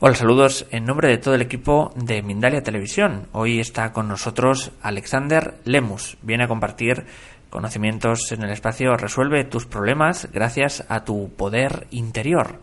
Hola, 0.00 0.14
saludos 0.14 0.64
en 0.70 0.84
nombre 0.84 1.08
de 1.08 1.18
todo 1.18 1.34
el 1.34 1.42
equipo 1.42 1.90
de 1.96 2.22
Mindalia 2.22 2.62
Televisión. 2.62 3.26
Hoy 3.32 3.58
está 3.58 3.92
con 3.92 4.06
nosotros 4.06 4.70
Alexander 4.80 5.54
Lemus. 5.64 6.18
Viene 6.22 6.44
a 6.44 6.46
compartir 6.48 7.04
conocimientos 7.50 8.30
en 8.30 8.44
el 8.44 8.50
espacio 8.50 8.96
Resuelve 8.96 9.42
tus 9.42 9.66
problemas 9.66 10.28
gracias 10.32 10.84
a 10.88 11.02
tu 11.04 11.34
poder 11.34 11.88
interior. 11.90 12.60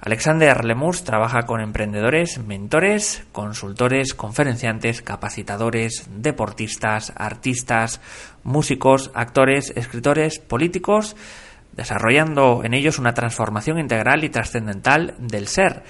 Alexander 0.00 0.64
Lemus 0.64 1.04
trabaja 1.04 1.42
con 1.42 1.60
emprendedores, 1.60 2.38
mentores, 2.38 3.26
consultores, 3.32 4.14
conferenciantes, 4.14 5.02
capacitadores, 5.02 6.08
deportistas, 6.08 7.12
artistas, 7.16 8.00
músicos, 8.44 9.10
actores, 9.12 9.74
escritores, 9.76 10.38
políticos, 10.38 11.16
desarrollando 11.72 12.62
en 12.64 12.72
ellos 12.72 12.98
una 12.98 13.12
transformación 13.12 13.78
integral 13.78 14.24
y 14.24 14.30
trascendental 14.30 15.16
del 15.18 15.48
ser 15.48 15.82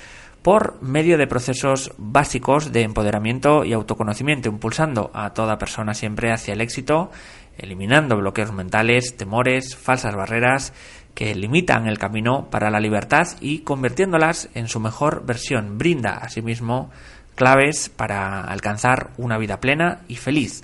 por 0.46 0.80
medio 0.80 1.18
de 1.18 1.26
procesos 1.26 1.90
básicos 1.98 2.70
de 2.70 2.82
empoderamiento 2.82 3.64
y 3.64 3.72
autoconocimiento, 3.72 4.48
impulsando 4.48 5.10
a 5.12 5.34
toda 5.34 5.58
persona 5.58 5.92
siempre 5.92 6.30
hacia 6.32 6.54
el 6.54 6.60
éxito, 6.60 7.10
eliminando 7.58 8.16
bloqueos 8.16 8.52
mentales, 8.52 9.16
temores, 9.16 9.74
falsas 9.74 10.14
barreras 10.14 10.72
que 11.14 11.34
limitan 11.34 11.88
el 11.88 11.98
camino 11.98 12.46
para 12.48 12.70
la 12.70 12.78
libertad 12.78 13.26
y 13.40 13.62
convirtiéndolas 13.62 14.48
en 14.54 14.68
su 14.68 14.78
mejor 14.78 15.26
versión. 15.26 15.78
Brinda 15.78 16.12
asimismo 16.12 16.92
claves 17.34 17.88
para 17.88 18.42
alcanzar 18.42 19.10
una 19.16 19.38
vida 19.38 19.58
plena 19.58 20.02
y 20.06 20.14
feliz. 20.14 20.62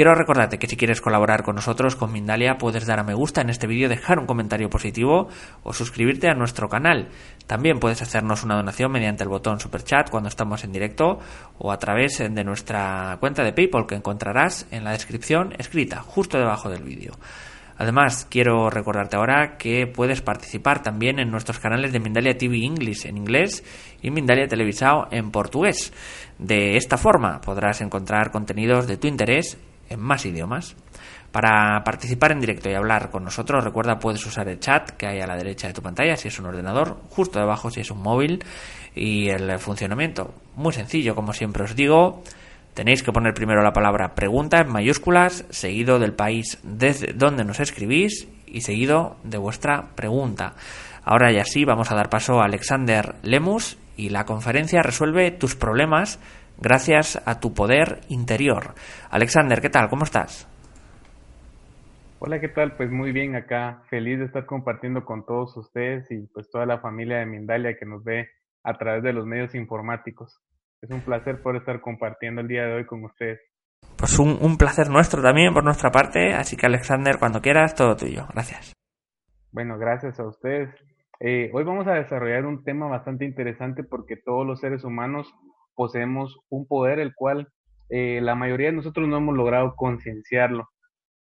Quiero 0.00 0.14
recordarte 0.14 0.58
que 0.58 0.66
si 0.66 0.78
quieres 0.78 1.02
colaborar 1.02 1.42
con 1.42 1.56
nosotros, 1.56 1.94
con 1.94 2.10
Mindalia, 2.10 2.56
puedes 2.56 2.86
dar 2.86 2.98
a 2.98 3.02
me 3.02 3.12
gusta 3.12 3.42
en 3.42 3.50
este 3.50 3.66
vídeo, 3.66 3.86
dejar 3.86 4.18
un 4.18 4.24
comentario 4.24 4.70
positivo 4.70 5.28
o 5.62 5.74
suscribirte 5.74 6.30
a 6.30 6.32
nuestro 6.32 6.70
canal. 6.70 7.10
También 7.46 7.78
puedes 7.78 8.00
hacernos 8.00 8.42
una 8.42 8.56
donación 8.56 8.92
mediante 8.92 9.24
el 9.24 9.28
botón 9.28 9.60
Super 9.60 9.84
Chat 9.84 10.08
cuando 10.08 10.30
estamos 10.30 10.64
en 10.64 10.72
directo 10.72 11.18
o 11.58 11.70
a 11.70 11.78
través 11.78 12.16
de 12.16 12.44
nuestra 12.44 13.18
cuenta 13.20 13.44
de 13.44 13.52
PayPal 13.52 13.86
que 13.86 13.94
encontrarás 13.94 14.66
en 14.70 14.84
la 14.84 14.92
descripción 14.92 15.52
escrita 15.58 16.00
justo 16.00 16.38
debajo 16.38 16.70
del 16.70 16.82
vídeo. 16.82 17.12
Además, 17.76 18.26
quiero 18.30 18.70
recordarte 18.70 19.16
ahora 19.16 19.58
que 19.58 19.86
puedes 19.86 20.22
participar 20.22 20.82
también 20.82 21.18
en 21.18 21.30
nuestros 21.30 21.58
canales 21.58 21.92
de 21.92 22.00
Mindalia 22.00 22.38
TV 22.38 22.64
English 22.64 23.04
en 23.04 23.18
inglés 23.18 23.62
y 24.00 24.10
Mindalia 24.10 24.48
Televisao 24.48 25.08
en 25.10 25.30
portugués. 25.30 25.92
De 26.38 26.78
esta 26.78 26.96
forma 26.96 27.42
podrás 27.42 27.82
encontrar 27.82 28.30
contenidos 28.30 28.86
de 28.86 28.96
tu 28.96 29.06
interés 29.06 29.58
en 29.90 30.00
más 30.00 30.24
idiomas. 30.24 30.76
Para 31.32 31.84
participar 31.84 32.32
en 32.32 32.40
directo 32.40 32.70
y 32.70 32.74
hablar 32.74 33.10
con 33.10 33.22
nosotros, 33.22 33.62
recuerda 33.62 33.98
puedes 33.98 34.24
usar 34.24 34.48
el 34.48 34.58
chat 34.58 34.90
que 34.90 35.06
hay 35.06 35.20
a 35.20 35.26
la 35.26 35.36
derecha 35.36 35.68
de 35.68 35.74
tu 35.74 35.82
pantalla 35.82 36.16
si 36.16 36.28
es 36.28 36.38
un 36.38 36.46
ordenador, 36.46 36.96
justo 37.10 37.38
debajo 37.38 37.70
si 37.70 37.80
es 37.80 37.90
un 37.90 38.02
móvil 38.02 38.44
y 38.94 39.28
el 39.28 39.58
funcionamiento 39.58 40.34
muy 40.56 40.72
sencillo 40.72 41.14
como 41.14 41.32
siempre 41.32 41.64
os 41.64 41.76
digo. 41.76 42.22
Tenéis 42.74 43.02
que 43.02 43.12
poner 43.12 43.34
primero 43.34 43.62
la 43.62 43.72
palabra 43.72 44.14
pregunta 44.14 44.60
en 44.60 44.72
mayúsculas, 44.72 45.44
seguido 45.50 45.98
del 45.98 46.14
país 46.14 46.58
desde 46.62 47.12
donde 47.12 47.44
nos 47.44 47.60
escribís 47.60 48.28
y 48.46 48.62
seguido 48.62 49.16
de 49.22 49.38
vuestra 49.38 49.90
pregunta. 49.94 50.54
Ahora 51.04 51.32
ya 51.32 51.44
sí, 51.44 51.64
vamos 51.64 51.90
a 51.90 51.94
dar 51.94 52.10
paso 52.10 52.40
a 52.40 52.44
Alexander 52.44 53.16
Lemus 53.22 53.76
y 53.96 54.10
la 54.10 54.24
conferencia 54.24 54.82
resuelve 54.82 55.30
tus 55.30 55.56
problemas 55.56 56.18
gracias 56.60 57.20
a 57.26 57.40
tu 57.40 57.52
poder 57.52 58.00
interior. 58.08 58.74
Alexander, 59.10 59.60
¿qué 59.60 59.70
tal? 59.70 59.88
¿Cómo 59.88 60.04
estás? 60.04 60.48
Hola, 62.22 62.38
¿qué 62.38 62.48
tal? 62.48 62.76
Pues 62.76 62.90
muy 62.90 63.12
bien 63.12 63.34
acá, 63.34 63.82
feliz 63.88 64.18
de 64.18 64.26
estar 64.26 64.44
compartiendo 64.44 65.06
con 65.06 65.24
todos 65.24 65.56
ustedes 65.56 66.10
y 66.10 66.26
pues 66.26 66.50
toda 66.50 66.66
la 66.66 66.78
familia 66.78 67.18
de 67.18 67.26
Mindalia 67.26 67.78
que 67.78 67.86
nos 67.86 68.04
ve 68.04 68.28
a 68.62 68.74
través 68.74 69.02
de 69.02 69.14
los 69.14 69.24
medios 69.24 69.54
informáticos. 69.54 70.38
Es 70.82 70.90
un 70.90 71.00
placer 71.00 71.40
poder 71.42 71.60
estar 71.60 71.80
compartiendo 71.80 72.42
el 72.42 72.48
día 72.48 72.64
de 72.64 72.74
hoy 72.74 72.84
con 72.84 73.04
ustedes. 73.04 73.40
Pues 73.96 74.18
un, 74.18 74.56
placer 74.58 74.90
nuestro 74.90 75.22
también 75.22 75.54
por 75.54 75.64
nuestra 75.64 75.90
parte, 75.90 76.34
así 76.34 76.56
que 76.56 76.66
Alexander, 76.66 77.16
cuando 77.18 77.40
quieras, 77.40 77.74
todo 77.74 77.96
tuyo. 77.96 78.26
Gracias. 78.34 78.74
Bueno, 79.52 79.78
gracias 79.78 80.20
a 80.20 80.26
ustedes. 80.26 80.68
Eh, 81.20 81.50
hoy 81.52 81.64
vamos 81.64 81.86
a 81.86 81.92
desarrollar 81.92 82.46
un 82.46 82.64
tema 82.64 82.86
bastante 82.86 83.24
interesante 83.24 83.82
porque 83.82 84.16
todos 84.16 84.46
los 84.46 84.60
seres 84.60 84.84
humanos 84.84 85.34
poseemos 85.80 86.38
un 86.50 86.66
poder 86.66 86.98
el 87.00 87.14
cual 87.14 87.48
eh, 87.88 88.20
la 88.20 88.34
mayoría 88.34 88.66
de 88.66 88.76
nosotros 88.76 89.08
no 89.08 89.16
hemos 89.16 89.34
logrado 89.34 89.72
concienciarlo. 89.76 90.68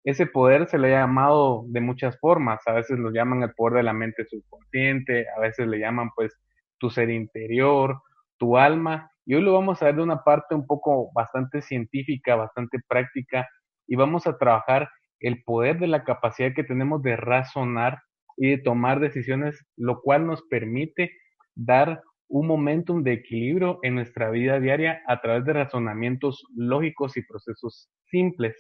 Ese 0.04 0.28
poder 0.28 0.68
se 0.68 0.78
le 0.78 0.96
ha 0.96 1.00
llamado 1.00 1.64
de 1.70 1.82
muchas 1.82 2.20
formas, 2.20 2.60
a 2.68 2.74
veces 2.74 3.00
lo 3.00 3.10
llaman 3.10 3.42
el 3.42 3.56
poder 3.56 3.78
de 3.78 3.84
la 3.84 3.94
mente 3.94 4.24
subconsciente, 4.26 5.26
a 5.36 5.40
veces 5.40 5.66
le 5.66 5.80
llaman 5.80 6.12
pues 6.16 6.40
tu 6.78 6.92
ser 6.92 7.10
interior, 7.10 8.00
tu 8.38 8.56
alma, 8.56 9.10
y 9.26 9.34
hoy 9.34 9.42
lo 9.42 9.54
vamos 9.54 9.82
a 9.82 9.86
ver 9.86 9.96
de 9.96 10.04
una 10.04 10.24
parte 10.24 10.54
un 10.54 10.68
poco 10.68 11.12
bastante 11.12 11.64
científica, 11.64 12.36
bastante 12.36 12.78
práctica, 12.88 13.50
y 13.88 13.96
vamos 13.96 14.28
a 14.28 14.38
trabajar 14.38 14.92
el 15.22 15.42
poder 15.44 15.80
de 15.80 15.88
la 15.88 16.04
capacidad 16.04 16.54
que 16.54 16.64
tenemos 16.64 17.02
de 17.02 17.16
razonar 17.16 17.98
y 18.38 18.52
de 18.52 18.58
tomar 18.60 19.00
decisiones, 19.00 19.66
lo 19.76 20.02
cual 20.02 20.28
nos 20.28 20.44
permite 20.44 21.10
dar 21.56 22.04
un 22.28 22.48
momentum 22.48 23.04
de 23.04 23.14
equilibrio 23.14 23.80
en 23.84 23.96
nuestra 23.96 24.30
vida 24.30 24.60
diaria 24.60 25.02
a 25.08 25.22
través 25.22 25.46
de 25.46 25.54
razonamientos 25.54 26.44
lógicos 26.56 27.18
y 27.18 27.24
procesos 27.24 27.90
simples. 28.06 28.56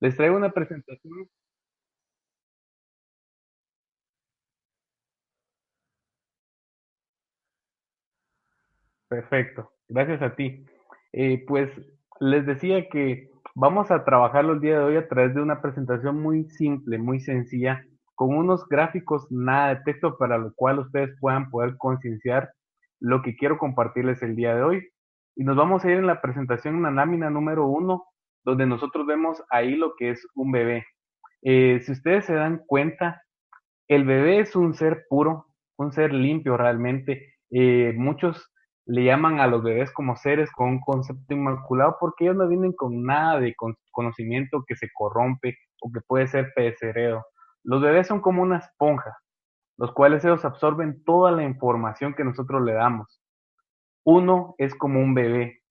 Les 0.00 0.16
traigo 0.16 0.36
una 0.36 0.50
presentación. 0.52 1.28
Perfecto, 9.08 9.72
gracias 9.88 10.22
a 10.22 10.34
ti. 10.36 10.64
Eh, 11.12 11.44
pues 11.46 11.70
les 12.20 12.46
decía 12.46 12.88
que 12.88 13.28
vamos 13.54 13.90
a 13.90 14.04
trabajarlo 14.04 14.52
el 14.52 14.60
día 14.60 14.78
de 14.78 14.84
hoy 14.84 14.96
a 14.96 15.08
través 15.08 15.34
de 15.34 15.42
una 15.42 15.60
presentación 15.60 16.20
muy 16.22 16.44
simple, 16.50 16.98
muy 16.98 17.20
sencilla, 17.20 17.84
con 18.14 18.36
unos 18.36 18.68
gráficos 18.68 19.26
nada 19.30 19.74
de 19.74 19.82
texto 19.84 20.16
para 20.18 20.38
lo 20.38 20.52
cual 20.54 20.78
ustedes 20.80 21.16
puedan 21.20 21.50
poder 21.50 21.76
concienciar 21.76 22.52
lo 23.00 23.22
que 23.22 23.36
quiero 23.36 23.58
compartirles 23.58 24.22
el 24.22 24.36
día 24.36 24.54
de 24.54 24.62
hoy. 24.62 24.88
Y 25.36 25.44
nos 25.44 25.56
vamos 25.56 25.84
a 25.84 25.90
ir 25.90 25.98
en 25.98 26.06
la 26.06 26.20
presentación 26.20 26.76
en 26.76 26.82
la 26.82 26.90
lámina 26.90 27.30
número 27.30 27.66
uno, 27.66 28.04
donde 28.44 28.66
nosotros 28.66 29.06
vemos 29.06 29.42
ahí 29.50 29.74
lo 29.74 29.94
que 29.96 30.10
es 30.10 30.26
un 30.34 30.52
bebé. 30.52 30.84
Eh, 31.42 31.80
si 31.80 31.92
ustedes 31.92 32.26
se 32.26 32.34
dan 32.34 32.62
cuenta, 32.66 33.22
el 33.88 34.04
bebé 34.04 34.40
es 34.40 34.54
un 34.54 34.74
ser 34.74 35.04
puro, 35.08 35.46
un 35.76 35.92
ser 35.92 36.12
limpio 36.12 36.56
realmente. 36.56 37.34
Eh, 37.50 37.92
muchos 37.96 38.52
le 38.86 39.04
llaman 39.04 39.40
a 39.40 39.46
los 39.46 39.62
bebés 39.62 39.92
como 39.92 40.16
seres 40.16 40.50
con 40.52 40.68
un 40.68 40.80
concepto 40.80 41.34
inmaculado 41.34 41.96
porque 42.00 42.24
ellos 42.24 42.36
no 42.36 42.48
vienen 42.48 42.72
con 42.72 43.04
nada 43.04 43.38
de 43.40 43.54
conocimiento 43.92 44.64
que 44.66 44.76
se 44.76 44.88
corrompe 44.92 45.56
o 45.80 45.90
que 45.92 46.00
puede 46.06 46.26
ser 46.26 46.52
pecereo. 46.54 47.24
Los 47.62 47.82
bebés 47.82 48.06
son 48.06 48.20
como 48.20 48.42
una 48.42 48.58
esponja, 48.58 49.16
los 49.80 49.92
cuales 49.94 50.22
ellos 50.26 50.44
absorben 50.44 51.02
toda 51.04 51.32
la 51.32 51.42
información 51.42 52.12
que 52.12 52.22
nosotros 52.22 52.62
le 52.62 52.74
damos. 52.74 53.18
Uno 54.04 54.54
es 54.58 54.74
como 54.74 55.00
un 55.00 55.14
bebé. 55.14 55.62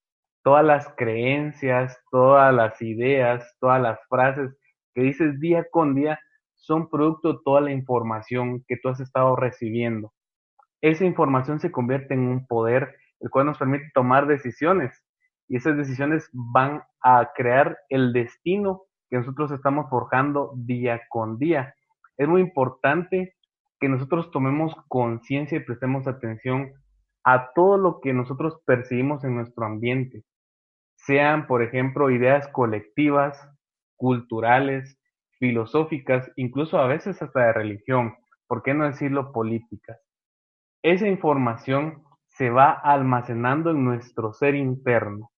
Todas 0.44 0.66
las 0.66 0.92
creencias, 0.98 1.96
todas 2.10 2.52
las 2.52 2.82
ideas, 2.82 3.56
todas 3.60 3.80
las 3.80 4.00
frases 4.10 4.58
que 4.96 5.04
dices 5.04 5.40
día 5.40 5.64
con 5.70 5.94
día 5.94 6.20
son 6.56 6.90
producto 6.90 7.34
de 7.34 7.40
toda 7.46 7.62
la 7.62 7.72
información 7.72 8.66
que 8.68 8.78
tú 8.78 8.90
has 8.90 9.00
estado 9.00 9.36
recibiendo. 9.36 10.12
Esa 10.82 11.06
información 11.06 11.60
se 11.60 11.72
convierte 11.72 12.16
en 12.16 12.22
un 12.22 12.48
poder, 12.48 12.96
el 13.20 13.30
cual 13.30 13.46
nos 13.46 13.60
permite 13.60 13.92
tomar 13.94 14.26
decisiones. 14.26 15.04
Y 15.48 15.58
esas 15.58 15.78
decisiones 15.78 16.28
van 16.34 16.82
a 17.04 17.30
crear 17.36 17.78
el 17.90 18.12
destino 18.12 18.86
que 19.12 19.18
nosotros 19.18 19.52
estamos 19.52 19.88
forjando 19.88 20.52
día 20.56 21.00
con 21.10 21.38
día. 21.38 21.76
Es 22.18 22.28
muy 22.28 22.42
importante 22.42 23.36
que 23.80 23.90
nosotros 23.90 24.32
tomemos 24.32 24.74
conciencia 24.88 25.58
y 25.58 25.64
prestemos 25.64 26.08
atención 26.08 26.74
a 27.24 27.52
todo 27.54 27.78
lo 27.78 28.00
que 28.02 28.14
nosotros 28.14 28.62
percibimos 28.66 29.24
en 29.24 29.36
nuestro 29.36 29.66
ambiente, 29.66 30.24
sean, 30.96 31.48
por 31.48 31.64
ejemplo, 31.64 32.10
ideas 32.10 32.48
colectivas, 32.50 33.50
culturales, 33.96 35.00
filosóficas, 35.40 36.32
incluso 36.36 36.78
a 36.78 36.88
veces 36.88 37.22
hasta 37.22 37.46
de 37.46 37.54
religión, 37.54 38.16
¿por 38.48 38.64
qué 38.64 38.74
no 38.74 38.86
decirlo 38.86 39.32
políticas? 39.32 40.00
Esa 40.84 41.08
información 41.08 42.04
se 42.28 42.50
va 42.50 42.72
almacenando 42.72 43.72
en 43.72 43.84
nuestro 43.84 44.34
ser 44.34 44.56
interno, 44.56 45.32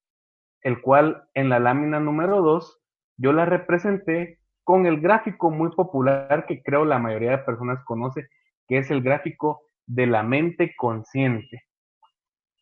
el 0.62 0.82
cual 0.82 1.24
en 1.34 1.50
la 1.50 1.60
lámina 1.60 2.00
número 2.00 2.42
2 2.42 2.80
yo 3.18 3.34
la 3.34 3.46
representé 3.46 4.40
con 4.64 4.86
el 4.86 5.02
gráfico 5.02 5.50
muy 5.52 5.72
popular 5.72 6.46
que 6.48 6.62
creo 6.62 6.86
la 6.86 7.00
mayoría 7.00 7.32
de 7.32 7.38
personas 7.40 7.84
conoce, 7.86 8.28
que 8.68 8.78
es 8.78 8.92
el 8.92 9.02
gráfico 9.02 9.62
de 9.86 10.08
la 10.08 10.24
mente 10.24 10.74
consciente. 10.78 11.64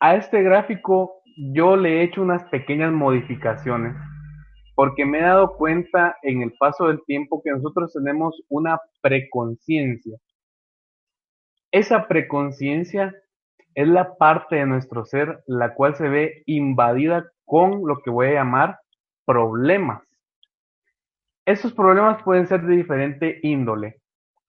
A 0.00 0.16
este 0.16 0.42
gráfico 0.42 1.22
yo 1.52 1.76
le 1.76 2.00
he 2.00 2.02
hecho 2.02 2.22
unas 2.22 2.44
pequeñas 2.44 2.92
modificaciones 2.92 3.94
porque 4.74 5.04
me 5.04 5.18
he 5.18 5.22
dado 5.22 5.56
cuenta 5.56 6.16
en 6.22 6.40
el 6.42 6.54
paso 6.58 6.88
del 6.88 7.04
tiempo 7.04 7.42
que 7.44 7.50
nosotros 7.50 7.92
tenemos 7.92 8.42
una 8.48 8.80
preconciencia. 9.02 10.16
Esa 11.70 12.08
preconciencia 12.08 13.14
es 13.74 13.88
la 13.88 14.16
parte 14.16 14.56
de 14.56 14.66
nuestro 14.66 15.04
ser 15.04 15.42
la 15.46 15.74
cual 15.74 15.94
se 15.96 16.08
ve 16.08 16.42
invadida 16.46 17.30
con 17.44 17.86
lo 17.86 18.00
que 18.02 18.10
voy 18.10 18.28
a 18.28 18.32
llamar 18.32 18.78
problemas. 19.26 20.02
Esos 21.50 21.72
problemas 21.72 22.22
pueden 22.22 22.46
ser 22.46 22.62
de 22.62 22.76
diferente 22.76 23.40
índole. 23.42 23.96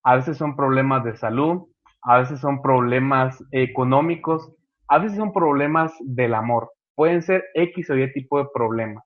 A 0.03 0.17
veces 0.17 0.37
son 0.37 0.55
problemas 0.55 1.03
de 1.03 1.15
salud, 1.15 1.63
a 2.03 2.19
veces 2.19 2.39
son 2.39 2.61
problemas 2.61 3.43
económicos, 3.51 4.53
a 4.87 4.99
veces 4.99 5.17
son 5.17 5.33
problemas 5.33 5.95
del 6.01 6.35
amor. 6.35 6.69
Pueden 6.93 7.23
ser 7.23 7.43
X 7.55 7.89
o 7.89 7.97
Y 7.97 8.13
tipo 8.13 8.37
de 8.37 8.49
problemas. 8.53 9.03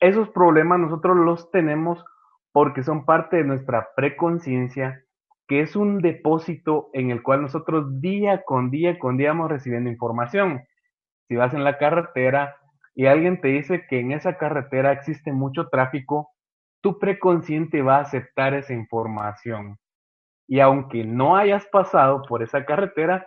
Esos 0.00 0.30
problemas 0.30 0.80
nosotros 0.80 1.16
los 1.16 1.52
tenemos 1.52 2.04
porque 2.50 2.82
son 2.82 3.04
parte 3.04 3.36
de 3.36 3.44
nuestra 3.44 3.90
preconciencia, 3.94 5.00
que 5.46 5.60
es 5.60 5.76
un 5.76 6.00
depósito 6.00 6.88
en 6.92 7.12
el 7.12 7.22
cual 7.22 7.42
nosotros 7.42 8.00
día 8.00 8.42
con 8.44 8.72
día 8.72 8.98
con 8.98 9.16
día 9.16 9.28
vamos 9.28 9.48
recibiendo 9.48 9.90
información. 9.90 10.64
Si 11.28 11.36
vas 11.36 11.54
en 11.54 11.62
la 11.62 11.78
carretera 11.78 12.56
y 12.96 13.06
alguien 13.06 13.40
te 13.40 13.46
dice 13.46 13.86
que 13.88 14.00
en 14.00 14.10
esa 14.10 14.38
carretera 14.38 14.90
existe 14.90 15.32
mucho 15.32 15.68
tráfico, 15.68 16.30
tu 16.80 16.98
preconsciente 16.98 17.82
va 17.82 17.96
a 17.96 18.02
aceptar 18.02 18.54
esa 18.54 18.72
información. 18.72 19.78
Y 20.48 20.60
aunque 20.60 21.04
no 21.04 21.36
hayas 21.36 21.66
pasado 21.66 22.22
por 22.22 22.42
esa 22.42 22.64
carretera, 22.64 23.26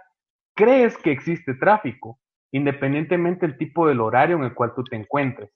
crees 0.56 0.98
que 0.98 1.12
existe 1.12 1.54
tráfico, 1.54 2.20
independientemente 2.52 3.48
del 3.48 3.58
tipo 3.58 3.88
del 3.88 4.02
horario 4.02 4.36
en 4.38 4.44
el 4.44 4.54
cual 4.54 4.74
tú 4.76 4.84
te 4.84 4.96
encuentres. 4.96 5.50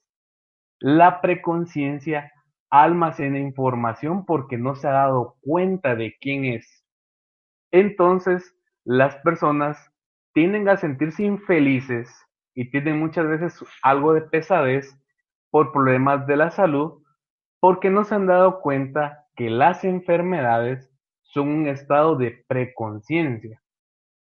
La 0.80 1.20
preconciencia 1.20 2.32
almacena 2.70 3.38
información 3.38 4.24
porque 4.24 4.58
no 4.58 4.74
se 4.76 4.88
ha 4.88 4.92
dado 4.92 5.36
cuenta 5.40 5.94
de 5.94 6.16
quién 6.20 6.44
es. 6.44 6.84
Entonces, 7.70 8.54
las 8.84 9.16
personas 9.16 9.92
tienden 10.32 10.68
a 10.68 10.76
sentirse 10.76 11.22
infelices 11.22 12.10
y 12.54 12.70
tienen 12.70 12.98
muchas 12.98 13.26
veces 13.26 13.62
algo 13.82 14.14
de 14.14 14.22
pesadez 14.22 14.98
por 15.50 15.72
problemas 15.72 16.26
de 16.26 16.36
la 16.36 16.50
salud 16.50 17.02
porque 17.60 17.90
no 17.90 18.04
se 18.04 18.14
han 18.14 18.26
dado 18.26 18.60
cuenta 18.60 19.26
que 19.34 19.50
las 19.50 19.84
enfermedades 19.84 20.90
son 21.22 21.48
un 21.48 21.66
estado 21.68 22.16
de 22.16 22.44
preconciencia, 22.46 23.62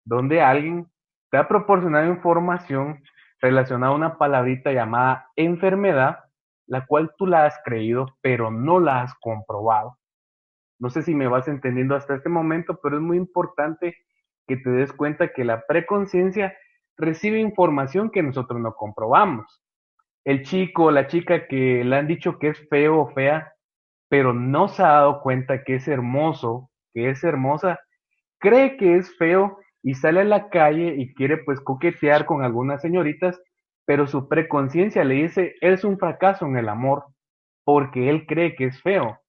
donde 0.05 0.41
alguien 0.41 0.87
te 1.29 1.37
ha 1.37 1.47
proporcionado 1.47 2.07
información 2.07 3.03
relacionada 3.39 3.91
a 3.91 3.95
una 3.95 4.17
palabrita 4.17 4.71
llamada 4.71 5.29
enfermedad, 5.35 6.19
la 6.65 6.85
cual 6.85 7.13
tú 7.17 7.27
la 7.27 7.45
has 7.45 7.59
creído, 7.63 8.07
pero 8.21 8.51
no 8.51 8.79
la 8.79 9.01
has 9.01 9.13
comprobado. 9.15 9.97
No 10.79 10.89
sé 10.89 11.01
si 11.01 11.15
me 11.15 11.27
vas 11.27 11.47
entendiendo 11.47 11.95
hasta 11.95 12.15
este 12.15 12.29
momento, 12.29 12.79
pero 12.81 12.97
es 12.97 13.01
muy 13.01 13.17
importante 13.17 13.97
que 14.47 14.57
te 14.57 14.69
des 14.69 14.93
cuenta 14.93 15.33
que 15.33 15.43
la 15.43 15.65
preconciencia 15.67 16.55
recibe 16.97 17.39
información 17.39 18.09
que 18.09 18.23
nosotros 18.23 18.59
no 18.59 18.73
comprobamos 18.73 19.61
el 20.27 20.43
chico 20.43 20.83
o 20.83 20.91
la 20.91 21.07
chica 21.07 21.47
que 21.47 21.85
le 21.85 21.95
han 21.95 22.05
dicho 22.05 22.37
que 22.37 22.49
es 22.49 22.67
feo 22.67 22.99
o 22.99 23.07
fea, 23.13 23.53
pero 24.09 24.33
no 24.33 24.67
se 24.67 24.83
ha 24.83 24.87
dado 24.87 25.21
cuenta 25.21 25.63
que 25.63 25.75
es 25.75 25.87
hermoso, 25.87 26.69
que 26.93 27.09
es 27.09 27.23
hermosa, 27.23 27.79
cree 28.37 28.75
que 28.75 28.97
es 28.97 29.15
feo 29.15 29.57
y 29.81 29.93
sale 29.93 30.19
a 30.19 30.25
la 30.25 30.49
calle 30.49 30.95
y 30.97 31.13
quiere 31.13 31.37
pues 31.37 31.61
coquetear 31.61 32.25
con 32.25 32.43
algunas 32.43 32.81
señoritas, 32.81 33.41
pero 33.85 34.05
su 34.05 34.27
preconciencia 34.27 35.05
le 35.05 35.15
dice, 35.15 35.55
es 35.61 35.85
un 35.85 35.97
fracaso 35.97 36.45
en 36.45 36.57
el 36.57 36.67
amor, 36.67 37.05
porque 37.63 38.09
él 38.09 38.25
cree 38.27 38.53
que 38.57 38.65
es 38.65 38.81
feo. 38.81 39.21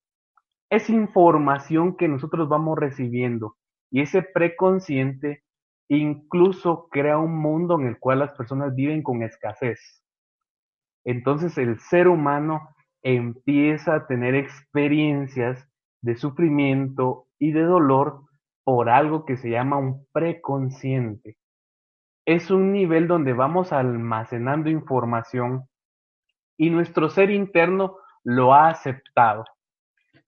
Es 0.69 0.91
información 0.91 1.97
que 1.97 2.09
nosotros 2.09 2.49
vamos 2.49 2.77
recibiendo 2.77 3.55
y 3.89 4.01
ese 4.01 4.23
preconsciente 4.23 5.45
incluso 5.89 6.89
crea 6.91 7.19
un 7.19 7.37
mundo 7.37 7.79
en 7.79 7.87
el 7.87 8.01
cual 8.01 8.19
las 8.19 8.33
personas 8.33 8.75
viven 8.75 9.05
con 9.05 9.23
escasez 9.23 9.98
entonces 11.05 11.57
el 11.59 11.79
ser 11.81 12.09
humano 12.09 12.69
empieza 13.03 13.95
a 13.95 14.07
tener 14.07 14.35
experiencias 14.35 15.69
de 16.03 16.17
sufrimiento 16.17 17.27
y 17.39 17.53
de 17.53 17.63
dolor 17.63 18.23
por 18.65 18.91
algo 18.91 19.25
que 19.25 19.37
se 19.37 19.51
llama 19.51 19.79
un 19.79 20.07
preconsciente. 20.13 21.37
Es 22.27 22.51
un 22.51 22.73
nivel 22.73 23.09
donde 23.09 23.33
vamos 23.33 23.73
almacenando 23.73 24.69
información 24.69 25.67
y 26.59 26.71
nuestro 26.71 27.09
ser 27.09 27.31
interno 27.31 27.97
lo 28.25 28.53
ha 28.53 28.69
aceptado. 28.69 29.45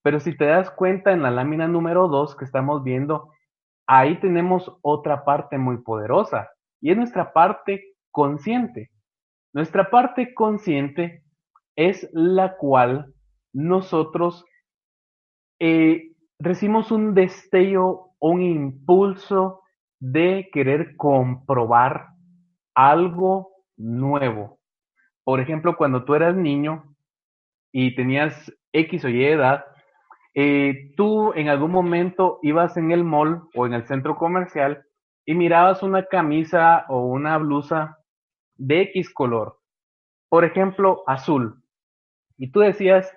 Pero 0.02 0.20
si 0.20 0.34
te 0.36 0.46
das 0.46 0.70
cuenta 0.70 1.12
en 1.12 1.22
la 1.22 1.30
lámina 1.30 1.68
número 1.68 2.08
2 2.08 2.36
que 2.36 2.46
estamos 2.46 2.82
viendo, 2.82 3.30
ahí 3.86 4.18
tenemos 4.20 4.78
otra 4.80 5.24
parte 5.24 5.58
muy 5.58 5.78
poderosa 5.82 6.48
y 6.80 6.90
es 6.90 6.96
nuestra 6.96 7.32
parte 7.32 7.94
consciente. 8.10 8.90
Nuestra 9.52 9.90
parte 9.90 10.32
consciente 10.32 11.24
es 11.76 12.08
la 12.12 12.56
cual 12.56 13.12
nosotros 13.52 14.44
eh, 15.58 16.12
recibimos 16.38 16.92
un 16.92 17.14
destello, 17.14 18.10
un 18.20 18.42
impulso 18.42 19.62
de 19.98 20.48
querer 20.52 20.96
comprobar 20.96 22.08
algo 22.74 23.50
nuevo. 23.76 24.58
Por 25.24 25.40
ejemplo, 25.40 25.76
cuando 25.76 26.04
tú 26.04 26.14
eras 26.14 26.36
niño 26.36 26.96
y 27.72 27.94
tenías 27.94 28.52
X 28.72 29.04
o 29.04 29.08
Y 29.08 29.24
edad, 29.24 29.64
eh, 30.34 30.92
tú 30.96 31.32
en 31.34 31.48
algún 31.48 31.72
momento 31.72 32.38
ibas 32.42 32.76
en 32.76 32.92
el 32.92 33.04
mall 33.04 33.42
o 33.54 33.66
en 33.66 33.74
el 33.74 33.84
centro 33.86 34.16
comercial 34.16 34.84
y 35.26 35.34
mirabas 35.34 35.82
una 35.82 36.04
camisa 36.04 36.86
o 36.88 37.04
una 37.06 37.36
blusa 37.38 37.99
de 38.60 38.82
X 38.82 39.12
color, 39.12 39.56
por 40.28 40.44
ejemplo, 40.44 41.02
azul, 41.06 41.62
y 42.36 42.52
tú 42.52 42.60
decías, 42.60 43.12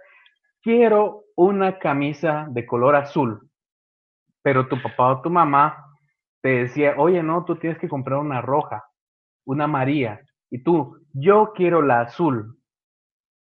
quiero 0.62 1.26
una 1.36 1.80
camisa 1.80 2.48
de 2.50 2.66
color 2.66 2.96
azul, 2.96 3.50
pero 4.42 4.68
tu 4.68 4.82
papá 4.82 5.12
o 5.12 5.22
tu 5.22 5.30
mamá 5.30 5.86
te 6.42 6.50
decía, 6.50 6.96
oye, 6.98 7.22
no, 7.24 7.46
tú 7.46 7.58
tienes 7.58 7.80
que 7.80 7.90
comprar 7.90 8.20
una 8.20 8.42
roja, 8.42 8.84
una 9.46 9.68
María, 9.68 10.22
y 10.50 10.64
tú, 10.64 10.98
yo 11.14 11.54
quiero 11.56 11.82
la 11.82 12.02
azul. 12.02 12.58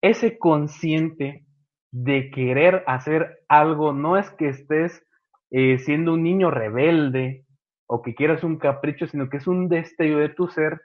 Ese 0.03 0.39
consciente 0.39 1.45
de 1.93 2.31
querer 2.31 2.85
hacer 2.87 3.41
algo 3.49 3.93
no 3.93 4.17
es 4.17 4.31
que 4.33 4.49
estés 4.49 5.07
eh, 5.51 5.79
siendo 5.79 6.15
un 6.15 6.23
niño 6.23 6.51
rebelde 6.51 7.45
o 7.87 8.03
que 8.03 8.15
quieras 8.15 8.45
un 8.45 8.59
capricho, 8.59 9.07
sino 9.07 9.29
que 9.29 9.39
es 9.39 9.47
un 9.47 9.69
destello 9.69 10.19
de 10.19 10.29
tu 10.29 10.49
ser 10.49 10.81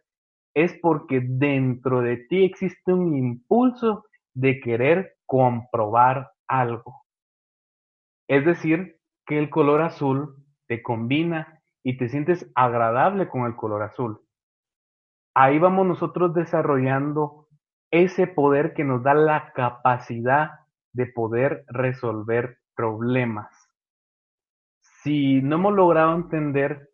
es 0.56 0.74
porque 0.82 1.22
dentro 1.22 2.02
de 2.02 2.18
ti 2.18 2.46
existe 2.46 2.94
un 2.94 3.16
impulso 3.16 4.06
de 4.34 4.60
querer 4.62 5.18
comprobar 5.26 6.32
algo. 6.48 7.04
Es 8.28 8.46
decir, 8.46 8.98
que 9.26 9.38
el 9.38 9.50
color 9.50 9.82
azul 9.82 10.36
te 10.68 10.82
combina 10.82 11.62
y 11.84 11.98
te 11.98 12.10
sientes 12.10 12.52
agradable 12.56 13.28
con 13.28 13.46
el 13.46 13.56
color 13.56 13.84
azul. 13.84 14.22
Ahí 15.36 15.60
vamos 15.60 15.86
nosotros 15.86 16.34
desarrollando 16.34 17.48
ese 17.92 18.26
poder 18.26 18.74
que 18.74 18.86
nos 18.86 19.04
da 19.04 19.14
la 19.14 19.52
capacidad 19.54 20.52
de 20.94 21.08
poder 21.08 21.66
resolver 21.68 22.60
problemas. 22.76 23.54
Si 25.04 25.42
no 25.42 25.58
hemos 25.58 25.74
logrado 25.74 26.16
entender 26.16 26.90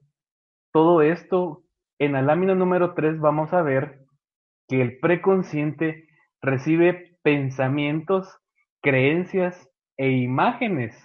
todo 0.73 1.01
esto, 1.01 1.63
en 2.01 2.13
la 2.13 2.23
lámina 2.23 2.55
número 2.55 2.95
3 2.95 3.19
vamos 3.19 3.53
a 3.53 3.61
ver 3.61 3.99
que 4.67 4.81
el 4.81 4.97
preconsciente 4.97 6.07
recibe 6.41 7.15
pensamientos, 7.21 8.39
creencias 8.81 9.69
e 9.97 10.09
imágenes. 10.09 10.95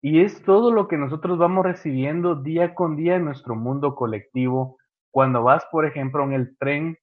Y 0.00 0.22
es 0.22 0.42
todo 0.44 0.72
lo 0.72 0.88
que 0.88 0.96
nosotros 0.96 1.36
vamos 1.36 1.66
recibiendo 1.66 2.36
día 2.36 2.74
con 2.74 2.96
día 2.96 3.16
en 3.16 3.26
nuestro 3.26 3.54
mundo 3.54 3.94
colectivo. 3.94 4.78
Cuando 5.10 5.42
vas, 5.42 5.66
por 5.70 5.84
ejemplo, 5.84 6.24
en 6.24 6.32
el 6.32 6.56
tren 6.56 6.96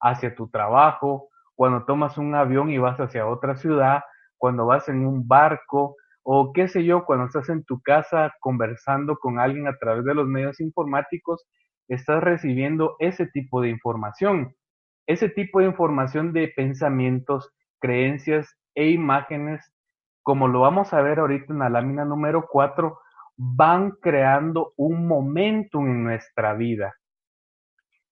hacia 0.00 0.36
tu 0.36 0.48
trabajo, 0.48 1.28
cuando 1.56 1.84
tomas 1.84 2.16
un 2.16 2.36
avión 2.36 2.70
y 2.70 2.78
vas 2.78 3.00
hacia 3.00 3.26
otra 3.26 3.56
ciudad, 3.56 4.04
cuando 4.36 4.66
vas 4.66 4.88
en 4.88 5.04
un 5.04 5.26
barco 5.26 5.96
o 6.22 6.52
qué 6.52 6.68
sé 6.68 6.84
yo, 6.84 7.06
cuando 7.06 7.24
estás 7.24 7.48
en 7.48 7.64
tu 7.64 7.80
casa 7.80 8.32
conversando 8.38 9.16
con 9.16 9.40
alguien 9.40 9.66
a 9.66 9.76
través 9.78 10.04
de 10.04 10.14
los 10.14 10.28
medios 10.28 10.60
informáticos, 10.60 11.44
estás 11.88 12.22
recibiendo 12.22 12.96
ese 12.98 13.26
tipo 13.26 13.60
de 13.60 13.68
información, 13.70 14.54
ese 15.06 15.28
tipo 15.28 15.60
de 15.60 15.66
información 15.66 16.32
de 16.32 16.48
pensamientos, 16.48 17.52
creencias 17.80 18.56
e 18.74 18.90
imágenes, 18.90 19.72
como 20.22 20.48
lo 20.48 20.60
vamos 20.60 20.92
a 20.92 21.02
ver 21.02 21.20
ahorita 21.20 21.52
en 21.52 21.60
la 21.60 21.70
lámina 21.70 22.04
número 22.04 22.46
4, 22.50 22.98
van 23.36 23.92
creando 24.00 24.72
un 24.76 25.06
momentum 25.06 25.86
en 25.86 26.04
nuestra 26.04 26.54
vida. 26.54 26.94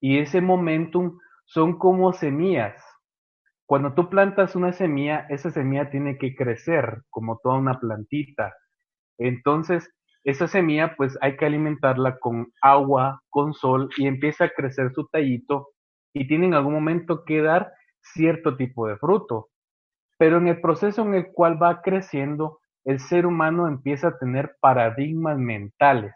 Y 0.01 0.19
ese 0.19 0.41
momentum 0.41 1.19
son 1.47 1.79
como 1.79 2.13
semillas. 2.13 2.83
Cuando 3.67 3.95
tú 3.95 4.11
plantas 4.11 4.55
una 4.55 4.73
semilla, 4.73 5.27
esa 5.31 5.51
semilla 5.51 5.91
tiene 5.91 6.19
que 6.19 6.35
crecer 6.37 7.03
como 7.11 7.39
toda 7.43 7.57
una 7.57 7.81
plantita. 7.81 8.55
Entonces, 9.19 9.91
esa 10.25 10.49
semilla 10.49 10.97
pues 10.97 11.17
hay 11.21 11.37
que 11.37 11.47
alimentarla 11.47 12.19
con 12.19 12.53
agua, 12.63 13.23
con 13.29 13.53
sol 13.53 13.91
y 13.97 14.07
empieza 14.07 14.47
a 14.47 14.51
crecer 14.51 14.93
su 14.93 15.07
tallito 15.09 15.69
y 16.15 16.27
tiene 16.27 16.47
en 16.47 16.55
algún 16.55 16.73
momento 16.73 17.25
que 17.25 17.43
dar 17.43 17.73
cierto 18.01 18.57
tipo 18.57 18.89
de 18.89 18.97
fruto. 18.97 19.51
Pero 20.19 20.39
en 20.39 20.49
el 20.49 20.61
proceso 20.61 21.03
en 21.03 21.15
el 21.15 21.33
cual 21.33 21.63
va 21.63 21.83
creciendo, 21.83 22.61
el 22.85 23.01
ser 23.01 23.27
humano 23.27 23.69
empieza 23.69 24.09
a 24.09 24.19
tener 24.19 24.57
paradigmas 24.61 25.39
mentales. 25.39 26.15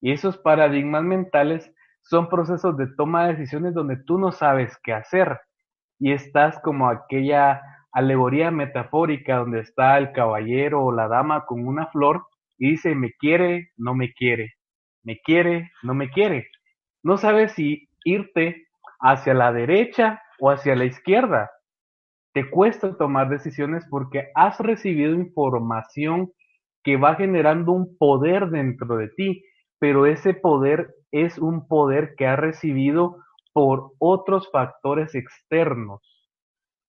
Y 0.00 0.12
esos 0.12 0.36
paradigmas 0.38 1.02
mentales 1.02 1.72
son 2.02 2.28
procesos 2.28 2.76
de 2.76 2.86
toma 2.96 3.26
de 3.26 3.34
decisiones 3.34 3.74
donde 3.74 3.96
tú 3.96 4.18
no 4.18 4.32
sabes 4.32 4.76
qué 4.82 4.92
hacer 4.92 5.40
y 5.98 6.12
estás 6.12 6.60
como 6.60 6.88
aquella 6.88 7.62
alegoría 7.92 8.50
metafórica 8.50 9.36
donde 9.36 9.60
está 9.60 9.96
el 9.96 10.12
caballero 10.12 10.84
o 10.84 10.92
la 10.92 11.08
dama 11.08 11.46
con 11.46 11.66
una 11.66 11.86
flor 11.86 12.26
y 12.58 12.70
dice 12.70 12.94
me 12.94 13.12
quiere, 13.12 13.70
no 13.76 13.94
me 13.94 14.12
quiere, 14.12 14.54
me 15.02 15.18
quiere, 15.20 15.70
no 15.82 15.94
me 15.94 16.10
quiere. 16.10 16.48
No 17.02 17.16
sabes 17.16 17.52
si 17.52 17.88
irte 18.04 18.66
hacia 19.00 19.34
la 19.34 19.52
derecha 19.52 20.22
o 20.40 20.50
hacia 20.50 20.76
la 20.76 20.84
izquierda. 20.84 21.50
Te 22.32 22.50
cuesta 22.50 22.96
tomar 22.96 23.28
decisiones 23.28 23.84
porque 23.90 24.28
has 24.34 24.58
recibido 24.58 25.14
información 25.14 26.32
que 26.82 26.96
va 26.96 27.14
generando 27.14 27.72
un 27.72 27.96
poder 27.96 28.50
dentro 28.50 28.96
de 28.96 29.08
ti, 29.08 29.44
pero 29.78 30.06
ese 30.06 30.34
poder 30.34 30.94
es 31.12 31.38
un 31.38 31.68
poder 31.68 32.14
que 32.16 32.26
ha 32.26 32.36
recibido 32.36 33.18
por 33.52 33.92
otros 33.98 34.50
factores 34.50 35.14
externos. 35.14 36.02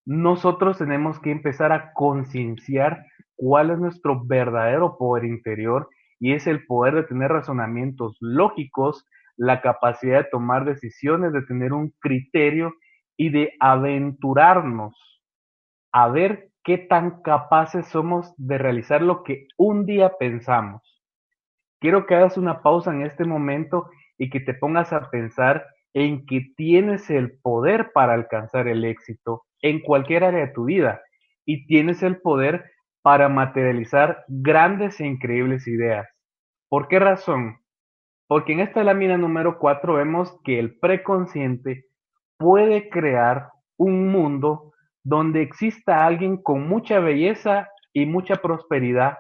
Nosotros 0.05 0.77
tenemos 0.77 1.19
que 1.19 1.31
empezar 1.31 1.71
a 1.71 1.93
concienciar 1.93 3.05
cuál 3.35 3.71
es 3.71 3.79
nuestro 3.79 4.23
verdadero 4.25 4.97
poder 4.97 5.25
interior 5.25 5.89
y 6.19 6.33
es 6.33 6.47
el 6.47 6.65
poder 6.65 6.95
de 6.95 7.03
tener 7.03 7.31
razonamientos 7.31 8.17
lógicos, 8.19 9.05
la 9.37 9.61
capacidad 9.61 10.23
de 10.23 10.29
tomar 10.29 10.65
decisiones, 10.65 11.33
de 11.33 11.41
tener 11.43 11.73
un 11.73 11.93
criterio 11.99 12.73
y 13.17 13.29
de 13.29 13.53
aventurarnos 13.59 14.95
a 15.91 16.09
ver 16.09 16.49
qué 16.63 16.77
tan 16.77 17.21
capaces 17.21 17.87
somos 17.87 18.33
de 18.37 18.57
realizar 18.57 19.01
lo 19.01 19.23
que 19.23 19.47
un 19.57 19.85
día 19.85 20.17
pensamos. 20.17 20.81
Quiero 21.79 22.05
que 22.05 22.15
hagas 22.15 22.37
una 22.37 22.61
pausa 22.61 22.91
en 22.91 23.03
este 23.03 23.25
momento 23.25 23.89
y 24.17 24.29
que 24.29 24.39
te 24.39 24.53
pongas 24.53 24.91
a 24.91 25.09
pensar 25.09 25.65
en 25.93 26.25
que 26.25 26.47
tienes 26.57 27.09
el 27.09 27.39
poder 27.39 27.91
para 27.93 28.13
alcanzar 28.13 28.67
el 28.67 28.83
éxito 28.83 29.43
en 29.61 29.81
cualquier 29.81 30.23
área 30.23 30.47
de 30.47 30.53
tu 30.53 30.65
vida 30.65 31.01
y 31.45 31.65
tienes 31.67 32.03
el 32.03 32.19
poder 32.19 32.65
para 33.05 33.29
materializar 33.29 34.25
grandes 34.27 34.99
e 34.99 35.05
increíbles 35.05 35.67
ideas. 35.67 36.07
¿Por 36.67 36.87
qué 36.87 36.97
razón? 36.97 37.59
Porque 38.27 38.53
en 38.53 38.61
esta 38.61 38.83
lámina 38.83 39.15
número 39.15 39.59
4 39.59 39.93
vemos 39.93 40.35
que 40.43 40.57
el 40.57 40.79
preconsciente 40.79 41.85
puede 42.39 42.89
crear 42.89 43.51
un 43.77 44.11
mundo 44.11 44.73
donde 45.03 45.43
exista 45.43 46.03
alguien 46.03 46.41
con 46.41 46.67
mucha 46.67 46.99
belleza 46.99 47.69
y 47.93 48.07
mucha 48.07 48.37
prosperidad, 48.37 49.19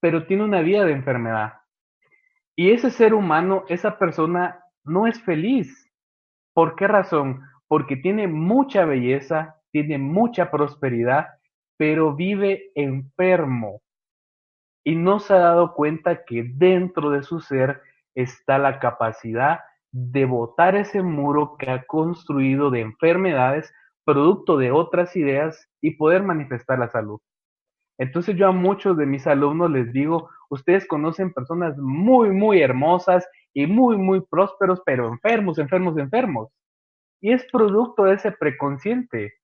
pero 0.00 0.28
tiene 0.28 0.44
una 0.44 0.60
vida 0.60 0.84
de 0.84 0.92
enfermedad. 0.92 1.54
Y 2.54 2.70
ese 2.70 2.92
ser 2.92 3.12
humano, 3.12 3.64
esa 3.68 3.98
persona, 3.98 4.60
no 4.84 5.08
es 5.08 5.20
feliz. 5.24 5.92
¿Por 6.54 6.76
qué 6.76 6.86
razón? 6.86 7.40
Porque 7.66 7.96
tiene 7.96 8.28
mucha 8.28 8.84
belleza, 8.84 9.56
tiene 9.72 9.98
mucha 9.98 10.52
prosperidad, 10.52 11.26
pero 11.76 12.14
vive 12.14 12.70
enfermo. 12.74 13.82
Y 14.84 14.96
no 14.96 15.18
se 15.18 15.34
ha 15.34 15.38
dado 15.38 15.74
cuenta 15.74 16.24
que 16.24 16.44
dentro 16.54 17.10
de 17.10 17.22
su 17.22 17.40
ser 17.40 17.80
está 18.14 18.58
la 18.58 18.78
capacidad 18.78 19.60
de 19.90 20.24
botar 20.24 20.74
ese 20.74 21.02
muro 21.02 21.56
que 21.58 21.70
ha 21.70 21.84
construido 21.86 22.70
de 22.70 22.80
enfermedades, 22.80 23.72
producto 24.04 24.56
de 24.56 24.72
otras 24.72 25.14
ideas 25.16 25.68
y 25.80 25.92
poder 25.92 26.22
manifestar 26.22 26.78
la 26.78 26.88
salud. 26.88 27.20
Entonces 27.98 28.36
yo 28.36 28.48
a 28.48 28.52
muchos 28.52 28.96
de 28.96 29.06
mis 29.06 29.26
alumnos 29.26 29.70
les 29.70 29.92
digo, 29.92 30.28
ustedes 30.50 30.86
conocen 30.86 31.32
personas 31.32 31.76
muy, 31.78 32.30
muy 32.30 32.60
hermosas 32.60 33.26
y 33.54 33.66
muy, 33.66 33.96
muy 33.96 34.20
prósperos, 34.20 34.82
pero 34.84 35.08
enfermos, 35.08 35.58
enfermos, 35.58 35.96
enfermos. 35.96 36.50
Y 37.20 37.32
es 37.32 37.46
producto 37.50 38.04
de 38.04 38.14
ese 38.14 38.32
preconsciente. 38.32 39.34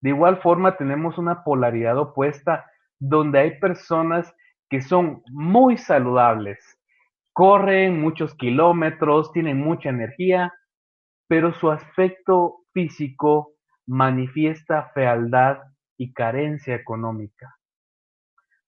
De 0.00 0.10
igual 0.10 0.40
forma 0.40 0.76
tenemos 0.76 1.18
una 1.18 1.42
polaridad 1.42 1.98
opuesta 1.98 2.64
donde 2.98 3.38
hay 3.38 3.58
personas 3.58 4.32
que 4.68 4.80
son 4.82 5.22
muy 5.30 5.76
saludables, 5.76 6.58
corren 7.32 8.00
muchos 8.00 8.34
kilómetros, 8.34 9.32
tienen 9.32 9.58
mucha 9.58 9.88
energía, 9.88 10.52
pero 11.28 11.52
su 11.54 11.70
aspecto 11.70 12.64
físico 12.72 13.52
manifiesta 13.86 14.90
fealdad 14.94 15.58
y 15.96 16.12
carencia 16.12 16.74
económica. 16.74 17.56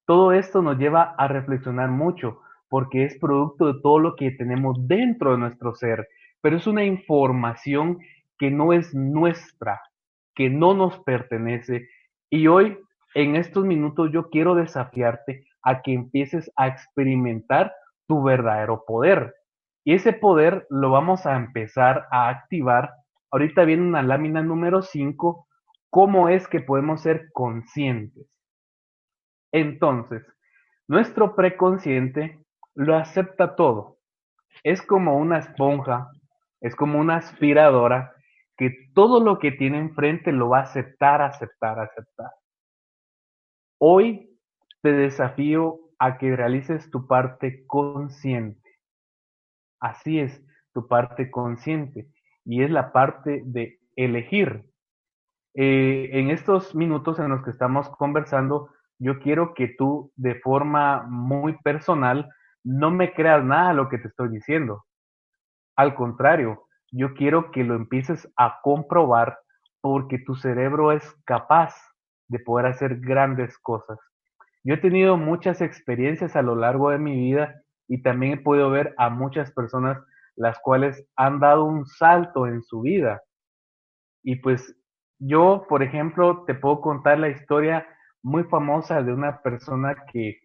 Todo 0.07 0.33
esto 0.33 0.63
nos 0.63 0.79
lleva 0.79 1.15
a 1.17 1.29
reflexionar 1.29 1.91
mucho 1.91 2.41
porque 2.69 3.05
es 3.05 3.19
producto 3.19 3.73
de 3.73 3.81
todo 3.81 3.99
lo 3.99 4.17
que 4.17 4.31
tenemos 4.31 4.77
dentro 4.89 5.33
de 5.33 5.39
nuestro 5.39 5.75
ser, 5.75 6.09
pero 6.41 6.57
es 6.57 6.67
una 6.67 6.85
información 6.85 7.99
que 8.39 8.51
no 8.51 8.73
es 8.73 8.95
nuestra, 8.95 9.81
que 10.35 10.51
no 10.51 10.75
nos 10.75 10.99
pertenece. 11.01 11.89
Y 12.31 12.47
hoy, 12.47 12.79
en 13.15 13.37
estos 13.37 13.65
minutos, 13.65 14.11
yo 14.13 14.31
quiero 14.31 14.55
desafiarte 14.55 15.47
a 15.63 15.83
que 15.83 15.93
empieces 15.93 16.51
a 16.57 16.69
experimentar 16.69 17.75
tu 18.07 18.23
verdadero 18.23 18.85
poder. 18.87 19.35
Y 19.85 19.95
ese 19.95 20.13
poder 20.13 20.67
lo 20.71 20.91
vamos 20.91 21.27
a 21.27 21.37
empezar 21.37 22.07
a 22.11 22.29
activar. 22.29 22.91
Ahorita 23.31 23.65
viene 23.65 23.83
una 23.83 24.03
lámina 24.03 24.43
número 24.43 24.83
5, 24.83 25.47
cómo 25.91 26.29
es 26.29 26.47
que 26.49 26.61
podemos 26.61 27.03
ser 27.03 27.31
conscientes. 27.33 28.27
Entonces, 29.53 30.25
nuestro 30.87 31.35
preconsciente 31.35 32.39
lo 32.75 32.97
acepta 32.97 33.57
todo. 33.57 33.99
Es 34.63 34.83
como 34.83 35.17
una 35.19 35.39
esponja, 35.39 36.11
es 36.61 36.77
como 36.77 36.99
una 36.99 37.17
aspiradora 37.17 38.15
que 38.61 38.90
todo 38.95 39.25
lo 39.25 39.38
que 39.38 39.52
tiene 39.52 39.79
enfrente 39.79 40.33
lo 40.33 40.50
va 40.50 40.59
a 40.59 40.64
aceptar, 40.64 41.23
aceptar, 41.23 41.79
aceptar. 41.79 42.31
Hoy 43.81 44.38
te 44.83 44.93
desafío 44.93 45.81
a 45.99 46.19
que 46.19 46.37
realices 46.37 46.90
tu 46.90 47.07
parte 47.07 47.64
consciente. 47.67 48.79
Así 49.81 50.21
es, 50.21 50.45
tu 50.75 50.87
parte 50.88 51.31
consciente. 51.31 52.11
Y 52.45 52.62
es 52.62 52.71
la 52.71 52.93
parte 52.93 53.40
de 53.47 53.81
elegir. 53.97 54.67
Eh, 55.55 56.11
en 56.12 56.29
estos 56.29 56.75
minutos 56.75 57.19
en 57.19 57.31
los 57.31 57.43
que 57.43 57.52
estamos 57.52 57.88
conversando, 57.88 58.69
yo 58.99 59.21
quiero 59.21 59.55
que 59.55 59.69
tú 59.69 60.12
de 60.17 60.35
forma 60.35 61.07
muy 61.09 61.57
personal 61.62 62.29
no 62.62 62.90
me 62.90 63.14
creas 63.14 63.43
nada 63.43 63.71
de 63.71 63.76
lo 63.76 63.88
que 63.88 63.97
te 63.97 64.09
estoy 64.09 64.29
diciendo. 64.29 64.85
Al 65.76 65.95
contrario, 65.95 66.67
yo 66.91 67.15
quiero 67.15 67.51
que 67.51 67.65
lo 67.65 67.75
empieces 67.75 68.31
a 68.37 68.61
comprobar 68.63 69.39
porque 69.81 70.19
tu 70.19 70.35
cerebro 70.35 70.93
es 70.93 71.03
capaz 71.25 71.75
de 72.29 72.39
poder 72.39 72.67
hacer 72.67 73.01
grandes 73.01 73.59
cosas. 73.59 73.99
Yo 74.63 74.75
he 74.75 74.79
tenido 74.79 75.17
muchas 75.17 75.61
experiencias 75.61 76.37
a 76.37 76.43
lo 76.43 76.55
largo 76.55 76.91
de 76.91 76.99
mi 76.99 77.15
vida 77.15 77.63
y 77.89 78.03
también 78.03 78.35
he 78.35 78.43
podido 78.43 78.71
ver 78.71 78.95
a 78.99 79.09
muchas 79.11 79.53
personas 79.53 79.99
las 80.37 80.59
cuales 80.61 81.07
han 81.17 81.41
dado 81.41 81.65
un 81.65 81.87
salto 81.87 82.47
en 82.47 82.63
su 82.63 82.83
vida. 82.83 83.23
Y 84.23 84.37
pues 84.37 84.77
yo, 85.19 85.67
por 85.69 85.83
ejemplo, 85.83 86.45
te 86.47 86.55
puedo 86.55 86.81
contar 86.81 87.19
la 87.19 87.29
historia 87.29 87.87
muy 88.23 88.45
famosa 88.45 89.03
de 89.03 89.13
una 89.13 89.43
persona 89.43 89.97
que, 90.13 90.39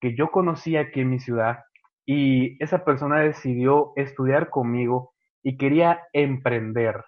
que 0.00 0.16
yo 0.16 0.30
conocí 0.30 0.76
aquí 0.76 1.00
en 1.00 1.10
mi 1.10 1.20
ciudad 1.20 1.60
y 2.06 2.62
esa 2.62 2.84
persona 2.84 3.20
decidió 3.20 3.92
estudiar 3.96 4.50
conmigo 4.50 5.14
y 5.42 5.56
quería 5.56 6.02
emprender. 6.12 7.04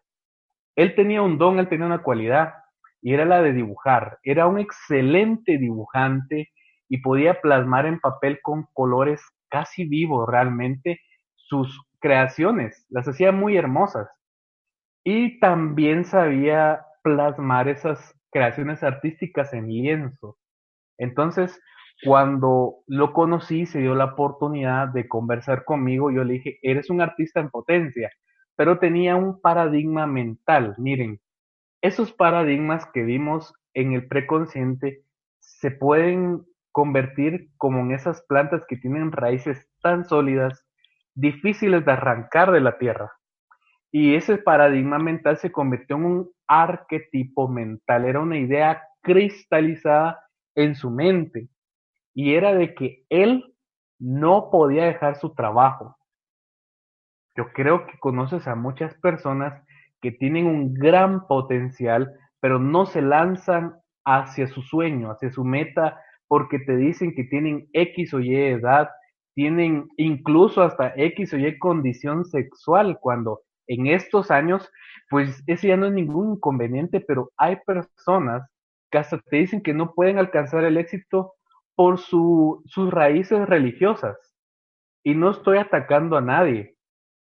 Él 0.77 0.95
tenía 0.95 1.23
un 1.23 1.39
don, 1.39 1.59
él 1.59 1.69
tenía 1.69 1.87
una 1.87 2.03
cualidad 2.03 2.55
y 3.03 3.15
era 3.15 3.25
la 3.25 3.43
de 3.43 3.53
dibujar. 3.53 4.19
Era 4.23 4.47
un 4.47 4.59
excelente 4.59 5.59
dibujante 5.59 6.51
y 6.89 6.99
podía 6.99 7.41
plasmar 7.41 7.87
en 7.87 8.01
papel 8.01 8.41
con 8.43 8.67
colores 8.73 9.23
casi 9.49 9.85
vivos 9.85 10.29
realmente 10.29 11.01
sus 11.35 11.85
creaciones. 12.01 12.87
Las 12.89 13.07
hacía 13.09 13.33
muy 13.33 13.57
hermosas. 13.57 14.09
Y 15.05 15.41
también 15.41 16.05
sabía 16.05 16.87
plasmar 17.03 17.69
esas 17.69 18.15
creaciones 18.31 18.83
artísticas 18.83 19.53
en 19.53 19.69
lienzo. 19.69 20.39
Entonces, 20.97 21.61
cuando 22.05 22.79
lo 22.87 23.13
conocí, 23.13 23.67
se 23.67 23.81
dio 23.81 23.95
la 23.95 24.07
oportunidad 24.07 24.89
de 24.89 25.09
conversar 25.09 25.65
conmigo. 25.65 26.11
Yo 26.11 26.25
le 26.25 26.35
dije, 26.35 26.59
eres 26.63 26.91
un 26.91 27.01
artista 27.01 27.41
en 27.41 27.51
potencia, 27.51 28.11
pero 28.57 28.79
tenía 28.79 29.17
un 29.17 29.41
paradigma 29.41 30.07
mental. 30.07 30.75
Miren, 30.79 31.21
esos 31.81 32.13
paradigmas 32.13 32.87
que 32.93 33.03
vimos 33.03 33.55
en 33.75 33.93
el 33.93 34.09
preconsciente 34.09 35.05
se 35.41 35.71
pueden 35.71 36.45
convertir 36.73 37.51
como 37.57 37.81
en 37.81 37.93
esas 37.93 38.23
plantas 38.23 38.65
que 38.67 38.77
tienen 38.77 39.13
raíces 39.13 39.69
tan 39.83 40.05
sólidas, 40.05 40.67
difíciles 41.15 41.85
de 41.85 41.93
arrancar 41.93 42.51
de 42.51 42.61
la 42.61 42.79
tierra. 42.79 43.13
Y 43.93 44.15
ese 44.15 44.39
paradigma 44.39 44.99
mental 44.99 45.37
se 45.37 45.53
convirtió 45.53 45.97
en 45.97 46.05
un 46.05 46.31
arquetipo 46.49 47.49
mental, 47.49 48.07
era 48.07 48.21
una 48.21 48.39
idea 48.39 48.83
cristalizada 49.03 50.19
en 50.55 50.75
su 50.75 50.91
mente. 50.91 51.49
Y 52.15 52.35
era 52.35 52.55
de 52.55 52.75
que 52.75 53.05
él 53.09 53.55
no 53.99 54.51
podía 54.51 54.85
dejar 54.85 55.17
su 55.17 55.35
trabajo. 55.35 55.97
Yo 57.37 57.53
creo 57.53 57.87
que 57.87 57.99
conoces 57.99 58.47
a 58.47 58.55
muchas 58.55 58.95
personas 58.97 59.63
que 60.01 60.11
tienen 60.11 60.47
un 60.47 60.75
gran 60.75 61.27
potencial, 61.27 62.13
pero 62.41 62.59
no 62.59 62.85
se 62.87 63.01
lanzan 63.01 63.77
hacia 64.05 64.49
su 64.49 64.63
sueño, 64.63 65.11
hacia 65.13 65.31
su 65.31 65.45
meta, 65.45 66.01
porque 66.27 66.59
te 66.59 66.77
dicen 66.77 67.15
que 67.15 67.25
tienen 67.25 67.69
X 67.73 68.13
o 68.15 68.21
Y 68.21 68.35
edad, 68.35 68.91
tienen 69.35 69.89
incluso 69.97 70.63
hasta 70.63 70.93
X 70.97 71.33
o 71.35 71.39
Y 71.39 71.59
condición 71.59 72.25
sexual, 72.25 72.99
cuando 73.01 73.43
en 73.69 73.87
estos 73.87 74.31
años, 74.31 74.69
pues 75.09 75.43
ese 75.47 75.69
ya 75.69 75.77
no 75.77 75.87
es 75.87 75.93
ningún 75.93 76.33
inconveniente, 76.33 77.01
pero 77.01 77.31
hay 77.37 77.57
personas 77.65 78.47
que 78.91 78.99
hasta 78.99 79.19
te 79.19 79.37
dicen 79.37 79.63
que 79.63 79.73
no 79.73 79.95
pueden 79.95 80.19
alcanzar 80.19 80.65
el 80.65 80.77
éxito 80.77 81.35
por 81.75 81.99
su, 81.99 82.63
sus 82.67 82.91
raíces 82.91 83.49
religiosas. 83.49 84.17
Y 85.05 85.15
no 85.15 85.31
estoy 85.31 85.59
atacando 85.59 86.17
a 86.17 86.21
nadie. 86.21 86.77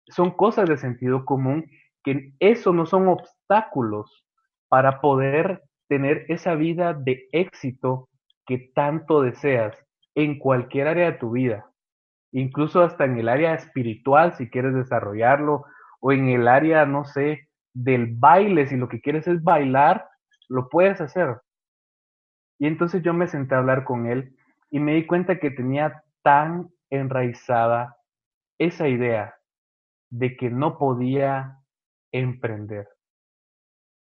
Son 0.07 0.31
cosas 0.31 0.67
de 0.67 0.77
sentido 0.77 1.25
común 1.25 1.65
que 2.03 2.33
eso 2.39 2.73
no 2.73 2.85
son 2.85 3.07
obstáculos 3.07 4.25
para 4.67 4.99
poder 4.99 5.63
tener 5.87 6.25
esa 6.27 6.55
vida 6.55 6.93
de 6.93 7.27
éxito 7.31 8.09
que 8.45 8.71
tanto 8.73 9.21
deseas 9.21 9.77
en 10.15 10.39
cualquier 10.39 10.87
área 10.87 11.11
de 11.11 11.17
tu 11.17 11.31
vida, 11.31 11.65
incluso 12.31 12.83
hasta 12.83 13.05
en 13.05 13.17
el 13.17 13.29
área 13.29 13.53
espiritual 13.53 14.33
si 14.33 14.49
quieres 14.49 14.73
desarrollarlo, 14.73 15.65
o 15.99 16.11
en 16.11 16.27
el 16.29 16.47
área, 16.47 16.85
no 16.85 17.05
sé, 17.05 17.47
del 17.73 18.07
baile, 18.15 18.67
si 18.67 18.75
lo 18.75 18.89
que 18.89 19.01
quieres 19.01 19.27
es 19.27 19.41
bailar, 19.41 20.07
lo 20.49 20.67
puedes 20.69 20.99
hacer. 20.99 21.37
Y 22.63 22.67
entonces 22.67 23.03
yo 23.03 23.13
me 23.13 23.27
senté 23.27 23.55
a 23.55 23.57
hablar 23.57 23.83
con 23.83 24.05
él 24.05 24.37
y 24.69 24.79
me 24.79 24.93
di 24.93 25.05
cuenta 25.05 25.37
que 25.37 25.51
tenía 25.51 26.05
tan 26.21 26.69
enraizada 26.89 27.97
esa 28.57 28.87
idea 28.87 29.35
de 30.09 30.37
que 30.37 30.49
no 30.49 30.77
podía 30.77 31.57
emprender, 32.13 32.87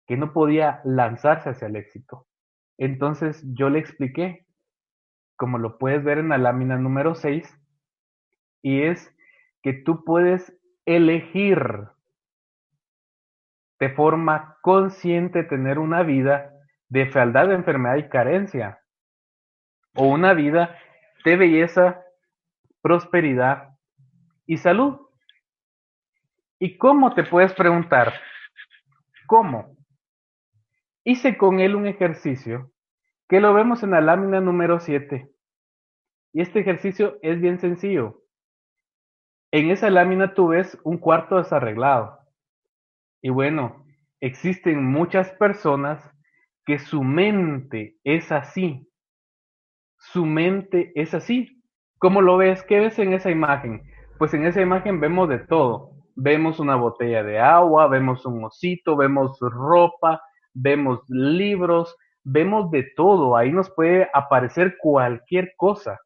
que 0.07 0.19
no 0.19 0.35
podía 0.35 0.83
lanzarse 0.85 1.49
hacia 1.49 1.69
el 1.69 1.77
éxito. 1.77 2.27
Entonces 2.77 3.43
yo 3.55 3.71
le 3.71 3.79
expliqué, 3.79 4.47
como 5.37 5.57
lo 5.57 5.79
puedes 5.79 6.05
ver 6.05 6.19
en 6.19 6.29
la 6.29 6.37
lámina 6.37 6.77
número 6.77 7.15
6, 7.15 7.51
y 8.61 8.83
es 8.83 9.17
que 9.63 9.73
tú 9.73 10.05
puedes 10.05 10.55
elegir 10.85 11.89
de 13.79 13.89
forma 13.89 14.59
consciente 14.61 15.45
tener 15.45 15.79
una 15.79 16.03
vida 16.03 16.60
de 16.91 17.07
fealdad, 17.07 17.53
enfermedad 17.53 17.97
y 17.97 18.09
carencia, 18.09 18.81
o 19.95 20.07
una 20.07 20.35
vida 20.35 20.77
de 21.25 21.37
belleza, 21.37 22.03
prosperidad 22.83 23.77
y 24.47 24.59
salud. 24.59 25.01
¿Y 26.59 26.77
cómo 26.77 27.15
te 27.15 27.25
puedes 27.25 27.55
preguntar? 27.55 28.13
¿Cómo? 29.27 29.77
Hice 31.05 31.39
con 31.39 31.61
él 31.61 31.77
un 31.77 31.87
ejercicio 31.87 32.73
que 33.29 33.41
lo 33.41 33.55
vemos 33.55 33.83
en 33.83 33.93
la 33.93 34.01
lámina 34.01 34.41
número 34.41 34.81
7. 34.81 35.31
Y 36.33 36.41
este 36.41 36.61
ejercicio 36.61 37.19
es 37.23 37.41
bien 37.41 37.59
sencillo. 37.61 38.23
En 39.53 39.71
esa 39.71 39.91
lámina 39.91 40.35
tú 40.35 40.49
ves 40.49 40.79
un 40.83 40.99
cuarto 40.99 41.37
desarreglado. 41.37 42.19
Y 43.23 43.31
bueno, 43.31 43.85
existen 44.21 44.85
muchas 44.85 45.31
personas 45.33 46.03
que 46.65 46.79
su 46.79 47.03
mente 47.03 47.97
es 48.05 48.33
así. 48.33 48.89
Su 49.99 50.25
mente 50.27 50.93
es 50.95 51.15
así. 51.15 51.63
¿Cómo 51.99 52.23
lo 52.23 52.37
ves? 52.37 52.63
¿Qué 52.65 52.81
ves 52.81 52.99
en 52.99 53.13
esa 53.13 53.31
imagen? 53.31 53.83
Pues 54.19 54.33
en 54.35 54.47
esa 54.47 54.61
imagen 54.61 55.01
vemos 55.01 55.29
de 55.29 55.39
todo. 55.39 55.93
Vemos 56.17 56.59
una 56.59 56.77
botella 56.77 57.23
de 57.23 57.39
agua, 57.39 57.89
vemos 57.89 58.27
un 58.27 58.45
osito, 58.45 58.97
vemos 58.97 59.39
ropa, 59.41 60.23
vemos 60.55 61.01
libros, 61.09 61.97
vemos 62.25 62.71
de 62.71 62.91
todo. 62.97 63.37
Ahí 63.37 63.53
nos 63.53 63.71
puede 63.71 64.09
aparecer 64.13 64.77
cualquier 64.79 65.55
cosa. 65.57 65.99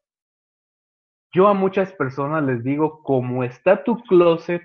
Yo 1.33 1.47
a 1.47 1.53
muchas 1.53 1.91
personas 1.93 2.43
les 2.43 2.63
digo, 2.63 3.03
como 3.03 3.43
está 3.43 3.83
tu 3.83 3.97
closet, 4.03 4.61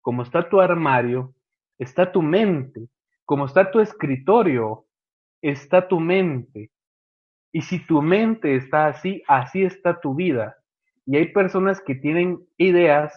como 0.00 0.22
está 0.22 0.48
tu 0.48 0.60
armario, 0.60 1.34
está 1.78 2.10
tu 2.10 2.20
mente, 2.20 2.88
como 3.24 3.46
está 3.46 3.70
tu 3.70 3.80
escritorio, 3.80 4.83
está 5.50 5.88
tu 5.88 6.00
mente. 6.00 6.70
Y 7.52 7.62
si 7.62 7.86
tu 7.86 8.00
mente 8.02 8.56
está 8.56 8.86
así, 8.86 9.22
así 9.28 9.62
está 9.62 10.00
tu 10.00 10.14
vida. 10.14 10.56
Y 11.06 11.16
hay 11.16 11.32
personas 11.32 11.80
que 11.80 11.94
tienen 11.94 12.40
ideas 12.56 13.12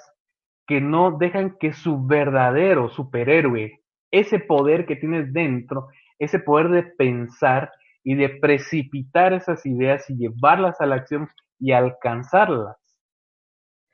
que 0.68 0.82
no 0.82 1.18
dejan 1.18 1.58
que 1.58 1.72
su 1.72 2.06
verdadero 2.06 2.90
superhéroe, 2.90 3.82
ese 4.12 4.40
poder 4.40 4.86
que 4.86 4.98
tienes 4.98 5.32
dentro, 5.32 5.88
ese 6.20 6.40
poder 6.40 6.70
de 6.70 6.84
pensar 6.84 7.72
y 8.04 8.16
de 8.16 8.30
precipitar 8.30 9.34
esas 9.34 9.66
ideas 9.66 10.10
y 10.10 10.18
llevarlas 10.18 10.80
a 10.82 10.86
la 10.86 10.96
acción, 10.96 11.30
y 11.60 11.72
alcanzarlas. 11.72 12.78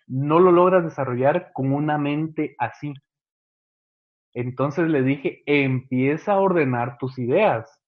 No 0.08 0.40
lo 0.40 0.52
logras 0.52 0.84
desarrollar 0.84 1.52
con 1.54 1.72
una 1.72 1.98
mente 1.98 2.56
así. 2.58 2.94
Entonces 4.34 4.90
le 4.90 5.04
dije, 5.04 5.44
empieza 5.46 6.34
a 6.34 6.40
ordenar 6.40 6.98
tus 6.98 7.18
ideas, 7.20 7.80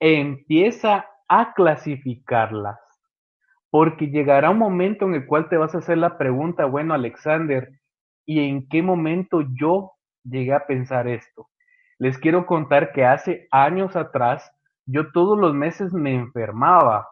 empieza 0.00 1.06
a 1.28 1.52
clasificarlas, 1.52 2.80
porque 3.70 4.08
llegará 4.08 4.50
un 4.50 4.58
momento 4.58 5.04
en 5.04 5.14
el 5.14 5.26
cual 5.26 5.48
te 5.48 5.58
vas 5.58 5.74
a 5.74 5.78
hacer 5.78 5.98
la 5.98 6.18
pregunta, 6.18 6.64
bueno, 6.64 6.94
Alexander, 6.94 7.70
¿y 8.26 8.48
en 8.48 8.68
qué 8.68 8.82
momento 8.82 9.42
yo 9.60 9.92
llegué 10.24 10.54
a 10.54 10.66
pensar 10.66 11.06
esto? 11.06 11.48
Les 11.98 12.18
quiero 12.18 12.46
contar 12.46 12.92
que 12.92 13.04
hace 13.04 13.46
años 13.50 13.94
atrás 13.94 14.50
yo 14.86 15.12
todos 15.12 15.38
los 15.38 15.54
meses 15.54 15.92
me 15.92 16.14
enfermaba 16.14 17.06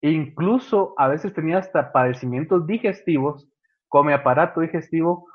e 0.00 0.10
incluso 0.10 0.94
a 0.96 1.08
veces 1.08 1.34
tenía 1.34 1.58
hasta 1.58 1.90
padecimientos 1.90 2.66
digestivos 2.66 3.48
con 3.88 4.06
mi 4.06 4.12
aparato 4.12 4.60
digestivo 4.60 5.26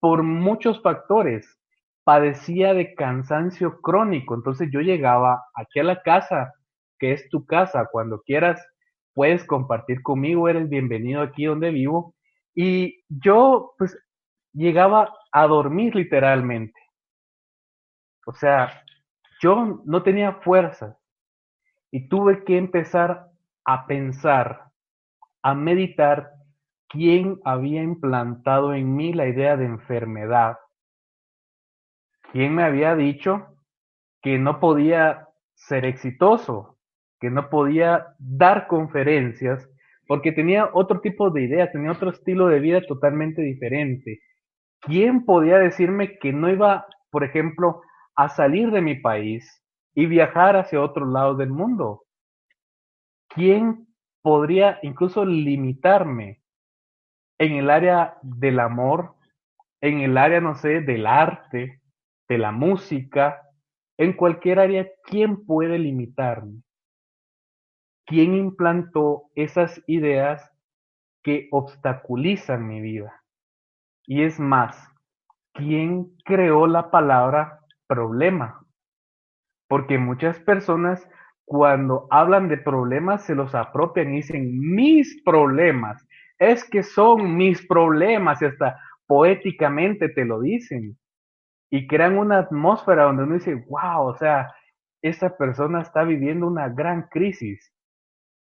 por 0.00 0.22
muchos 0.22 0.82
factores. 0.82 1.58
Padecía 2.04 2.74
de 2.74 2.94
cansancio 2.94 3.80
crónico, 3.80 4.34
entonces 4.34 4.68
yo 4.70 4.80
llegaba 4.80 5.42
aquí 5.54 5.80
a 5.80 5.84
la 5.84 6.02
casa, 6.02 6.52
que 6.98 7.12
es 7.12 7.28
tu 7.30 7.46
casa, 7.46 7.88
cuando 7.90 8.20
quieras 8.20 8.60
puedes 9.14 9.44
compartir 9.44 10.02
conmigo, 10.02 10.48
eres 10.48 10.68
bienvenido 10.68 11.22
aquí 11.22 11.46
donde 11.46 11.70
vivo. 11.70 12.14
Y 12.54 13.02
yo 13.08 13.74
pues 13.78 13.96
llegaba 14.52 15.12
a 15.32 15.46
dormir 15.46 15.94
literalmente. 15.94 16.78
O 18.26 18.32
sea, 18.32 18.82
yo 19.40 19.82
no 19.84 20.02
tenía 20.02 20.34
fuerzas 20.34 20.96
y 21.90 22.08
tuve 22.08 22.44
que 22.44 22.56
empezar 22.56 23.28
a 23.64 23.86
pensar, 23.86 24.64
a 25.42 25.54
meditar 25.54 26.30
quién 26.88 27.40
había 27.44 27.82
implantado 27.82 28.74
en 28.74 28.94
mí 28.96 29.12
la 29.12 29.28
idea 29.28 29.56
de 29.56 29.66
enfermedad. 29.66 30.56
¿Quién 32.34 32.54
me 32.54 32.64
había 32.64 32.96
dicho 32.96 33.46
que 34.20 34.38
no 34.38 34.58
podía 34.58 35.28
ser 35.54 35.84
exitoso, 35.84 36.76
que 37.20 37.30
no 37.30 37.48
podía 37.48 38.08
dar 38.18 38.66
conferencias, 38.66 39.70
porque 40.08 40.32
tenía 40.32 40.68
otro 40.72 41.00
tipo 41.00 41.30
de 41.30 41.44
ideas, 41.44 41.70
tenía 41.70 41.92
otro 41.92 42.10
estilo 42.10 42.48
de 42.48 42.58
vida 42.58 42.82
totalmente 42.86 43.40
diferente? 43.40 44.20
¿Quién 44.80 45.24
podía 45.24 45.58
decirme 45.58 46.18
que 46.18 46.32
no 46.32 46.50
iba, 46.50 46.86
por 47.10 47.22
ejemplo, 47.24 47.80
a 48.16 48.28
salir 48.28 48.72
de 48.72 48.82
mi 48.82 48.96
país 48.96 49.62
y 49.94 50.06
viajar 50.06 50.56
hacia 50.56 50.82
otro 50.82 51.06
lado 51.06 51.36
del 51.36 51.50
mundo? 51.50 52.04
¿quién 53.28 53.86
podría 54.22 54.78
incluso 54.82 55.24
limitarme 55.24 56.40
en 57.38 57.52
el 57.54 57.70
área 57.70 58.16
del 58.22 58.60
amor, 58.60 59.14
en 59.80 60.00
el 60.00 60.16
área, 60.16 60.40
no 60.40 60.54
sé, 60.54 60.80
del 60.80 61.06
arte, 61.06 61.80
de 62.28 62.38
la 62.38 62.52
música, 62.52 63.40
en 63.96 64.12
cualquier 64.14 64.58
área, 64.58 64.88
¿quién 65.04 65.44
puede 65.44 65.78
limitarme? 65.78 66.62
¿Quién 68.06 68.34
implantó 68.34 69.30
esas 69.34 69.82
ideas 69.86 70.50
que 71.22 71.48
obstaculizan 71.52 72.66
mi 72.66 72.80
vida? 72.80 73.22
Y 74.06 74.22
es 74.22 74.38
más, 74.38 74.76
¿quién 75.54 76.14
creó 76.24 76.66
la 76.66 76.90
palabra 76.90 77.60
problema? 77.86 78.66
Porque 79.68 79.98
muchas 79.98 80.38
personas 80.40 81.08
cuando 81.46 82.06
hablan 82.10 82.48
de 82.48 82.58
problemas 82.58 83.24
se 83.24 83.34
los 83.34 83.54
apropian 83.54 84.12
y 84.12 84.16
dicen 84.16 84.58
mis 84.74 85.22
problemas. 85.24 86.06
Es 86.38 86.68
que 86.68 86.82
son 86.82 87.36
mis 87.36 87.66
problemas 87.66 88.42
y 88.42 88.46
hasta 88.46 88.78
poéticamente 89.06 90.08
te 90.08 90.24
lo 90.24 90.40
dicen. 90.40 90.98
Y 91.74 91.88
crean 91.88 92.18
una 92.18 92.38
atmósfera 92.38 93.02
donde 93.02 93.24
uno 93.24 93.34
dice, 93.34 93.56
wow, 93.68 94.06
o 94.06 94.14
sea, 94.14 94.54
esa 95.02 95.36
persona 95.36 95.82
está 95.82 96.04
viviendo 96.04 96.46
una 96.46 96.68
gran 96.68 97.08
crisis, 97.08 97.74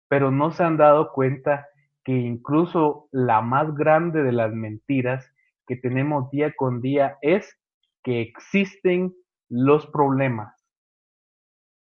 pero 0.07 0.29
no 0.29 0.51
se 0.51 0.63
han 0.63 0.77
dado 0.77 1.11
cuenta 1.13 1.67
que 2.03 2.11
incluso 2.11 3.09
la 3.11 3.41
más 3.41 3.73
grande 3.73 4.21
de 4.21 4.33
las 4.33 4.53
mentiras 4.53 5.27
que 5.65 5.75
tenemos 5.75 6.29
día 6.29 6.53
con 6.55 6.79
día 6.79 7.17
es 7.23 7.59
que 8.03 8.21
existen 8.21 9.15
los 9.49 9.87
problemas, 9.87 10.53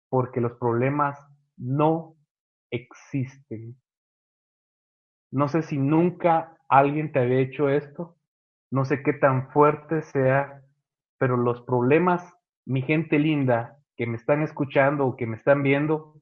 porque 0.09 0.41
los 0.41 0.57
problemas 0.57 1.17
no 1.55 2.17
existen. 2.69 3.77
No 5.31 5.47
sé 5.47 5.61
si 5.61 5.77
nunca 5.77 6.57
alguien 6.67 7.13
te 7.13 7.19
había 7.19 7.39
hecho 7.39 7.69
esto, 7.69 8.17
no 8.71 8.83
sé 8.83 9.03
qué 9.03 9.13
tan 9.13 9.49
fuerte 9.51 10.01
sea, 10.01 10.65
pero 11.19 11.37
los 11.37 11.61
problemas, 11.61 12.33
mi 12.65 12.81
gente 12.81 13.19
linda, 13.19 13.77
que 13.95 14.07
me 14.07 14.15
están 14.15 14.41
escuchando 14.41 15.05
o 15.05 15.15
que 15.15 15.27
me 15.27 15.35
están 15.35 15.61
viendo, 15.61 16.15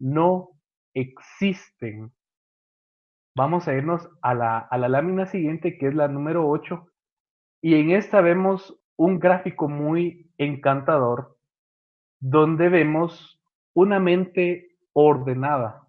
no 0.00 0.48
existen. 0.94 2.10
Vamos 3.36 3.68
a 3.68 3.74
irnos 3.74 4.08
a 4.22 4.34
la, 4.34 4.58
a 4.58 4.78
la 4.78 4.88
lámina 4.88 5.26
siguiente, 5.26 5.78
que 5.78 5.88
es 5.88 5.94
la 5.94 6.08
número 6.08 6.48
8, 6.48 6.88
y 7.62 7.74
en 7.74 7.90
esta 7.90 8.20
vemos 8.20 8.80
un 8.96 9.20
gráfico 9.20 9.68
muy 9.68 10.32
encantador, 10.38 11.36
donde 12.20 12.68
vemos 12.68 13.40
una 13.74 14.00
mente 14.00 14.76
ordenada. 14.92 15.86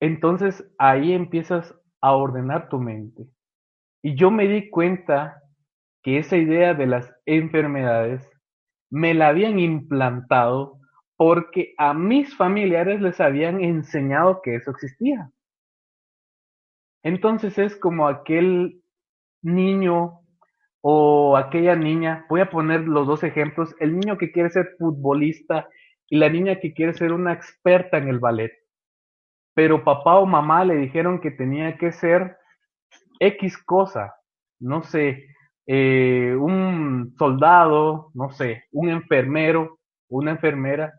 Entonces 0.00 0.68
ahí 0.78 1.12
empiezas 1.12 1.74
a 2.00 2.14
ordenar 2.14 2.68
tu 2.68 2.78
mente. 2.78 3.28
Y 4.02 4.16
yo 4.16 4.30
me 4.30 4.48
di 4.48 4.70
cuenta 4.70 5.42
que 6.02 6.18
esa 6.18 6.36
idea 6.36 6.74
de 6.74 6.86
las 6.86 7.14
enfermedades 7.26 8.28
me 8.90 9.14
la 9.14 9.28
habían 9.28 9.58
implantado 9.58 10.78
porque 11.16 11.74
a 11.76 11.92
mis 11.92 12.34
familiares 12.36 13.00
les 13.00 13.20
habían 13.20 13.62
enseñado 13.62 14.40
que 14.42 14.56
eso 14.56 14.70
existía. 14.70 15.30
Entonces 17.02 17.58
es 17.58 17.76
como 17.76 18.08
aquel 18.08 18.82
niño 19.42 20.20
o 20.82 21.36
aquella 21.36 21.76
niña, 21.76 22.24
voy 22.28 22.40
a 22.40 22.50
poner 22.50 22.82
los 22.82 23.06
dos 23.06 23.22
ejemplos, 23.22 23.74
el 23.80 23.98
niño 23.98 24.16
que 24.16 24.32
quiere 24.32 24.50
ser 24.50 24.76
futbolista 24.78 25.68
y 26.08 26.16
la 26.16 26.28
niña 26.28 26.58
que 26.58 26.72
quiere 26.72 26.94
ser 26.94 27.12
una 27.12 27.32
experta 27.32 27.98
en 27.98 28.08
el 28.08 28.18
ballet. 28.18 28.52
Pero 29.54 29.84
papá 29.84 30.16
o 30.18 30.26
mamá 30.26 30.64
le 30.64 30.76
dijeron 30.76 31.20
que 31.20 31.30
tenía 31.30 31.76
que 31.76 31.92
ser 31.92 32.38
X 33.18 33.62
cosa, 33.62 34.14
no 34.58 34.82
sé, 34.82 35.26
eh, 35.66 36.34
un 36.38 37.14
soldado, 37.18 38.10
no 38.14 38.30
sé, 38.30 38.64
un 38.72 38.90
enfermero, 38.90 39.78
una 40.08 40.32
enfermera. 40.32 40.92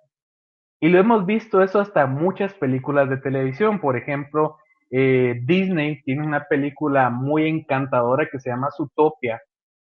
Y 0.79 0.89
lo 0.89 0.99
hemos 0.99 1.25
visto 1.25 1.61
eso 1.61 1.79
hasta 1.79 2.07
muchas 2.07 2.53
películas 2.55 3.09
de 3.09 3.17
televisión. 3.17 3.79
Por 3.79 3.97
ejemplo, 3.97 4.57
eh, 4.89 5.39
Disney 5.43 6.01
tiene 6.03 6.25
una 6.25 6.45
película 6.45 7.09
muy 7.09 7.47
encantadora 7.47 8.27
que 8.31 8.39
se 8.39 8.49
llama 8.49 8.71
Zootopia. 8.75 9.41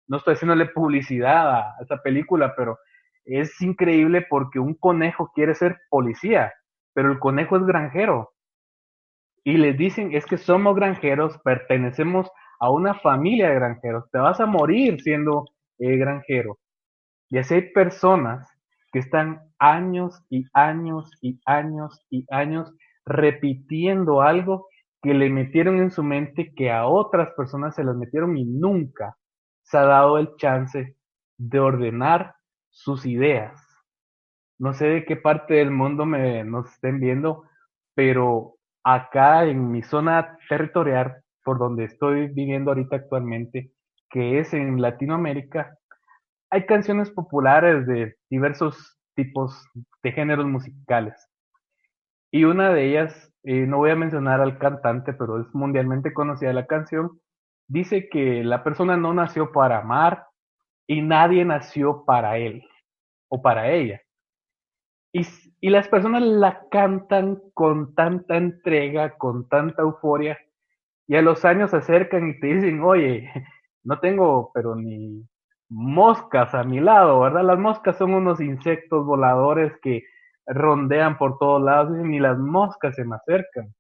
No 0.08 0.18
estoy 0.18 0.36
haciéndole 0.36 0.68
publicidad 0.68 1.52
a 1.52 1.76
esa 1.82 1.98
película, 2.02 2.54
pero 2.56 2.78
es 3.26 3.60
increíble 3.62 4.26
porque 4.30 4.60
un 4.60 4.76
conejo 4.76 5.32
quiere 5.34 5.56
ser 5.56 5.80
policía, 5.90 6.54
pero 6.94 7.12
el 7.12 7.20
conejo 7.20 7.58
es 7.58 7.66
granjero. 7.66 8.32
Y 9.44 9.58
les 9.58 9.78
dicen, 9.78 10.14
es 10.14 10.26
que 10.26 10.38
somos 10.38 10.76
granjeros, 10.76 11.38
pertenecemos 11.44 12.30
a 12.64 12.70
una 12.70 12.94
familia 12.94 13.50
de 13.50 13.56
granjeros, 13.56 14.10
te 14.10 14.20
vas 14.20 14.40
a 14.40 14.46
morir 14.46 15.02
siendo 15.02 15.44
eh, 15.80 15.98
granjero. 15.98 16.60
Y 17.30 17.38
así 17.38 17.56
hay 17.56 17.74
personas 17.74 18.48
que 18.94 19.00
están 19.00 19.42
años 19.60 20.24
y 20.30 20.46
años 20.54 21.12
y 21.22 21.42
años 21.46 22.00
y 22.10 22.26
años 22.30 22.74
repitiendo 23.06 24.22
algo 24.22 24.68
que 25.02 25.14
le 25.14 25.30
metieron 25.30 25.80
en 25.80 25.92
su 25.92 26.04
mente 26.04 26.54
que 26.56 26.72
a 26.72 26.86
otras 26.86 27.32
personas 27.36 27.76
se 27.76 27.84
las 27.84 27.98
metieron 27.98 28.38
y 28.38 28.46
nunca 28.46 29.18
se 29.64 29.78
ha 29.78 29.84
dado 29.84 30.18
el 30.18 30.34
chance 30.38 30.96
de 31.38 31.60
ordenar 31.60 32.36
sus 32.70 33.06
ideas. 33.06 33.62
No 34.58 34.74
sé 34.74 34.86
de 34.86 35.04
qué 35.04 35.18
parte 35.18 35.56
del 35.56 35.72
mundo 35.72 36.06
me, 36.06 36.46
nos 36.46 36.72
estén 36.72 37.02
viendo, 37.02 37.44
pero 37.94 38.56
acá 38.86 39.44
en 39.44 39.70
mi 39.70 39.82
zona 39.82 40.38
territorial, 40.48 41.23
por 41.44 41.60
donde 41.60 41.86
estoy 41.86 42.28
viviendo 42.28 42.72
ahorita 42.72 42.96
actualmente, 42.96 43.72
que 44.10 44.40
es 44.40 44.54
en 44.54 44.82
Latinoamérica, 44.82 45.78
hay 46.50 46.66
canciones 46.66 47.10
populares 47.10 47.88
de 47.88 48.16
diversos 48.30 49.00
tipos 49.16 49.68
de 50.04 50.12
géneros 50.12 50.46
musicales. 50.46 51.16
Y 52.32 52.46
una 52.46 52.74
de 52.74 52.90
ellas, 52.90 53.34
eh, 53.44 53.66
no 53.66 53.78
voy 53.78 53.92
a 53.92 53.96
mencionar 53.96 54.42
al 54.42 54.58
cantante, 54.58 55.14
pero 55.14 55.40
es 55.40 55.48
mundialmente 55.54 56.14
conocida 56.14 56.54
la 56.54 56.68
canción, 56.68 57.20
dice 57.68 58.10
que 58.10 58.44
la 58.44 58.64
persona 58.64 58.98
no 58.98 59.14
nació 59.14 59.52
para 59.52 59.80
amar 59.80 60.28
y 60.88 61.02
nadie 61.02 61.46
nació 61.46 62.06
para 62.06 62.38
él 62.38 62.64
o 63.30 63.42
para 63.42 63.72
ella. 63.72 64.02
Y, 65.12 65.22
y 65.60 65.70
las 65.70 65.88
personas 65.88 66.24
la 66.24 66.68
cantan 66.70 67.40
con 67.54 67.96
tanta 67.96 68.38
entrega, 68.38 69.18
con 69.18 69.48
tanta 69.48 69.84
euforia, 69.84 70.38
y 71.08 71.16
a 71.16 71.22
los 71.22 71.46
años 71.46 71.72
se 71.72 71.78
acercan 71.78 72.30
y 72.30 72.40
te 72.40 72.48
dicen, 72.48 72.82
oye, 72.82 73.30
no 73.84 74.00
tengo, 74.00 74.52
pero 74.54 74.76
ni 74.76 75.24
moscas 75.70 76.54
a 76.54 76.64
mi 76.64 76.80
lado, 76.80 77.22
¿verdad? 77.22 77.44
Las 77.44 77.60
moscas 77.60 77.98
son 77.98 78.14
unos 78.14 78.40
insectos 78.40 79.06
voladores 79.06 79.74
que 79.82 80.04
rondean 80.46 81.18
por 81.18 81.38
todos 81.38 81.62
lados 81.62 81.98
y 81.98 82.04
ni 82.04 82.20
las 82.20 82.38
moscas 82.38 82.96
se 82.96 83.06
me 83.06 83.16
acercan. 83.16 83.74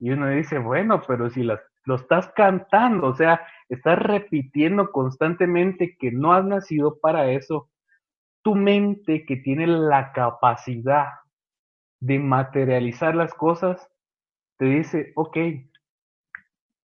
Y 0.00 0.10
uno 0.10 0.28
dice, 0.28 0.58
bueno, 0.58 1.02
pero 1.06 1.30
si 1.30 1.42
las, 1.42 1.60
lo 1.84 1.96
estás 1.96 2.30
cantando, 2.36 3.08
o 3.08 3.14
sea, 3.14 3.40
estás 3.68 3.98
repitiendo 3.98 4.92
constantemente 4.92 5.96
que 5.98 6.12
no 6.12 6.32
has 6.32 6.44
nacido 6.44 6.98
para 7.00 7.30
eso, 7.32 7.70
tu 8.42 8.54
mente 8.54 9.24
que 9.26 9.36
tiene 9.36 9.66
la 9.66 10.12
capacidad 10.12 11.06
de 12.00 12.18
materializar 12.18 13.16
las 13.16 13.34
cosas, 13.34 13.88
te 14.58 14.66
dice, 14.66 15.12
ok, 15.16 15.36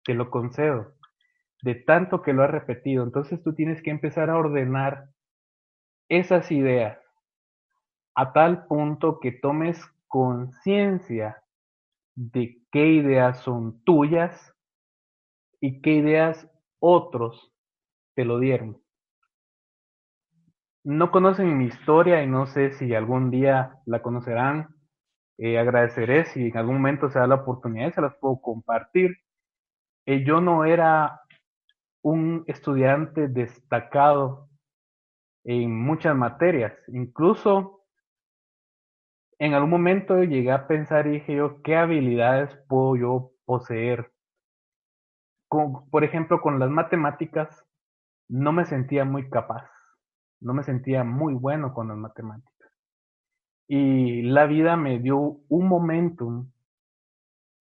te 0.04 0.14
lo 0.14 0.30
concedo, 0.30 0.94
de 1.62 1.74
tanto 1.76 2.22
que 2.22 2.32
lo 2.32 2.42
has 2.44 2.50
repetido. 2.50 3.04
Entonces 3.04 3.42
tú 3.42 3.54
tienes 3.54 3.82
que 3.82 3.90
empezar 3.90 4.30
a 4.30 4.38
ordenar 4.38 5.08
esas 6.08 6.50
ideas 6.50 6.98
a 8.14 8.32
tal 8.32 8.66
punto 8.66 9.20
que 9.20 9.32
tomes 9.32 9.80
conciencia 10.08 11.42
de 12.14 12.58
qué 12.70 12.86
ideas 12.88 13.40
son 13.40 13.82
tuyas 13.84 14.54
y 15.60 15.80
qué 15.80 15.92
ideas 15.94 16.48
otros 16.80 17.52
te 18.14 18.24
lo 18.24 18.38
dieron. 18.38 18.80
No 20.84 21.10
conocen 21.10 21.56
mi 21.58 21.66
historia 21.66 22.22
y 22.22 22.26
no 22.26 22.46
sé 22.46 22.72
si 22.72 22.94
algún 22.94 23.30
día 23.30 23.74
la 23.86 24.02
conocerán. 24.02 24.74
Eh, 25.38 25.58
agradeceré 25.58 26.26
si 26.26 26.48
en 26.48 26.56
algún 26.56 26.76
momento 26.76 27.10
se 27.10 27.18
da 27.18 27.26
la 27.26 27.36
oportunidad 27.36 27.88
y 27.88 27.92
se 27.92 28.00
las 28.02 28.14
puedo 28.16 28.40
compartir. 28.40 29.16
Eh, 30.11 30.25
yo 30.25 30.40
no 30.40 30.64
era 30.64 31.20
un 32.03 32.42
estudiante 32.49 33.29
destacado 33.29 34.49
en 35.44 35.70
muchas 35.73 36.16
materias. 36.16 36.73
Incluso 36.88 37.85
en 39.38 39.55
algún 39.55 39.70
momento 39.70 40.25
llegué 40.25 40.51
a 40.51 40.66
pensar 40.66 41.07
y 41.07 41.12
dije 41.12 41.37
yo, 41.37 41.62
¿qué 41.62 41.77
habilidades 41.77 42.51
puedo 42.66 42.96
yo 42.96 43.31
poseer? 43.44 44.11
por 45.49 46.03
ejemplo, 46.03 46.40
con 46.40 46.59
las 46.59 46.70
matemáticas 46.70 47.64
no 48.29 48.53
me 48.53 48.64
sentía 48.64 49.05
muy 49.05 49.31
capaz, 49.31 49.70
no 50.40 50.55
me 50.55 50.64
sentía 50.64 51.05
muy 51.05 51.35
bueno 51.35 51.73
con 51.73 51.87
las 51.87 51.96
matemáticas. 51.96 52.73
Y 53.68 54.23
la 54.23 54.46
vida 54.46 54.77
me 54.77 54.99
dio 54.99 55.38
un 55.49 55.68
momentum 55.68 56.51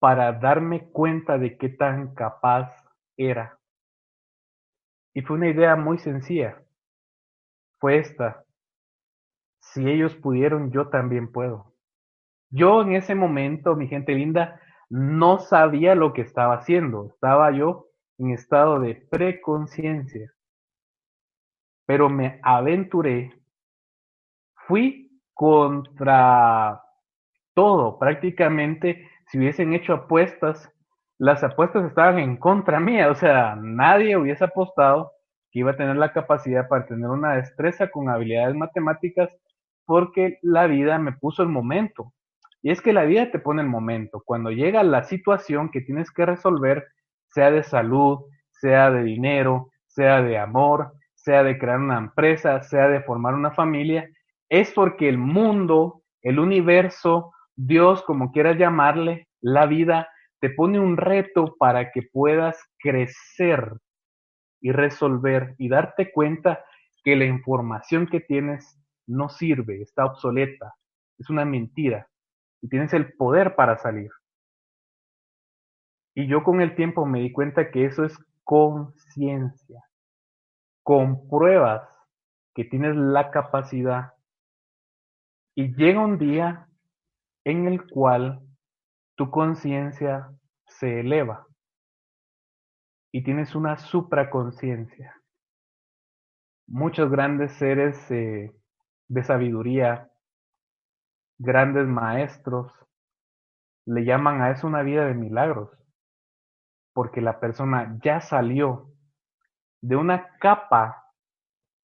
para 0.00 0.32
darme 0.32 0.88
cuenta 0.90 1.38
de 1.38 1.56
qué 1.56 1.68
tan 1.68 2.14
capaz 2.14 2.74
era. 3.16 3.58
Y 5.14 5.22
fue 5.22 5.36
una 5.36 5.48
idea 5.48 5.76
muy 5.76 5.98
sencilla. 5.98 6.62
Fue 7.78 7.98
esta. 7.98 8.44
Si 9.60 9.88
ellos 9.88 10.16
pudieron, 10.16 10.72
yo 10.72 10.88
también 10.88 11.30
puedo. 11.30 11.74
Yo 12.50 12.82
en 12.82 12.94
ese 12.94 13.14
momento, 13.14 13.76
mi 13.76 13.88
gente 13.88 14.14
linda, 14.14 14.60
no 14.88 15.38
sabía 15.38 15.94
lo 15.94 16.12
que 16.14 16.22
estaba 16.22 16.54
haciendo. 16.54 17.06
Estaba 17.06 17.50
yo 17.52 17.88
en 18.18 18.30
estado 18.30 18.80
de 18.80 18.94
preconciencia. 18.94 20.32
Pero 21.86 22.08
me 22.08 22.40
aventuré, 22.42 23.34
fui 24.66 25.20
contra 25.34 26.82
todo. 27.54 27.98
Prácticamente, 27.98 29.08
si 29.30 29.38
hubiesen 29.38 29.74
hecho 29.74 29.94
apuestas, 29.94 30.68
las 31.18 31.44
apuestas 31.44 31.84
estaban 31.86 32.18
en 32.18 32.36
contra 32.36 32.80
mía. 32.80 33.10
O 33.10 33.14
sea, 33.14 33.56
nadie 33.56 34.16
hubiese 34.16 34.44
apostado 34.44 35.12
que 35.52 35.60
iba 35.60 35.70
a 35.72 35.76
tener 35.76 35.96
la 35.96 36.12
capacidad 36.12 36.66
para 36.68 36.86
tener 36.86 37.08
una 37.08 37.36
destreza 37.36 37.90
con 37.90 38.08
habilidades 38.08 38.56
matemáticas 38.56 39.30
porque 39.84 40.38
la 40.42 40.66
vida 40.66 40.98
me 40.98 41.12
puso 41.12 41.42
el 41.42 41.48
momento. 41.48 42.12
Y 42.62 42.70
es 42.70 42.80
que 42.80 42.92
la 42.92 43.04
vida 43.04 43.30
te 43.30 43.38
pone 43.38 43.62
el 43.62 43.68
momento. 43.68 44.22
Cuando 44.24 44.50
llega 44.50 44.82
la 44.82 45.04
situación 45.04 45.70
que 45.70 45.80
tienes 45.80 46.10
que 46.10 46.26
resolver, 46.26 46.86
sea 47.28 47.50
de 47.50 47.62
salud, 47.62 48.20
sea 48.50 48.90
de 48.90 49.02
dinero, 49.04 49.70
sea 49.86 50.22
de 50.22 50.38
amor, 50.38 50.92
sea 51.14 51.42
de 51.42 51.58
crear 51.58 51.78
una 51.78 51.98
empresa, 51.98 52.62
sea 52.62 52.88
de 52.88 53.00
formar 53.02 53.34
una 53.34 53.52
familia, 53.52 54.08
es 54.48 54.72
porque 54.72 55.08
el 55.08 55.18
mundo, 55.18 56.02
el 56.22 56.38
universo, 56.38 57.32
Dios, 57.56 58.02
como 58.02 58.32
quieras 58.32 58.56
llamarle, 58.58 59.28
la 59.40 59.66
vida, 59.66 60.08
te 60.40 60.50
pone 60.50 60.80
un 60.80 60.96
reto 60.96 61.56
para 61.58 61.92
que 61.92 62.02
puedas 62.02 62.58
crecer 62.78 63.78
y 64.60 64.72
resolver 64.72 65.54
y 65.58 65.68
darte 65.68 66.12
cuenta 66.12 66.64
que 67.04 67.16
la 67.16 67.24
información 67.24 68.06
que 68.06 68.20
tienes 68.20 68.78
no 69.06 69.28
sirve, 69.28 69.82
está 69.82 70.04
obsoleta, 70.04 70.74
es 71.18 71.28
una 71.30 71.44
mentira 71.44 72.08
y 72.62 72.68
tienes 72.68 72.92
el 72.92 73.12
poder 73.14 73.54
para 73.56 73.76
salir. 73.78 74.10
Y 76.14 76.26
yo 76.26 76.42
con 76.42 76.60
el 76.60 76.74
tiempo 76.74 77.06
me 77.06 77.20
di 77.20 77.32
cuenta 77.32 77.70
que 77.70 77.86
eso 77.86 78.04
es 78.04 78.18
conciencia. 78.44 79.84
Compruebas 80.82 81.88
que 82.54 82.64
tienes 82.64 82.96
la 82.96 83.30
capacidad 83.30 84.14
y 85.54 85.74
llega 85.74 86.00
un 86.00 86.18
día 86.18 86.66
en 87.44 87.66
el 87.66 87.88
cual 87.88 88.40
tu 89.16 89.30
conciencia 89.30 90.30
se 90.66 91.00
eleva 91.00 91.46
y 93.12 93.22
tienes 93.22 93.54
una 93.54 93.76
supraconciencia. 93.76 95.16
Muchos 96.68 97.10
grandes 97.10 97.52
seres 97.52 98.10
eh, 98.10 98.52
de 99.08 99.24
sabiduría, 99.24 100.08
grandes 101.38 101.86
maestros, 101.86 102.72
le 103.86 104.04
llaman 104.04 104.40
a 104.42 104.50
eso 104.50 104.66
una 104.66 104.82
vida 104.82 105.06
de 105.06 105.14
milagros, 105.14 105.70
porque 106.92 107.20
la 107.20 107.40
persona 107.40 107.98
ya 108.02 108.20
salió 108.20 108.92
de 109.82 109.96
una 109.96 110.36
capa 110.38 111.04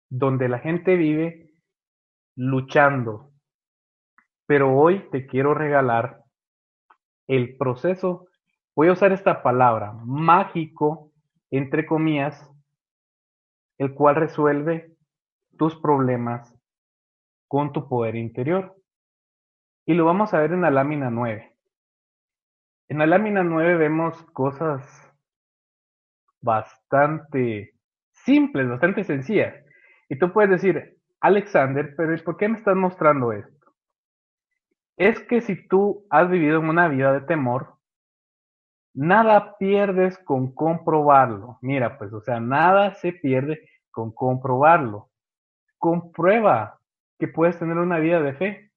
donde 0.10 0.48
la 0.48 0.60
gente 0.60 0.96
vive 0.96 1.54
luchando. 2.36 3.29
Pero 4.50 4.76
hoy 4.76 5.08
te 5.12 5.28
quiero 5.28 5.54
regalar 5.54 6.24
el 7.28 7.56
proceso, 7.56 8.26
voy 8.76 8.88
a 8.88 8.94
usar 8.94 9.12
esta 9.12 9.44
palabra, 9.44 9.94
mágico, 9.94 11.12
entre 11.52 11.86
comillas, 11.86 12.50
el 13.78 13.94
cual 13.94 14.16
resuelve 14.16 14.98
tus 15.56 15.76
problemas 15.80 16.52
con 17.48 17.74
tu 17.74 17.88
poder 17.88 18.16
interior. 18.16 18.76
Y 19.86 19.94
lo 19.94 20.06
vamos 20.06 20.34
a 20.34 20.40
ver 20.40 20.52
en 20.52 20.62
la 20.62 20.72
lámina 20.72 21.12
9. 21.12 21.56
En 22.88 22.98
la 22.98 23.06
lámina 23.06 23.44
9 23.44 23.76
vemos 23.76 24.20
cosas 24.32 24.84
bastante 26.42 27.76
simples, 28.10 28.68
bastante 28.68 29.04
sencillas. 29.04 29.54
Y 30.10 30.18
tú 30.18 30.34
puedes 30.34 30.50
decir, 30.50 30.98
Alexander, 31.20 31.94
pero 31.96 32.18
¿por 32.24 32.36
qué 32.36 32.50
me 32.50 32.58
estás 32.58 32.76
mostrando 32.76 33.32
esto? 33.32 33.59
Es 35.00 35.22
que 35.22 35.40
si 35.40 35.56
tú 35.56 36.06
has 36.10 36.30
vivido 36.30 36.60
en 36.60 36.68
una 36.68 36.90
vida 36.90 37.14
de 37.14 37.22
temor, 37.22 37.78
nada 38.94 39.58
pierdes 39.58 40.18
con 40.18 40.54
comprobarlo. 40.54 41.58
Mira, 41.62 41.98
pues, 41.98 42.12
o 42.12 42.20
sea, 42.20 42.42
nada 42.42 42.96
se 42.96 43.14
pierde 43.14 43.66
con 43.92 44.12
comprobarlo. 44.12 45.10
Comprueba 45.78 46.82
que 47.18 47.30
puedes 47.30 47.58
tener 47.58 47.78
una 47.78 48.00
vida 48.00 48.22
de 48.22 48.34
fe. 48.34 48.72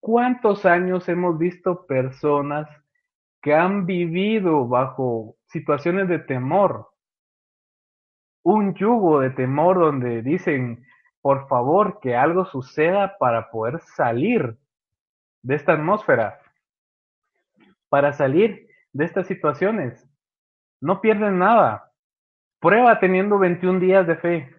¿Cuántos 0.00 0.64
años 0.64 1.10
hemos 1.10 1.38
visto 1.38 1.86
personas 1.86 2.66
que 3.42 3.54
han 3.54 3.84
vivido 3.84 4.66
bajo 4.66 5.36
situaciones 5.44 6.08
de 6.08 6.20
temor? 6.20 6.88
Un 8.42 8.74
yugo 8.74 9.20
de 9.20 9.28
temor 9.28 9.78
donde 9.78 10.22
dicen, 10.22 10.86
por 11.24 11.48
favor, 11.48 12.00
que 12.00 12.14
algo 12.14 12.44
suceda 12.44 13.16
para 13.16 13.50
poder 13.50 13.80
salir 13.96 14.58
de 15.42 15.54
esta 15.54 15.72
atmósfera, 15.72 16.38
para 17.88 18.12
salir 18.12 18.68
de 18.92 19.06
estas 19.06 19.26
situaciones. 19.26 20.06
No 20.82 21.00
pierden 21.00 21.38
nada. 21.38 21.90
Prueba 22.60 23.00
teniendo 23.00 23.38
21 23.38 23.80
días 23.80 24.06
de 24.06 24.16
fe. 24.16 24.54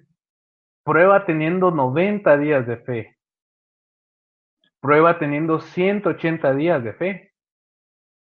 Prueba 0.83 1.23
teniendo 1.27 1.69
90 1.69 2.35
días 2.39 2.65
de 2.65 2.77
fe. 2.77 3.17
Prueba 4.79 5.19
teniendo 5.19 5.59
180 5.59 6.55
días 6.55 6.83
de 6.83 6.93
fe. 6.93 7.33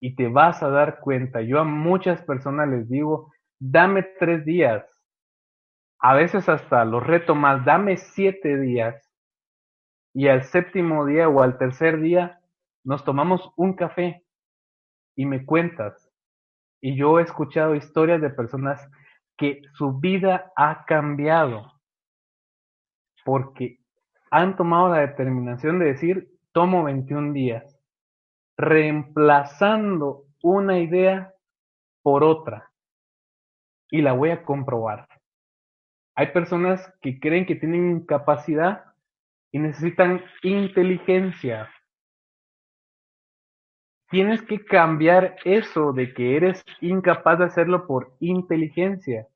Y 0.01 0.17
te 0.17 0.27
vas 0.27 0.61
a 0.61 0.67
dar 0.67 0.99
cuenta. 0.99 1.39
Yo 1.39 1.57
a 1.57 1.63
muchas 1.63 2.21
personas 2.23 2.67
les 2.67 2.89
digo, 2.89 3.31
dame 3.59 4.03
tres 4.19 4.43
días. 4.43 4.94
A 6.07 6.13
veces 6.13 6.47
hasta 6.49 6.85
los 6.85 7.03
reto 7.03 7.33
más, 7.33 7.65
dame 7.65 7.97
siete 7.97 8.59
días. 8.59 9.11
Y 10.13 10.27
al 10.27 10.43
séptimo 10.43 11.03
día 11.03 11.27
o 11.27 11.41
al 11.41 11.57
tercer 11.57 11.99
día 11.99 12.41
nos 12.83 13.03
tomamos 13.03 13.51
un 13.55 13.73
café 13.73 14.23
y 15.15 15.25
me 15.25 15.47
cuentas. 15.47 16.07
Y 16.79 16.95
yo 16.95 17.17
he 17.17 17.23
escuchado 17.23 17.73
historias 17.73 18.21
de 18.21 18.29
personas 18.29 18.87
que 19.35 19.63
su 19.73 19.97
vida 19.97 20.51
ha 20.55 20.85
cambiado 20.85 21.73
porque 23.25 23.79
han 24.29 24.57
tomado 24.57 24.89
la 24.89 24.99
determinación 24.99 25.79
de 25.79 25.85
decir, 25.85 26.29
tomo 26.51 26.83
21 26.83 27.33
días, 27.33 27.79
reemplazando 28.59 30.25
una 30.43 30.77
idea 30.77 31.33
por 32.03 32.23
otra 32.23 32.71
y 33.89 34.03
la 34.03 34.13
voy 34.13 34.29
a 34.29 34.43
comprobar. 34.43 35.07
Hay 36.15 36.27
personas 36.27 36.81
que 37.01 37.19
creen 37.19 37.45
que 37.45 37.55
tienen 37.55 38.05
capacidad 38.05 38.85
y 39.51 39.59
necesitan 39.59 40.23
inteligencia. 40.43 41.69
Tienes 44.09 44.41
que 44.43 44.63
cambiar 44.63 45.35
eso 45.43 45.91
de 45.91 46.13
que 46.13 46.37
eres 46.37 46.63
incapaz 46.79 47.39
de 47.39 47.45
hacerlo 47.45 47.87
por 47.87 48.15
inteligencia. 48.19 49.27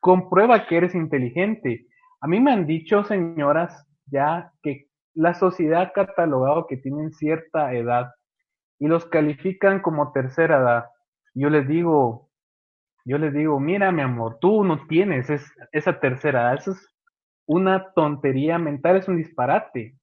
Comprueba 0.00 0.66
que 0.66 0.78
eres 0.78 0.94
inteligente. 0.94 1.86
A 2.20 2.26
mí 2.26 2.40
me 2.40 2.52
han 2.52 2.66
dicho, 2.66 3.04
señoras, 3.04 3.86
ya 4.06 4.52
que 4.62 4.88
la 5.14 5.34
sociedad 5.34 5.82
ha 5.82 5.92
catalogado 5.92 6.66
que 6.66 6.76
tienen 6.76 7.12
cierta 7.12 7.72
edad 7.74 8.10
y 8.78 8.88
los 8.88 9.04
califican 9.04 9.80
como 9.80 10.12
tercera 10.12 10.58
edad. 10.58 10.84
Yo 11.34 11.50
les 11.50 11.68
digo, 11.68 12.29
yo 13.10 13.18
les 13.18 13.34
digo, 13.34 13.58
mira 13.58 13.90
mi 13.90 14.02
amor, 14.02 14.38
tú 14.40 14.62
no 14.62 14.86
tienes 14.86 15.28
esa 15.72 15.98
tercera 15.98 16.42
edad, 16.42 16.54
eso 16.54 16.70
es 16.70 16.96
una 17.44 17.92
tontería 17.92 18.56
mental, 18.56 18.98
es 18.98 19.08
un 19.08 19.16
disparate. 19.16 19.98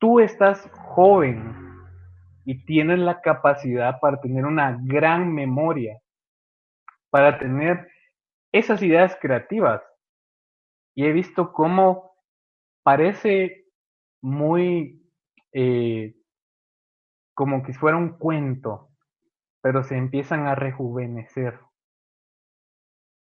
Tú 0.00 0.18
estás 0.18 0.68
joven 0.72 1.54
y 2.44 2.64
tienes 2.64 2.98
la 2.98 3.20
capacidad 3.20 4.00
para 4.00 4.20
tener 4.20 4.46
una 4.46 4.80
gran 4.82 5.32
memoria, 5.32 6.00
para 7.08 7.38
tener 7.38 7.86
esas 8.50 8.82
ideas 8.82 9.16
creativas 9.20 9.80
y 10.96 11.04
he 11.04 11.12
visto 11.12 11.52
cómo 11.52 12.16
parece 12.82 13.66
muy 14.20 15.08
eh, 15.52 16.16
como 17.32 17.62
que 17.62 17.74
fuera 17.74 17.96
un 17.96 18.18
cuento, 18.18 18.89
pero 19.62 19.82
se 19.84 19.96
empiezan 19.96 20.46
a 20.46 20.54
rejuvenecer. 20.54 21.58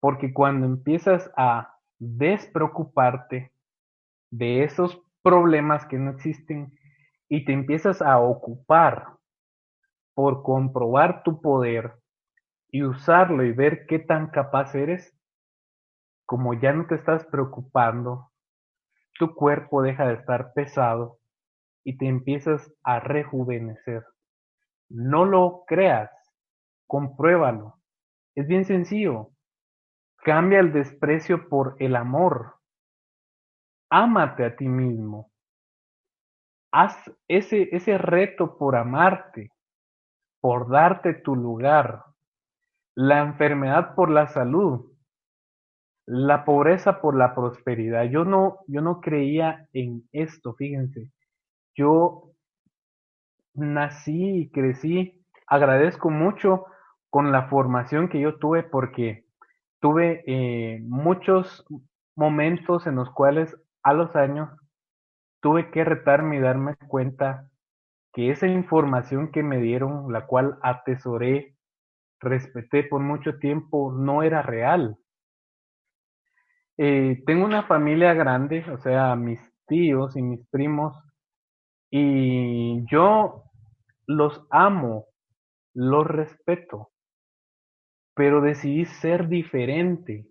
Porque 0.00 0.32
cuando 0.32 0.66
empiezas 0.66 1.30
a 1.36 1.76
despreocuparte 1.98 3.52
de 4.30 4.64
esos 4.64 5.02
problemas 5.22 5.86
que 5.86 5.98
no 5.98 6.12
existen 6.12 6.72
y 7.28 7.44
te 7.44 7.52
empiezas 7.52 8.00
a 8.00 8.18
ocupar 8.18 9.18
por 10.14 10.42
comprobar 10.42 11.22
tu 11.22 11.40
poder 11.40 11.94
y 12.70 12.82
usarlo 12.82 13.44
y 13.44 13.52
ver 13.52 13.86
qué 13.86 13.98
tan 13.98 14.30
capaz 14.30 14.74
eres, 14.74 15.14
como 16.26 16.54
ya 16.54 16.72
no 16.72 16.86
te 16.86 16.94
estás 16.94 17.24
preocupando, 17.26 18.30
tu 19.18 19.34
cuerpo 19.34 19.82
deja 19.82 20.06
de 20.06 20.14
estar 20.14 20.52
pesado 20.52 21.18
y 21.84 21.96
te 21.96 22.06
empiezas 22.06 22.72
a 22.82 23.00
rejuvenecer. 23.00 24.04
No 24.88 25.24
lo 25.24 25.64
creas, 25.66 26.10
compruébalo. 26.88 27.78
Es 28.36 28.48
bien 28.48 28.64
sencillo. 28.66 29.30
Cambia 30.18 30.60
el 30.60 30.72
desprecio 30.72 31.48
por 31.48 31.76
el 31.78 31.96
amor. 31.96 32.56
Ámate 33.90 34.44
a 34.44 34.56
ti 34.56 34.68
mismo. 34.68 35.30
haz 36.72 36.96
ese, 37.28 37.68
ese 37.72 37.98
reto 37.98 38.58
por 38.58 38.76
amarte, 38.76 39.52
por 40.40 40.70
darte 40.70 41.14
tu 41.14 41.36
lugar, 41.36 42.04
la 42.96 43.20
enfermedad 43.20 43.94
por 43.94 44.10
la 44.10 44.28
salud, 44.28 44.92
la 46.06 46.44
pobreza 46.44 47.00
por 47.00 47.16
la 47.16 47.34
prosperidad. 47.34 48.04
Yo 48.04 48.24
no, 48.24 48.60
yo 48.66 48.80
no 48.80 49.00
creía 49.00 49.68
en 49.72 50.08
esto, 50.12 50.54
fíjense. 50.54 51.12
Yo 51.76 52.32
nací 53.54 54.40
y 54.40 54.50
crecí, 54.50 55.24
agradezco 55.46 56.10
mucho 56.10 56.66
con 57.10 57.32
la 57.32 57.48
formación 57.48 58.08
que 58.08 58.20
yo 58.20 58.38
tuve 58.38 58.62
porque 58.62 59.24
tuve 59.80 60.22
eh, 60.26 60.80
muchos 60.82 61.64
momentos 62.16 62.86
en 62.86 62.96
los 62.96 63.10
cuales 63.10 63.56
a 63.82 63.92
los 63.94 64.14
años 64.16 64.50
tuve 65.40 65.70
que 65.70 65.84
retarme 65.84 66.36
y 66.36 66.40
darme 66.40 66.76
cuenta 66.88 67.48
que 68.12 68.30
esa 68.30 68.46
información 68.46 69.30
que 69.30 69.42
me 69.42 69.58
dieron, 69.58 70.12
la 70.12 70.26
cual 70.26 70.58
atesoré, 70.62 71.54
respeté 72.20 72.82
por 72.84 73.00
mucho 73.00 73.38
tiempo, 73.38 73.92
no 73.92 74.22
era 74.22 74.42
real. 74.42 74.96
Eh, 76.76 77.22
tengo 77.26 77.44
una 77.44 77.64
familia 77.64 78.14
grande, 78.14 78.64
o 78.70 78.78
sea, 78.78 79.14
mis 79.16 79.40
tíos 79.66 80.16
y 80.16 80.22
mis 80.22 80.46
primos, 80.48 80.96
y 81.90 82.84
yo 82.90 83.44
los 84.06 84.46
amo, 84.50 85.06
los 85.74 86.06
respeto, 86.06 86.90
pero 88.18 88.40
decidí 88.40 88.84
ser 88.84 89.28
diferente. 89.28 90.26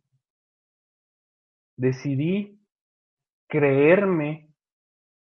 Decidí 1.78 2.60
creerme 3.47 4.50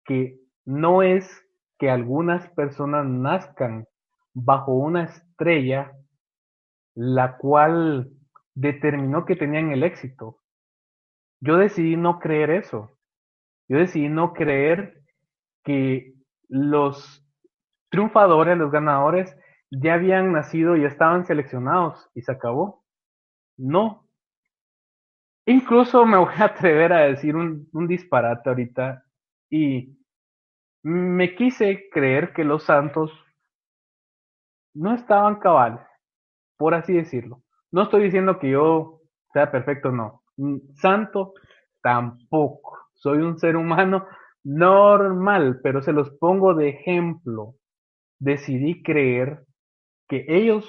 que 0.03 0.39
no 0.65 1.03
es 1.03 1.29
que 1.77 1.91
algunas 1.91 2.49
personas 2.49 3.05
nazcan 3.05 3.85
bajo 4.33 4.73
una 4.73 5.03
estrella 5.03 5.91
la 6.95 7.37
cual 7.37 8.09
determinó 8.55 9.25
que 9.25 9.35
tenían 9.35 9.71
el 9.71 9.83
éxito. 9.83 10.39
Yo 11.41 11.55
decidí 11.57 11.97
no 11.97 12.17
creer 12.17 12.49
eso. 12.49 12.97
Yo 13.67 13.77
decidí 13.77 14.09
no 14.09 14.33
creer 14.33 15.03
que 15.63 16.15
los 16.47 17.23
triunfadores, 17.91 18.57
los 18.57 18.71
ganadores, 18.71 19.37
ya 19.71 19.95
habían 19.95 20.31
nacido 20.31 20.75
y 20.75 20.85
estaban 20.85 21.25
seleccionados 21.25 22.09
y 22.15 22.21
se 22.21 22.31
acabó. 22.31 22.83
No. 23.57 24.07
Incluso 25.45 26.05
me 26.05 26.17
voy 26.17 26.33
a 26.37 26.45
atrever 26.45 26.93
a 26.93 26.99
decir 27.01 27.35
un, 27.35 27.67
un 27.73 27.87
disparate 27.87 28.49
ahorita 28.49 29.03
y 29.49 29.97
me 30.83 31.35
quise 31.35 31.89
creer 31.91 32.33
que 32.33 32.43
los 32.43 32.63
santos 32.63 33.11
no 34.73 34.93
estaban 34.93 35.39
cabales, 35.39 35.81
por 36.57 36.73
así 36.73 36.93
decirlo. 36.93 37.43
No 37.71 37.83
estoy 37.83 38.03
diciendo 38.03 38.39
que 38.39 38.51
yo 38.51 39.01
sea 39.33 39.51
perfecto, 39.51 39.91
no. 39.91 40.23
Santo 40.75 41.33
tampoco. 41.81 42.77
Soy 42.93 43.19
un 43.19 43.37
ser 43.37 43.55
humano 43.55 44.05
normal, 44.43 45.59
pero 45.61 45.81
se 45.81 45.93
los 45.93 46.09
pongo 46.11 46.53
de 46.53 46.69
ejemplo. 46.69 47.55
Decidí 48.19 48.83
creer 48.83 49.45
que 50.09 50.25
ellos 50.27 50.65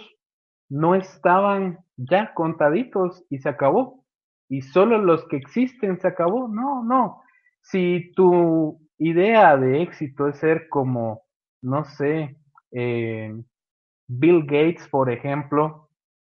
no 0.68 0.94
estaban 0.94 1.80
ya 1.96 2.32
contaditos 2.34 3.24
y 3.30 3.38
se 3.38 3.48
acabó. 3.48 4.04
Y 4.48 4.62
solo 4.62 4.98
los 4.98 5.26
que 5.28 5.36
existen 5.36 5.98
se 6.00 6.08
acabó. 6.08 6.48
No, 6.48 6.84
no. 6.84 7.22
Si 7.62 8.12
tu 8.14 8.80
idea 8.98 9.56
de 9.56 9.82
éxito 9.82 10.28
es 10.28 10.38
ser 10.38 10.68
como, 10.68 11.22
no 11.62 11.84
sé, 11.84 12.36
eh, 12.70 13.34
Bill 14.06 14.42
Gates, 14.44 14.88
por 14.88 15.10
ejemplo, 15.10 15.88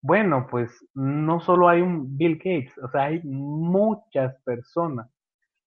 bueno, 0.02 0.48
pues 0.50 0.70
no 0.94 1.40
solo 1.40 1.70
hay 1.70 1.82
un 1.82 2.18
Bill 2.18 2.38
Gates, 2.38 2.78
o 2.80 2.90
sea, 2.90 3.04
hay 3.04 3.22
muchas 3.24 4.36
personas 4.44 5.10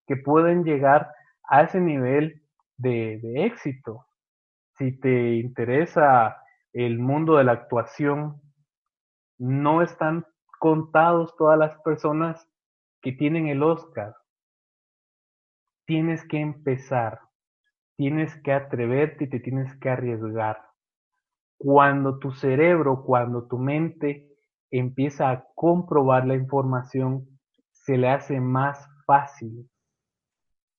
que 0.07 0.17
pueden 0.17 0.65
llegar 0.65 1.11
a 1.49 1.63
ese 1.63 1.81
nivel 1.81 2.43
de, 2.77 3.19
de 3.23 3.47
éxito. 3.47 4.07
Si 4.79 4.93
te 5.01 5.37
interesa 5.37 6.37
el 6.85 6.99
mundo 6.99 7.37
de 7.37 7.45
la 7.45 7.53
actuación, 7.53 8.43
no 9.39 9.81
están 9.81 10.27
contados 10.59 11.35
todas 11.39 11.59
las 11.59 11.81
personas 11.81 12.47
que 13.01 13.13
tienen 13.13 13.49
el 13.49 13.63
Oscar. 13.63 14.15
Tienes 15.87 16.23
que 16.29 16.39
empezar, 16.39 17.21
tienes 17.97 18.35
que 18.43 18.53
atreverte 18.53 19.25
y 19.25 19.31
te 19.31 19.41
tienes 19.41 19.75
que 19.79 19.89
arriesgar. 19.89 20.61
Cuando 21.57 22.19
tu 22.19 22.33
cerebro, 22.33 23.05
cuando 23.07 23.49
tu 23.49 23.57
mente 23.57 24.29
empieza 24.71 25.31
a 25.31 25.47
comprobar 25.55 26.27
la 26.27 26.35
información, 26.35 27.27
se 27.73 27.97
le 27.97 28.11
hace 28.11 28.39
más 28.39 28.87
fácil, 29.07 29.71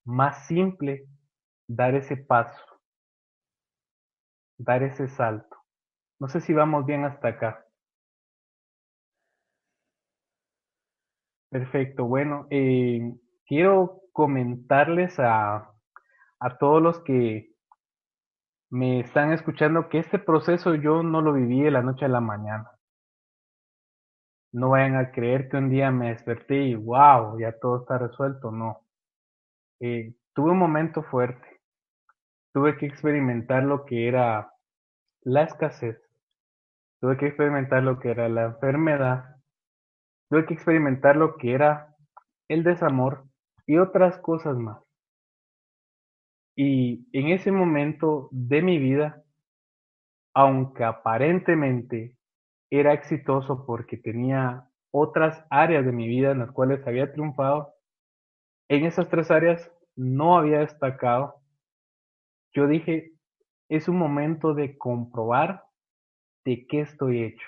más 0.04 0.46
simple 0.46 1.08
dar 1.66 1.96
ese 1.96 2.16
paso, 2.16 2.62
dar 4.58 4.84
ese 4.84 5.08
salto. 5.08 5.57
No 6.20 6.28
sé 6.28 6.40
si 6.40 6.52
vamos 6.54 6.86
bien 6.86 7.04
hasta 7.04 7.26
acá. 7.26 7.66
Perfecto, 11.50 12.04
bueno, 12.04 12.46
eh, 12.50 13.14
quiero 13.46 14.02
comentarles 14.12 15.18
a, 15.18 15.72
a 16.40 16.58
todos 16.58 16.82
los 16.82 17.00
que 17.00 17.52
me 18.70 19.00
están 19.00 19.32
escuchando 19.32 19.90
que 19.90 19.98
este 19.98 20.18
proceso 20.18 20.74
yo 20.74 21.02
no 21.02 21.20
lo 21.20 21.34
viví 21.34 21.60
de 21.62 21.70
la 21.70 21.82
noche 21.82 22.06
a 22.06 22.08
la 22.08 22.20
mañana. 22.20 22.70
No 24.52 24.70
vayan 24.70 24.96
a 24.96 25.10
creer 25.10 25.48
que 25.48 25.56
un 25.56 25.70
día 25.70 25.90
me 25.90 26.08
desperté 26.10 26.56
y 26.62 26.74
wow, 26.74 27.38
ya 27.38 27.58
todo 27.58 27.80
está 27.80 27.98
resuelto. 27.98 28.50
No. 28.50 28.80
Eh, 29.80 30.14
tuve 30.34 30.52
un 30.52 30.58
momento 30.58 31.02
fuerte. 31.02 31.60
Tuve 32.52 32.76
que 32.76 32.86
experimentar 32.86 33.62
lo 33.62 33.84
que 33.84 34.08
era 34.08 34.52
la 35.22 35.42
escasez, 35.44 36.00
Tuve 37.00 37.16
que 37.16 37.26
experimentar 37.26 37.82
lo 37.82 37.98
que 37.98 38.10
era 38.10 38.28
la 38.28 38.46
enfermedad. 38.46 39.36
Tuve 40.28 40.46
que 40.46 40.54
experimentar 40.54 41.16
lo 41.16 41.36
que 41.36 41.52
era 41.52 41.94
el 42.48 42.64
desamor 42.64 43.24
y 43.66 43.78
otras 43.78 44.18
cosas 44.18 44.56
más. 44.56 44.82
Y 46.56 47.06
en 47.12 47.28
ese 47.28 47.52
momento 47.52 48.28
de 48.32 48.62
mi 48.62 48.78
vida, 48.78 49.22
aunque 50.34 50.82
aparentemente 50.82 52.16
era 52.70 52.92
exitoso 52.92 53.64
porque 53.64 53.96
tenía 53.96 54.68
otras 54.90 55.44
áreas 55.50 55.84
de 55.84 55.92
mi 55.92 56.08
vida 56.08 56.32
en 56.32 56.40
las 56.40 56.50
cuales 56.50 56.84
había 56.86 57.12
triunfado, 57.12 57.74
en 58.68 58.86
esas 58.86 59.08
tres 59.08 59.30
áreas 59.30 59.70
no 59.94 60.36
había 60.36 60.58
destacado. 60.58 61.36
Yo 62.52 62.66
dije, 62.66 63.12
es 63.68 63.88
un 63.88 63.98
momento 63.98 64.54
de 64.54 64.76
comprobar 64.76 65.67
de 66.48 66.66
qué 66.66 66.80
estoy 66.80 67.24
hecho. 67.24 67.46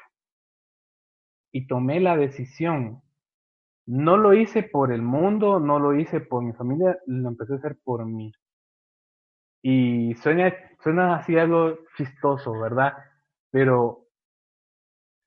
Y 1.52 1.66
tomé 1.66 2.00
la 2.00 2.18
decisión. 2.18 3.02
No 3.86 4.18
lo 4.18 4.34
hice 4.34 4.62
por 4.62 4.92
el 4.92 5.00
mundo, 5.00 5.58
no 5.58 5.78
lo 5.78 5.98
hice 5.98 6.20
por 6.20 6.42
mi 6.44 6.52
familia, 6.52 6.98
lo 7.06 7.28
empecé 7.28 7.54
a 7.54 7.56
hacer 7.56 7.78
por 7.82 8.04
mí. 8.04 8.30
Y 9.62 10.14
suena, 10.16 10.54
suena 10.82 11.16
así 11.16 11.36
algo 11.38 11.78
chistoso, 11.96 12.52
¿verdad? 12.52 12.92
Pero 13.50 14.06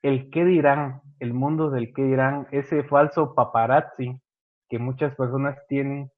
el 0.04 0.30
qué 0.30 0.46
dirán, 0.46 1.02
el 1.20 1.34
mundo 1.34 1.72
del 1.72 1.94
qué 1.94 2.04
dirán, 2.04 2.48
ese 2.52 2.84
falso 2.84 3.34
paparazzi 3.34 4.22
que 4.70 4.78
muchas 4.78 5.16
personas 5.16 5.58
tienen 5.68 6.12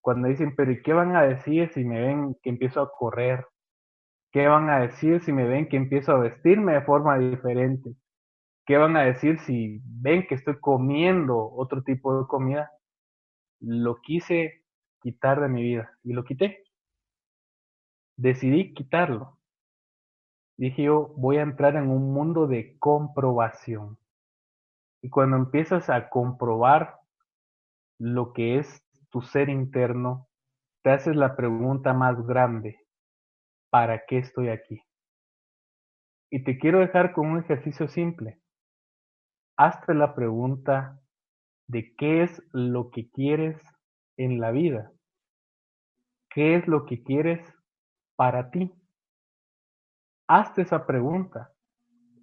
cuando 0.00 0.28
dicen, 0.28 0.56
pero 0.56 0.72
¿y 0.72 0.82
qué 0.82 0.94
van 0.94 1.16
a 1.16 1.22
decir 1.22 1.70
si 1.70 1.84
me 1.84 2.00
ven 2.00 2.36
que 2.42 2.50
empiezo 2.50 2.80
a 2.80 2.90
correr? 2.90 3.46
¿Qué 4.34 4.48
van 4.48 4.68
a 4.68 4.80
decir 4.80 5.20
si 5.20 5.32
me 5.32 5.44
ven 5.44 5.68
que 5.68 5.76
empiezo 5.76 6.10
a 6.10 6.18
vestirme 6.18 6.72
de 6.72 6.82
forma 6.82 7.16
diferente? 7.18 7.94
¿Qué 8.66 8.76
van 8.76 8.96
a 8.96 9.02
decir 9.02 9.38
si 9.38 9.80
ven 9.84 10.26
que 10.26 10.34
estoy 10.34 10.58
comiendo 10.58 11.52
otro 11.52 11.84
tipo 11.84 12.18
de 12.18 12.26
comida? 12.26 12.72
Lo 13.60 14.00
quise 14.00 14.64
quitar 15.00 15.40
de 15.40 15.48
mi 15.48 15.62
vida 15.62 15.96
y 16.02 16.14
lo 16.14 16.24
quité. 16.24 16.64
Decidí 18.16 18.74
quitarlo. 18.74 19.38
Dije 20.56 20.82
yo, 20.82 21.14
voy 21.16 21.36
a 21.36 21.42
entrar 21.42 21.76
en 21.76 21.88
un 21.88 22.12
mundo 22.12 22.48
de 22.48 22.76
comprobación. 22.80 23.98
Y 25.00 25.10
cuando 25.10 25.36
empiezas 25.36 25.88
a 25.90 26.08
comprobar 26.08 26.96
lo 28.00 28.32
que 28.32 28.58
es 28.58 28.84
tu 29.10 29.22
ser 29.22 29.48
interno, 29.48 30.26
te 30.82 30.90
haces 30.90 31.14
la 31.14 31.36
pregunta 31.36 31.94
más 31.94 32.26
grande. 32.26 32.83
¿Para 33.74 34.04
qué 34.06 34.18
estoy 34.18 34.50
aquí? 34.50 34.80
Y 36.30 36.44
te 36.44 36.58
quiero 36.58 36.78
dejar 36.78 37.12
con 37.12 37.26
un 37.26 37.40
ejercicio 37.40 37.88
simple. 37.88 38.40
Hazte 39.56 39.94
la 39.94 40.14
pregunta 40.14 41.00
de 41.66 41.92
qué 41.96 42.22
es 42.22 42.40
lo 42.52 42.92
que 42.92 43.10
quieres 43.10 43.60
en 44.16 44.38
la 44.38 44.52
vida. 44.52 44.92
¿Qué 46.30 46.54
es 46.54 46.68
lo 46.68 46.86
que 46.86 47.02
quieres 47.02 47.44
para 48.14 48.52
ti? 48.52 48.72
Hazte 50.28 50.62
esa 50.62 50.86
pregunta 50.86 51.50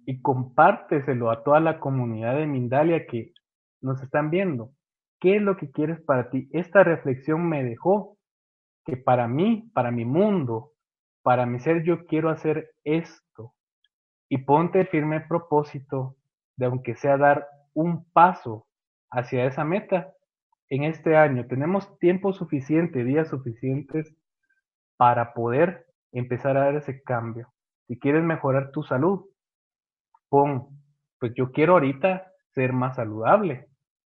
y 0.06 0.22
compárteselo 0.22 1.30
a 1.30 1.44
toda 1.44 1.60
la 1.60 1.80
comunidad 1.80 2.36
de 2.36 2.46
Mindalia 2.46 3.06
que 3.06 3.34
nos 3.82 4.02
están 4.02 4.30
viendo. 4.30 4.70
¿Qué 5.20 5.36
es 5.36 5.42
lo 5.42 5.58
que 5.58 5.70
quieres 5.70 6.00
para 6.00 6.30
ti? 6.30 6.48
Esta 6.52 6.82
reflexión 6.82 7.46
me 7.46 7.62
dejó 7.62 8.16
que 8.86 8.96
para 8.96 9.28
mí, 9.28 9.70
para 9.74 9.90
mi 9.90 10.06
mundo, 10.06 10.71
para 11.22 11.46
mi 11.46 11.60
ser, 11.60 11.84
yo 11.84 12.06
quiero 12.06 12.30
hacer 12.30 12.70
esto. 12.84 13.54
Y 14.28 14.38
ponte 14.38 14.80
el 14.80 14.88
firme 14.88 15.20
propósito 15.20 16.16
de 16.56 16.66
aunque 16.66 16.96
sea 16.96 17.16
dar 17.16 17.46
un 17.74 18.04
paso 18.12 18.66
hacia 19.10 19.46
esa 19.46 19.64
meta 19.64 20.12
en 20.68 20.84
este 20.84 21.16
año. 21.16 21.46
Tenemos 21.46 21.98
tiempo 21.98 22.32
suficiente, 22.32 23.04
días 23.04 23.28
suficientes 23.28 24.14
para 24.96 25.34
poder 25.34 25.86
empezar 26.12 26.56
a 26.56 26.64
dar 26.64 26.76
ese 26.76 27.02
cambio. 27.02 27.52
Si 27.86 27.98
quieres 27.98 28.22
mejorar 28.22 28.70
tu 28.70 28.82
salud, 28.82 29.26
pon, 30.28 30.68
pues 31.18 31.32
yo 31.34 31.52
quiero 31.52 31.74
ahorita 31.74 32.26
ser 32.54 32.72
más 32.72 32.96
saludable 32.96 33.68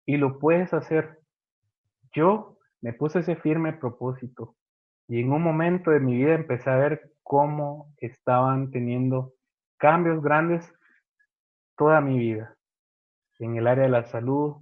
y 0.07 0.17
lo 0.17 0.39
puedes 0.39 0.73
hacer. 0.73 1.19
Yo 2.13 2.59
me 2.81 2.93
puse 2.93 3.21
ese 3.21 3.37
firme 3.37 3.73
propósito 3.73 4.55
y 5.09 5.21
en 5.21 5.33
un 5.33 5.43
momento 5.43 5.91
de 5.91 6.01
mi 6.01 6.17
vida 6.17 6.35
empecé 6.35 6.71
a 6.71 6.77
ver 6.77 7.13
cómo 7.23 7.93
estaban 7.99 8.71
teniendo 8.71 9.33
cambios 9.77 10.23
grandes 10.23 10.73
toda 11.77 12.01
mi 12.01 12.19
vida. 12.19 12.57
En 13.39 13.57
el 13.57 13.67
área 13.67 13.85
de 13.85 13.91
la 13.91 14.05
salud, 14.05 14.57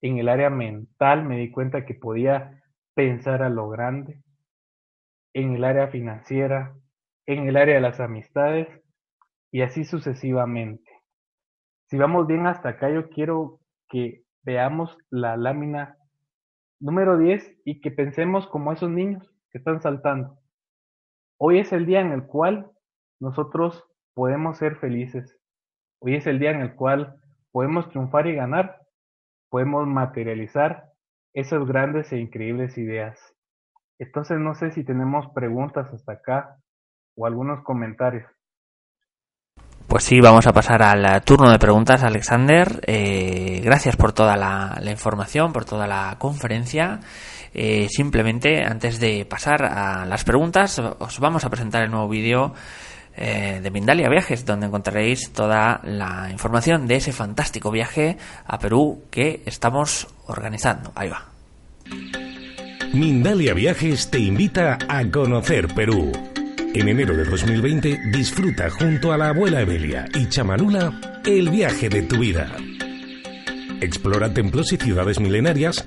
en 0.00 0.18
el 0.18 0.28
área 0.28 0.50
mental 0.50 1.24
me 1.24 1.38
di 1.38 1.50
cuenta 1.50 1.84
que 1.84 1.94
podía 1.94 2.62
pensar 2.94 3.42
a 3.42 3.48
lo 3.48 3.68
grande. 3.68 4.22
En 5.34 5.54
el 5.54 5.64
área 5.64 5.88
financiera, 5.88 6.74
en 7.26 7.48
el 7.48 7.56
área 7.56 7.74
de 7.74 7.80
las 7.80 8.00
amistades 8.00 8.68
y 9.50 9.62
así 9.62 9.84
sucesivamente. 9.84 10.90
Si 11.90 11.98
vamos 11.98 12.26
bien 12.26 12.46
hasta 12.46 12.70
acá, 12.70 12.90
yo 12.90 13.10
quiero 13.10 13.60
que 13.88 14.22
veamos 14.42 14.96
la 15.10 15.36
lámina 15.36 15.96
número 16.80 17.18
10 17.18 17.60
y 17.64 17.80
que 17.80 17.90
pensemos 17.90 18.46
como 18.46 18.72
esos 18.72 18.90
niños 18.90 19.33
que 19.54 19.58
están 19.58 19.80
saltando. 19.80 20.36
Hoy 21.38 21.60
es 21.60 21.72
el 21.72 21.86
día 21.86 22.00
en 22.00 22.10
el 22.10 22.26
cual 22.26 22.72
nosotros 23.20 23.84
podemos 24.12 24.58
ser 24.58 24.74
felices. 24.78 25.38
Hoy 26.00 26.16
es 26.16 26.26
el 26.26 26.40
día 26.40 26.50
en 26.50 26.60
el 26.60 26.74
cual 26.74 27.20
podemos 27.52 27.88
triunfar 27.88 28.26
y 28.26 28.34
ganar. 28.34 28.80
Podemos 29.50 29.86
materializar 29.86 30.90
esas 31.32 31.64
grandes 31.66 32.12
e 32.12 32.18
increíbles 32.18 32.76
ideas. 32.78 33.16
Entonces 34.00 34.38
no 34.40 34.56
sé 34.56 34.72
si 34.72 34.82
tenemos 34.82 35.32
preguntas 35.32 35.86
hasta 35.94 36.14
acá 36.14 36.56
o 37.16 37.24
algunos 37.24 37.62
comentarios. 37.62 38.26
Pues 39.86 40.02
sí, 40.02 40.20
vamos 40.20 40.48
a 40.48 40.52
pasar 40.52 40.82
al 40.82 41.22
turno 41.22 41.52
de 41.52 41.60
preguntas, 41.60 42.02
Alexander. 42.02 42.80
Eh, 42.88 43.60
gracias 43.62 43.94
por 43.94 44.12
toda 44.12 44.36
la, 44.36 44.90
información, 44.90 45.52
por 45.52 45.64
toda 45.64 45.86
la 45.86 46.16
conferencia. 46.18 46.98
Eh, 47.54 47.86
simplemente, 47.88 48.64
antes 48.64 48.98
de 48.98 49.24
pasar 49.24 49.64
a 49.64 50.04
las 50.04 50.24
preguntas, 50.24 50.78
os 50.78 51.20
vamos 51.20 51.44
a 51.44 51.50
presentar 51.50 51.84
el 51.84 51.90
nuevo 51.90 52.08
vídeo 52.08 52.52
eh, 53.16 53.60
de 53.62 53.70
Mindalia 53.70 54.08
Viajes, 54.08 54.44
donde 54.44 54.66
encontraréis 54.66 55.30
toda 55.30 55.80
la 55.84 56.28
información 56.32 56.88
de 56.88 56.96
ese 56.96 57.12
fantástico 57.12 57.70
viaje 57.70 58.18
a 58.44 58.58
Perú 58.58 59.04
que 59.10 59.42
estamos 59.46 60.08
organizando. 60.26 60.90
Ahí 60.96 61.08
va. 61.08 61.26
Mindalia 62.92 63.54
Viajes 63.54 64.10
te 64.10 64.18
invita 64.18 64.78
a 64.88 65.08
conocer 65.10 65.68
Perú. 65.74 66.10
En 66.74 66.88
enero 66.88 67.16
de 67.16 67.24
2020 67.24 68.00
disfruta 68.10 68.68
junto 68.68 69.12
a 69.12 69.16
la 69.16 69.28
abuela 69.28 69.60
Evelia 69.60 70.06
y 70.12 70.28
Chamanula 70.28 71.20
el 71.24 71.50
viaje 71.50 71.88
de 71.88 72.02
tu 72.02 72.18
vida. 72.18 72.50
Explora 73.80 74.32
templos 74.34 74.72
y 74.72 74.76
ciudades 74.76 75.20
milenarias 75.20 75.86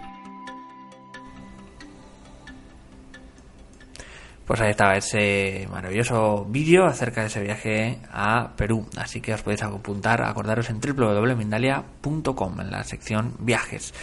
Pues 4.51 4.59
ahí 4.59 4.71
estaba 4.71 4.97
ese 4.97 5.65
maravilloso 5.71 6.43
vídeo 6.43 6.83
acerca 6.83 7.21
de 7.21 7.27
ese 7.27 7.41
viaje 7.41 7.99
a 8.11 8.51
Perú. 8.57 8.85
Así 8.97 9.21
que 9.21 9.33
os 9.33 9.41
podéis 9.41 9.63
apuntar, 9.63 10.21
acordaros 10.21 10.69
en 10.69 10.81
www.mindalia.com 10.81 12.59
en 12.59 12.69
la 12.69 12.83
sección 12.83 13.31
viajes. 13.39 13.93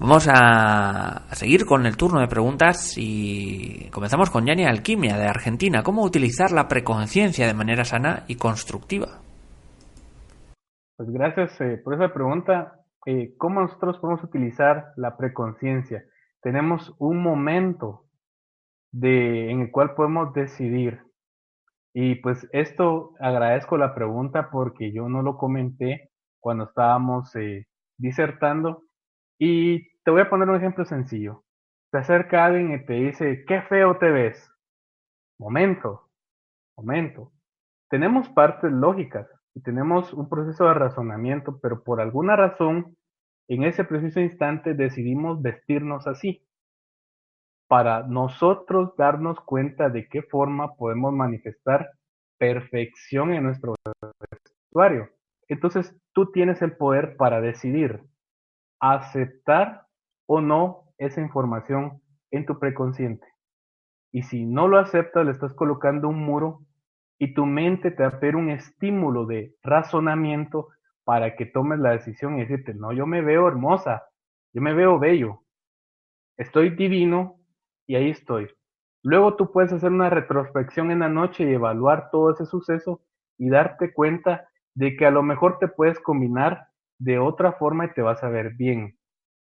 Vamos 0.00 0.28
a, 0.28 1.32
seguir 1.36 1.64
con 1.64 1.86
el 1.86 1.96
turno 1.96 2.18
de 2.18 2.26
preguntas 2.26 2.98
y 2.98 3.88
comenzamos 3.92 4.30
con 4.30 4.44
Yani 4.44 4.64
Alquimia 4.64 5.16
de 5.16 5.28
Argentina. 5.28 5.84
¿Cómo 5.84 6.02
utilizar 6.02 6.50
la 6.50 6.66
preconciencia 6.66 7.46
de 7.46 7.54
manera 7.54 7.84
sana 7.84 8.24
y 8.26 8.34
constructiva? 8.34 9.20
Pues 10.96 11.08
gracias 11.08 11.52
eh, 11.60 11.80
por 11.84 11.94
esa 11.94 12.12
pregunta. 12.12 12.80
Eh, 13.06 13.34
¿Cómo 13.38 13.60
nosotros 13.60 13.98
podemos 14.00 14.24
utilizar 14.24 14.86
la 14.96 15.16
preconciencia? 15.16 16.02
Tenemos 16.42 16.92
un 16.98 17.22
momento 17.22 18.03
de, 18.94 19.50
en 19.50 19.60
el 19.60 19.70
cual 19.72 19.94
podemos 19.94 20.32
decidir. 20.32 21.00
Y 21.92 22.16
pues 22.16 22.48
esto 22.52 23.14
agradezco 23.20 23.76
la 23.76 23.94
pregunta 23.94 24.50
porque 24.50 24.92
yo 24.92 25.08
no 25.08 25.22
lo 25.22 25.36
comenté 25.36 26.10
cuando 26.40 26.64
estábamos 26.64 27.34
eh, 27.36 27.66
disertando 27.98 28.84
y 29.38 29.88
te 30.02 30.10
voy 30.10 30.22
a 30.22 30.30
poner 30.30 30.48
un 30.48 30.56
ejemplo 30.56 30.84
sencillo. 30.84 31.44
Te 31.90 31.98
acerca 31.98 32.44
alguien 32.44 32.72
y 32.72 32.84
te 32.86 32.94
dice, 32.94 33.44
qué 33.46 33.62
feo 33.62 33.98
te 33.98 34.10
ves. 34.10 34.50
Momento, 35.38 36.08
momento. 36.76 37.32
Tenemos 37.90 38.28
partes 38.28 38.70
lógicas 38.72 39.28
y 39.54 39.60
tenemos 39.62 40.12
un 40.12 40.28
proceso 40.28 40.66
de 40.66 40.74
razonamiento, 40.74 41.58
pero 41.60 41.82
por 41.82 42.00
alguna 42.00 42.36
razón, 42.36 42.96
en 43.48 43.64
ese 43.64 43.84
preciso 43.84 44.20
instante 44.20 44.74
decidimos 44.74 45.42
vestirnos 45.42 46.06
así, 46.06 46.43
para 47.68 48.02
nosotros 48.02 48.94
darnos 48.96 49.40
cuenta 49.40 49.88
de 49.88 50.08
qué 50.08 50.22
forma 50.22 50.74
podemos 50.76 51.12
manifestar 51.12 51.90
perfección 52.38 53.32
en 53.32 53.44
nuestro 53.44 53.74
vestuario. 54.30 55.08
Entonces, 55.48 55.96
tú 56.12 56.30
tienes 56.30 56.62
el 56.62 56.76
poder 56.76 57.16
para 57.16 57.40
decidir 57.40 58.02
aceptar 58.80 59.86
o 60.26 60.40
no 60.40 60.92
esa 60.98 61.20
información 61.20 62.02
en 62.30 62.46
tu 62.46 62.58
preconsciente. 62.58 63.26
Y 64.12 64.22
si 64.22 64.44
no 64.44 64.68
lo 64.68 64.78
aceptas, 64.78 65.24
le 65.24 65.32
estás 65.32 65.54
colocando 65.54 66.08
un 66.08 66.24
muro 66.24 66.60
y 67.18 67.34
tu 67.34 67.46
mente 67.46 67.90
te 67.90 68.02
va 68.02 68.10
a 68.10 68.20
pedir 68.20 68.36
un 68.36 68.50
estímulo 68.50 69.26
de 69.26 69.54
razonamiento 69.62 70.68
para 71.04 71.36
que 71.36 71.46
tomes 71.46 71.78
la 71.78 71.90
decisión 71.90 72.36
y 72.38 72.42
decirte, 72.42 72.74
no, 72.74 72.92
yo 72.92 73.06
me 73.06 73.22
veo 73.22 73.46
hermosa, 73.48 74.04
yo 74.52 74.62
me 74.62 74.74
veo 74.74 74.98
bello, 74.98 75.40
estoy 76.36 76.70
divino 76.70 77.43
y 77.86 77.96
ahí 77.96 78.10
estoy. 78.10 78.48
Luego 79.02 79.36
tú 79.36 79.52
puedes 79.52 79.72
hacer 79.72 79.90
una 79.90 80.10
retrospección 80.10 80.90
en 80.90 81.00
la 81.00 81.08
noche 81.08 81.44
y 81.44 81.52
evaluar 81.52 82.10
todo 82.10 82.30
ese 82.30 82.46
suceso 82.46 83.02
y 83.38 83.50
darte 83.50 83.92
cuenta 83.92 84.48
de 84.74 84.96
que 84.96 85.06
a 85.06 85.10
lo 85.10 85.22
mejor 85.22 85.58
te 85.58 85.68
puedes 85.68 86.00
combinar 86.00 86.68
de 86.98 87.18
otra 87.18 87.52
forma 87.52 87.86
y 87.86 87.92
te 87.92 88.02
vas 88.02 88.22
a 88.24 88.28
ver 88.28 88.54
bien. 88.54 88.96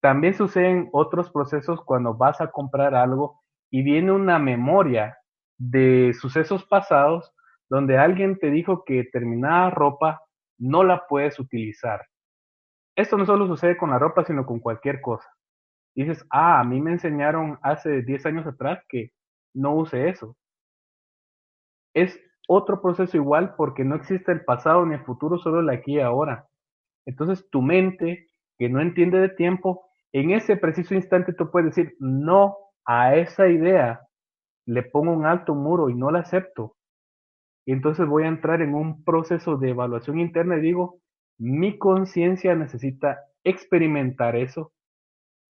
También 0.00 0.34
suceden 0.34 0.88
otros 0.92 1.30
procesos 1.30 1.82
cuando 1.84 2.14
vas 2.14 2.40
a 2.40 2.50
comprar 2.50 2.94
algo 2.94 3.40
y 3.70 3.82
viene 3.82 4.12
una 4.12 4.38
memoria 4.38 5.18
de 5.58 6.14
sucesos 6.14 6.64
pasados 6.64 7.34
donde 7.68 7.98
alguien 7.98 8.38
te 8.38 8.50
dijo 8.50 8.84
que 8.84 8.94
determinada 8.94 9.70
ropa 9.70 10.20
no 10.58 10.84
la 10.84 11.06
puedes 11.06 11.38
utilizar. 11.38 12.06
Esto 12.96 13.16
no 13.16 13.26
solo 13.26 13.46
sucede 13.46 13.76
con 13.76 13.90
la 13.90 13.98
ropa, 13.98 14.24
sino 14.24 14.44
con 14.44 14.60
cualquier 14.60 15.00
cosa. 15.00 15.28
Dices, 15.94 16.24
ah, 16.30 16.60
a 16.60 16.64
mí 16.64 16.80
me 16.80 16.92
enseñaron 16.92 17.58
hace 17.62 18.02
10 18.02 18.24
años 18.26 18.46
atrás 18.46 18.82
que 18.88 19.12
no 19.54 19.74
use 19.74 20.08
eso. 20.08 20.36
Es 21.94 22.18
otro 22.48 22.80
proceso 22.82 23.16
igual 23.16 23.54
porque 23.56 23.84
no 23.84 23.96
existe 23.96 24.32
el 24.32 24.44
pasado 24.44 24.84
ni 24.86 24.94
el 24.94 25.04
futuro, 25.04 25.38
solo 25.38 25.60
el 25.60 25.70
aquí 25.70 25.96
y 25.96 26.00
ahora. 26.00 26.48
Entonces 27.06 27.48
tu 27.50 27.62
mente, 27.62 28.28
que 28.58 28.68
no 28.68 28.80
entiende 28.80 29.18
de 29.18 29.28
tiempo, 29.28 29.86
en 30.12 30.30
ese 30.32 30.56
preciso 30.56 30.94
instante 30.94 31.32
tú 31.32 31.50
puedes 31.50 31.74
decir 31.74 31.96
no 32.00 32.56
a 32.84 33.14
esa 33.16 33.48
idea, 33.48 34.00
le 34.66 34.82
pongo 34.82 35.12
un 35.12 35.26
alto 35.26 35.54
muro 35.54 35.90
y 35.90 35.94
no 35.94 36.10
la 36.10 36.20
acepto. 36.20 36.76
y 37.66 37.72
entonces 37.72 38.06
voy 38.06 38.24
a 38.24 38.28
entrar 38.28 38.62
en 38.62 38.74
un 38.74 39.04
proceso 39.04 39.56
de 39.56 39.70
evaluación 39.70 40.18
interna 40.18 40.56
y 40.56 40.60
digo, 40.60 41.00
mi 41.38 41.78
conciencia 41.78 42.54
necesita 42.54 43.20
experimentar 43.44 44.36
eso 44.36 44.72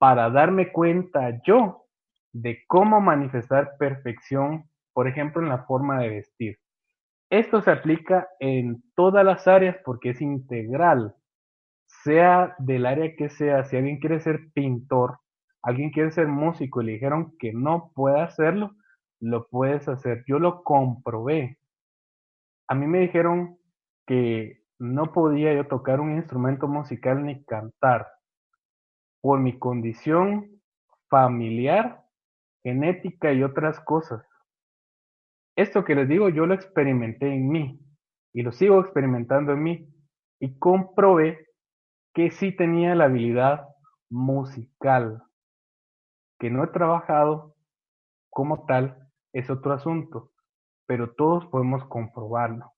para 0.01 0.31
darme 0.31 0.73
cuenta 0.73 1.43
yo 1.45 1.85
de 2.33 2.65
cómo 2.67 3.03
manifestar 3.03 3.77
perfección, 3.79 4.65
por 4.95 5.07
ejemplo, 5.07 5.43
en 5.43 5.51
la 5.51 5.65
forma 5.65 6.01
de 6.01 6.09
vestir. 6.09 6.59
Esto 7.29 7.61
se 7.61 7.71
aplica 7.71 8.27
en 8.39 8.83
todas 8.97 9.27
las 9.27 9.47
áreas 9.47 9.77
porque 9.85 10.11
es 10.11 10.23
integral, 10.23 11.15
sea 11.85 12.55
del 12.59 12.87
área 12.87 13.15
que 13.15 13.29
sea, 13.29 13.65
si 13.65 13.77
alguien 13.77 14.01
quiere 14.01 14.21
ser 14.21 14.51
pintor, 14.55 15.19
alguien 15.63 15.91
quiere 15.91 16.11
ser 16.13 16.29
músico 16.29 16.81
y 16.81 16.87
le 16.87 16.93
dijeron 16.93 17.35
que 17.39 17.53
no 17.53 17.93
puede 17.95 18.23
hacerlo, 18.23 18.71
lo 19.21 19.49
puedes 19.49 19.87
hacer. 19.87 20.25
Yo 20.27 20.39
lo 20.39 20.63
comprobé. 20.65 21.59
A 22.69 22.75
mí 22.75 22.87
me 22.87 23.01
dijeron 23.01 23.59
que 24.07 24.63
no 24.79 25.13
podía 25.13 25.53
yo 25.53 25.67
tocar 25.67 26.01
un 26.01 26.17
instrumento 26.17 26.69
musical 26.69 27.23
ni 27.23 27.45
cantar 27.45 28.07
por 29.21 29.41
mi 29.41 29.59
condición 29.59 30.61
familiar, 31.09 32.05
genética 32.63 33.33
y 33.33 33.43
otras 33.43 33.81
cosas. 33.81 34.25
Esto 35.57 35.85
que 35.85 35.95
les 35.95 36.09
digo 36.09 36.29
yo 36.29 36.47
lo 36.47 36.55
experimenté 36.55 37.33
en 37.33 37.49
mí 37.49 37.81
y 38.33 38.43
lo 38.43 38.53
sigo 38.53 38.81
experimentando 38.81 39.53
en 39.53 39.63
mí 39.63 39.89
y 40.39 40.59
comprobé 40.59 41.47
que 42.15 42.31
sí 42.31 42.53
tenía 42.53 42.95
la 42.95 43.05
habilidad 43.05 43.69
musical, 44.09 45.23
que 46.39 46.51
no 46.51 46.65
he 46.65 46.69
trabajado 46.69 47.55
como 48.31 48.65
tal, 48.65 49.09
es 49.33 49.51
otro 49.51 49.73
asunto, 49.73 50.33
pero 50.87 51.15
todos 51.15 51.47
podemos 51.47 51.85
comprobarlo. 51.87 52.73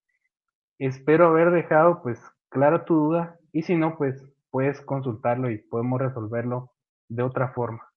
Espero 0.79 1.29
haber 1.29 1.51
dejado 1.51 2.03
pues 2.03 2.21
clara 2.49 2.85
tu 2.85 2.95
duda 2.95 3.39
y 3.53 3.63
si 3.63 3.77
no 3.77 3.97
pues 3.97 4.23
puedes 4.53 4.81
consultarlo 4.83 5.51
y 5.51 5.59
podemos 5.59 6.01
resolverlo 6.01 6.71
de 7.09 7.25
otra 7.25 7.49
forma. 7.49 7.89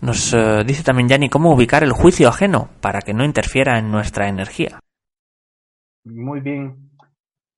Nos 0.00 0.32
eh, 0.32 0.62
dice 0.64 0.84
también 0.84 1.08
Yanni 1.08 1.28
cómo 1.28 1.52
ubicar 1.52 1.82
el 1.82 1.92
juicio 1.92 2.28
ajeno 2.28 2.68
para 2.80 3.00
que 3.00 3.12
no 3.12 3.24
interfiera 3.24 3.78
en 3.78 3.90
nuestra 3.90 4.28
energía. 4.28 4.78
Muy 6.04 6.40
bien. 6.40 6.90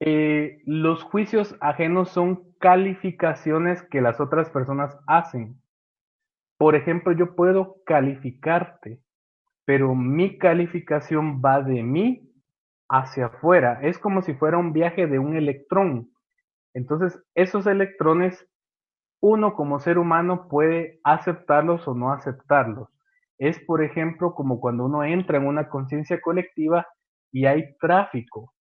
Eh, 0.01 0.63
los 0.65 1.03
juicios 1.03 1.57
ajenos 1.61 2.09
son 2.11 2.55
calificaciones 2.59 3.83
que 3.83 4.01
las 4.01 4.21
otras 4.21 4.51
personas 4.51 4.97
hacen. 5.07 5.61
Por 6.59 6.75
ejemplo, 6.77 7.13
yo 7.13 7.35
puedo 7.35 7.83
calificarte, 7.85 9.01
pero 9.65 9.95
mi 9.95 10.39
calificación 10.39 11.43
va 11.45 11.63
de 11.63 11.83
mí 11.83 12.33
hacia 12.89 13.27
afuera. 13.27 13.81
Es 13.83 13.99
como 13.99 14.23
si 14.23 14.35
fuera 14.35 14.59
un 14.59 14.73
viaje 14.73 15.07
de 15.07 15.19
un 15.19 15.37
electrón. 15.37 16.12
Entonces, 16.75 17.23
esos 17.35 17.67
electrones, 17.67 18.47
uno 19.21 19.55
como 19.55 19.81
ser 19.81 19.99
humano 19.99 20.49
puede 20.49 21.01
aceptarlos 21.05 21.87
o 21.87 21.95
no 21.95 22.13
aceptarlos. 22.13 22.89
Es, 23.39 23.59
por 23.61 23.83
ejemplo, 23.83 24.35
como 24.35 24.61
cuando 24.61 24.87
uno 24.87 25.05
entra 25.05 25.39
en 25.39 25.47
una 25.47 25.69
conciencia 25.69 26.21
colectiva 26.21 26.87
y 27.33 27.47
hay 27.47 27.77
tráfico. 27.79 28.53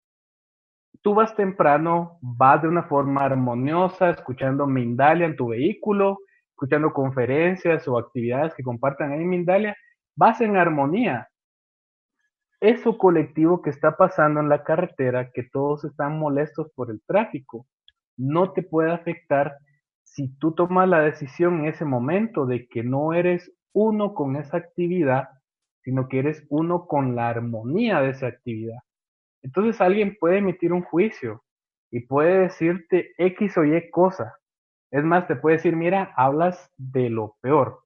Tú 1.02 1.16
vas 1.16 1.36
temprano, 1.36 2.18
vas 2.22 2.62
de 2.62 2.68
una 2.68 2.84
forma 2.84 3.24
armoniosa, 3.24 4.10
escuchando 4.10 4.68
Mindalia 4.68 5.26
en 5.26 5.36
tu 5.36 5.50
vehículo, 5.50 6.20
escuchando 6.52 6.94
conferencias 6.94 7.88
o 7.88 7.98
actividades 7.98 8.54
que 8.54 8.64
compartan 8.64 9.12
ahí 9.12 9.22
en 9.22 9.30
Mindalia, 9.30 9.76
vas 10.16 10.42
en 10.42 10.58
armonía. 10.58 11.28
Eso 12.60 13.00
colectivo 13.00 13.64
que 13.64 13.72
está 13.72 13.98
pasando 13.98 14.40
en 14.40 14.50
la 14.50 14.64
carretera, 14.64 15.32
que 15.32 15.44
todos 15.44 15.84
están 15.84 16.20
molestos 16.20 16.72
por 16.76 16.92
el 16.92 17.02
tráfico, 17.08 17.66
no 18.18 18.54
te 18.54 18.64
puede 18.64 18.92
afectar 18.92 19.58
si 20.04 20.28
tú 20.38 20.54
tomas 20.54 20.90
la 20.90 21.02
decisión 21.02 21.60
en 21.60 21.66
ese 21.68 21.86
momento 21.86 22.46
de 22.46 22.68
que 22.68 22.84
no 22.84 23.14
eres 23.14 23.52
uno 23.74 24.14
con 24.14 24.36
esa 24.36 24.58
actividad, 24.58 25.30
sino 25.84 26.08
que 26.10 26.20
eres 26.20 26.46
uno 26.50 26.86
con 26.86 27.16
la 27.16 27.30
armonía 27.30 28.02
de 28.02 28.10
esa 28.10 28.28
actividad. 28.28 28.80
Entonces 29.42 29.80
alguien 29.82 30.18
puede 30.20 30.38
emitir 30.38 30.74
un 30.74 30.84
juicio 30.84 31.44
y 31.90 32.02
puede 32.02 32.40
decirte 32.40 33.14
X 33.18 33.58
o 33.58 33.66
Y 33.66 33.90
cosa. 33.90 34.36
Es 34.92 35.04
más, 35.04 35.28
te 35.28 35.36
puede 35.36 35.58
decir, 35.58 35.76
mira, 35.76 36.14
hablas 36.16 36.72
de 36.78 37.10
lo 37.10 37.38
peor. 37.42 37.84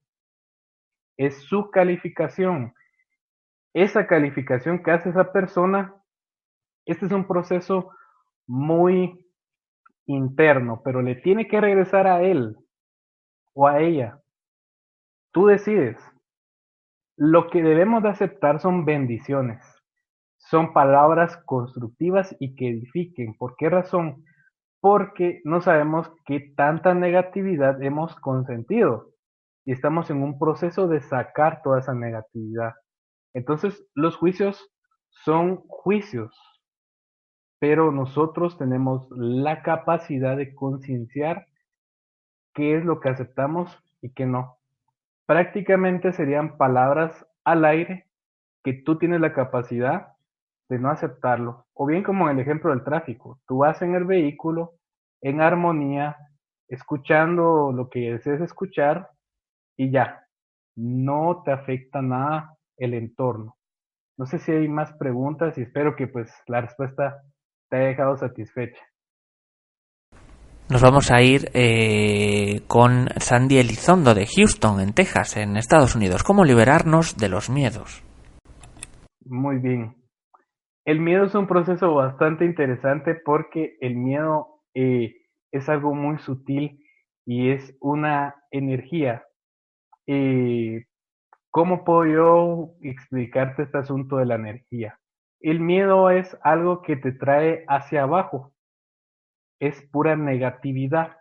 Es 1.17 1.38
su 1.43 1.69
calificación. 1.69 2.73
Esa 3.73 4.07
calificación 4.07 4.82
que 4.82 4.91
hace 4.91 5.09
esa 5.09 5.32
persona, 5.32 5.93
este 6.86 7.05
es 7.05 7.11
un 7.11 7.28
proceso 7.28 7.91
muy 8.47 9.24
interno, 10.06 10.82
pero 10.84 11.01
le 11.01 11.16
tiene 11.16 11.47
que 11.47 11.62
regresar 11.62 12.08
a 12.08 12.22
él 12.22 12.58
o 13.53 13.68
a 13.68 13.80
ella. 13.80 14.22
Tú 15.32 15.47
decides. 15.47 15.97
Lo 17.18 17.49
que 17.49 17.64
debemos 17.64 18.03
de 18.03 18.10
aceptar 18.10 18.60
son 18.60 18.84
bendiciones, 18.84 19.64
son 20.38 20.74
palabras 20.74 21.38
constructivas 21.45 22.36
y 22.39 22.56
que 22.56 22.70
edifiquen. 22.70 23.38
¿Por 23.38 23.56
qué 23.56 23.70
razón? 23.70 24.26
Porque 24.82 25.41
no 25.45 25.62
sabemos 25.62 26.12
qué 26.26 26.53
tanta 26.58 26.93
negatividad 26.93 27.82
hemos 27.82 28.16
consentido 28.18 29.16
y 29.66 29.72
estamos 29.72 30.10
en 30.10 30.22
un 30.22 30.38
proceso 30.38 30.88
de 30.88 31.01
sacar 31.01 31.62
toda 31.64 31.80
esa 31.80 31.93
negatividad. 31.93 32.74
Entonces, 33.34 33.86
los 33.95 34.16
juicios 34.16 34.72
son 35.24 35.58
juicios, 35.68 36.34
pero 37.68 37.91
nosotros 37.91 38.59
tenemos 38.59 39.09
la 39.09 39.63
capacidad 39.63 40.38
de 40.38 40.53
concienciar 40.53 41.47
qué 42.53 42.78
es 42.78 42.86
lo 42.86 42.99
que 42.99 43.09
aceptamos 43.09 43.76
y 44.03 44.11
qué 44.11 44.28
no. 44.28 44.59
Prácticamente 45.26 46.13
serían 46.13 46.57
palabras 46.57 47.26
al 47.43 47.66
aire 47.66 48.05
que 48.63 48.74
tú 48.74 48.99
tienes 48.99 49.20
la 49.20 49.34
capacidad 49.34 50.09
de 50.70 50.78
no 50.78 50.91
aceptarlo. 50.91 51.66
O 51.74 51.88
bien 51.88 52.03
como 52.03 52.30
en 52.30 52.38
el 52.38 52.43
ejemplo 52.43 52.70
del 52.70 52.84
tráfico, 52.84 53.39
tú 53.47 53.57
vas 53.57 53.82
en 53.82 53.95
el 53.95 54.03
vehículo 54.03 54.76
en 55.22 55.41
armonía, 55.41 56.18
escuchando 56.68 57.72
lo 57.72 57.89
que 57.89 58.11
desees 58.11 58.41
escuchar 58.41 59.09
y 59.76 59.89
ya, 59.89 60.24
no 60.76 61.41
te 61.43 61.51
afecta 61.51 62.03
nada 62.03 62.59
el 62.78 62.93
entorno. 62.93 63.57
No 64.18 64.28
sé 64.28 64.38
si 64.38 64.51
hay 64.51 64.68
más 64.68 64.93
preguntas 64.93 65.57
y 65.57 65.63
espero 65.63 65.95
que 65.95 66.07
pues 66.07 66.32
la 66.45 66.61
respuesta 66.61 67.24
te 67.70 67.78
haya 67.78 67.88
dejado 67.88 68.18
satisfecha. 68.18 68.82
Nos 70.68 70.82
vamos 70.82 71.11
a 71.11 71.22
ir 71.22 71.51
eh, 71.53 72.61
con 72.68 73.07
Sandy 73.18 73.59
Elizondo 73.59 74.16
de 74.16 74.26
Houston, 74.26 74.80
en 74.80 74.93
Texas, 74.93 75.38
en 75.38 75.57
Estados 75.57 75.95
Unidos. 75.95 76.24
¿Cómo 76.24 76.43
liberarnos 76.43 77.18
de 77.18 77.30
los 77.30 77.51
miedos? 77.51 78.03
Muy 79.24 79.59
bien. 79.59 79.95
El 80.86 81.01
miedo 81.01 81.26
es 81.26 81.36
un 81.36 81.45
proceso 81.45 81.93
bastante 81.93 82.45
interesante 82.45 83.13
porque 83.13 83.78
el 83.80 83.95
miedo 83.95 84.61
eh, 84.74 85.16
es 85.51 85.70
algo 85.70 85.93
muy 85.93 86.18
sutil 86.20 86.80
y 87.26 87.51
es 87.51 87.78
una 87.80 88.36
energía. 88.51 89.24
Eh, 90.07 90.86
¿Cómo 91.51 91.84
puedo 91.84 92.05
yo 92.05 92.70
explicarte 92.82 93.63
este 93.63 93.78
asunto 93.78 94.18
de 94.18 94.26
la 94.26 94.36
energía? 94.36 94.99
El 95.46 95.60
miedo 95.60 96.10
es 96.10 96.36
algo 96.41 96.82
que 96.82 96.96
te 96.96 97.12
trae 97.12 97.66
hacia 97.68 98.02
abajo, 98.02 98.52
es 99.60 99.80
pura 99.91 100.16
negatividad. 100.16 101.18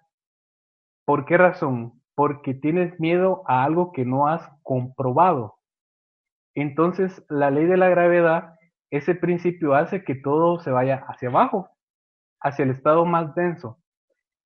¿Por 1.05 1.27
qué 1.27 1.37
razón? 1.37 2.01
Porque 2.15 2.55
tienes 2.55 2.99
miedo 2.99 3.43
a 3.47 3.65
algo 3.65 3.93
que 3.93 4.07
no 4.07 4.27
has 4.27 4.49
comprobado. 4.63 5.57
Entonces, 6.55 7.23
la 7.29 7.51
ley 7.51 7.67
de 7.67 7.77
la 7.77 7.91
gravedad, 7.91 8.55
ese 8.91 9.15
principio 9.15 9.75
hace 9.75 10.05
que 10.05 10.15
todo 10.15 10.59
se 10.59 10.71
vaya 10.71 11.05
hacia 11.07 11.29
abajo, 11.29 11.69
hacia 12.41 12.63
el 12.63 12.71
estado 12.71 13.05
más 13.05 13.35
denso. 13.35 13.79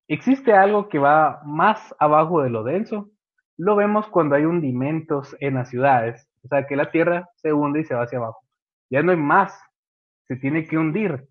¿Existe 0.09 0.51
algo 0.51 0.89
que 0.89 0.99
va 0.99 1.39
más 1.45 1.95
abajo 1.99 2.41
de 2.41 2.49
lo 2.49 2.65
denso? 2.65 3.11
Lo 3.55 3.77
vemos 3.77 4.09
cuando 4.09 4.35
hay 4.35 4.43
hundimentos 4.43 5.37
en 5.39 5.53
las 5.53 5.69
ciudades, 5.69 6.27
o 6.43 6.49
sea 6.49 6.67
que 6.67 6.75
la 6.75 6.91
tierra 6.91 7.29
se 7.35 7.53
hunde 7.53 7.79
y 7.79 7.85
se 7.85 7.95
va 7.95 8.03
hacia 8.03 8.17
abajo. 8.17 8.41
Ya 8.91 9.03
no 9.03 9.11
hay 9.11 9.17
más, 9.17 9.57
se 10.29 10.37
tiene 10.37 10.67
que 10.67 10.77
hundir. 10.77 11.27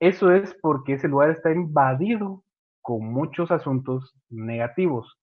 Eso 0.00 0.32
es 0.32 0.54
porque 0.60 0.94
ese 0.94 1.08
lugar 1.08 1.30
está 1.30 1.52
invadido 1.52 2.42
con 2.82 3.10
muchos 3.12 3.50
asuntos 3.50 4.12
negativos. 4.28 5.18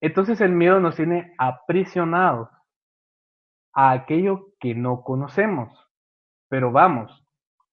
Entonces 0.00 0.40
el 0.42 0.52
miedo 0.52 0.78
nos 0.78 0.96
tiene 0.96 1.34
aprisionados 1.38 2.50
a 3.72 3.92
aquello 3.92 4.48
que 4.60 4.74
no 4.74 5.02
conocemos. 5.02 5.70
Pero 6.48 6.70
vamos, 6.70 7.26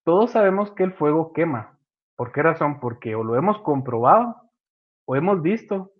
todos 0.05 0.31
sabemos 0.31 0.71
que 0.71 0.83
el 0.83 0.93
fuego 0.93 1.33
quema. 1.33 1.77
¿Por 2.15 2.31
qué 2.31 2.41
razón? 2.41 2.79
Porque 2.79 3.13
o 3.13 3.23
lo 3.23 3.35
hemos 3.35 3.59
comprobado 3.59 4.35
o 5.05 5.15
hemos 5.17 5.41
visto 5.41 5.91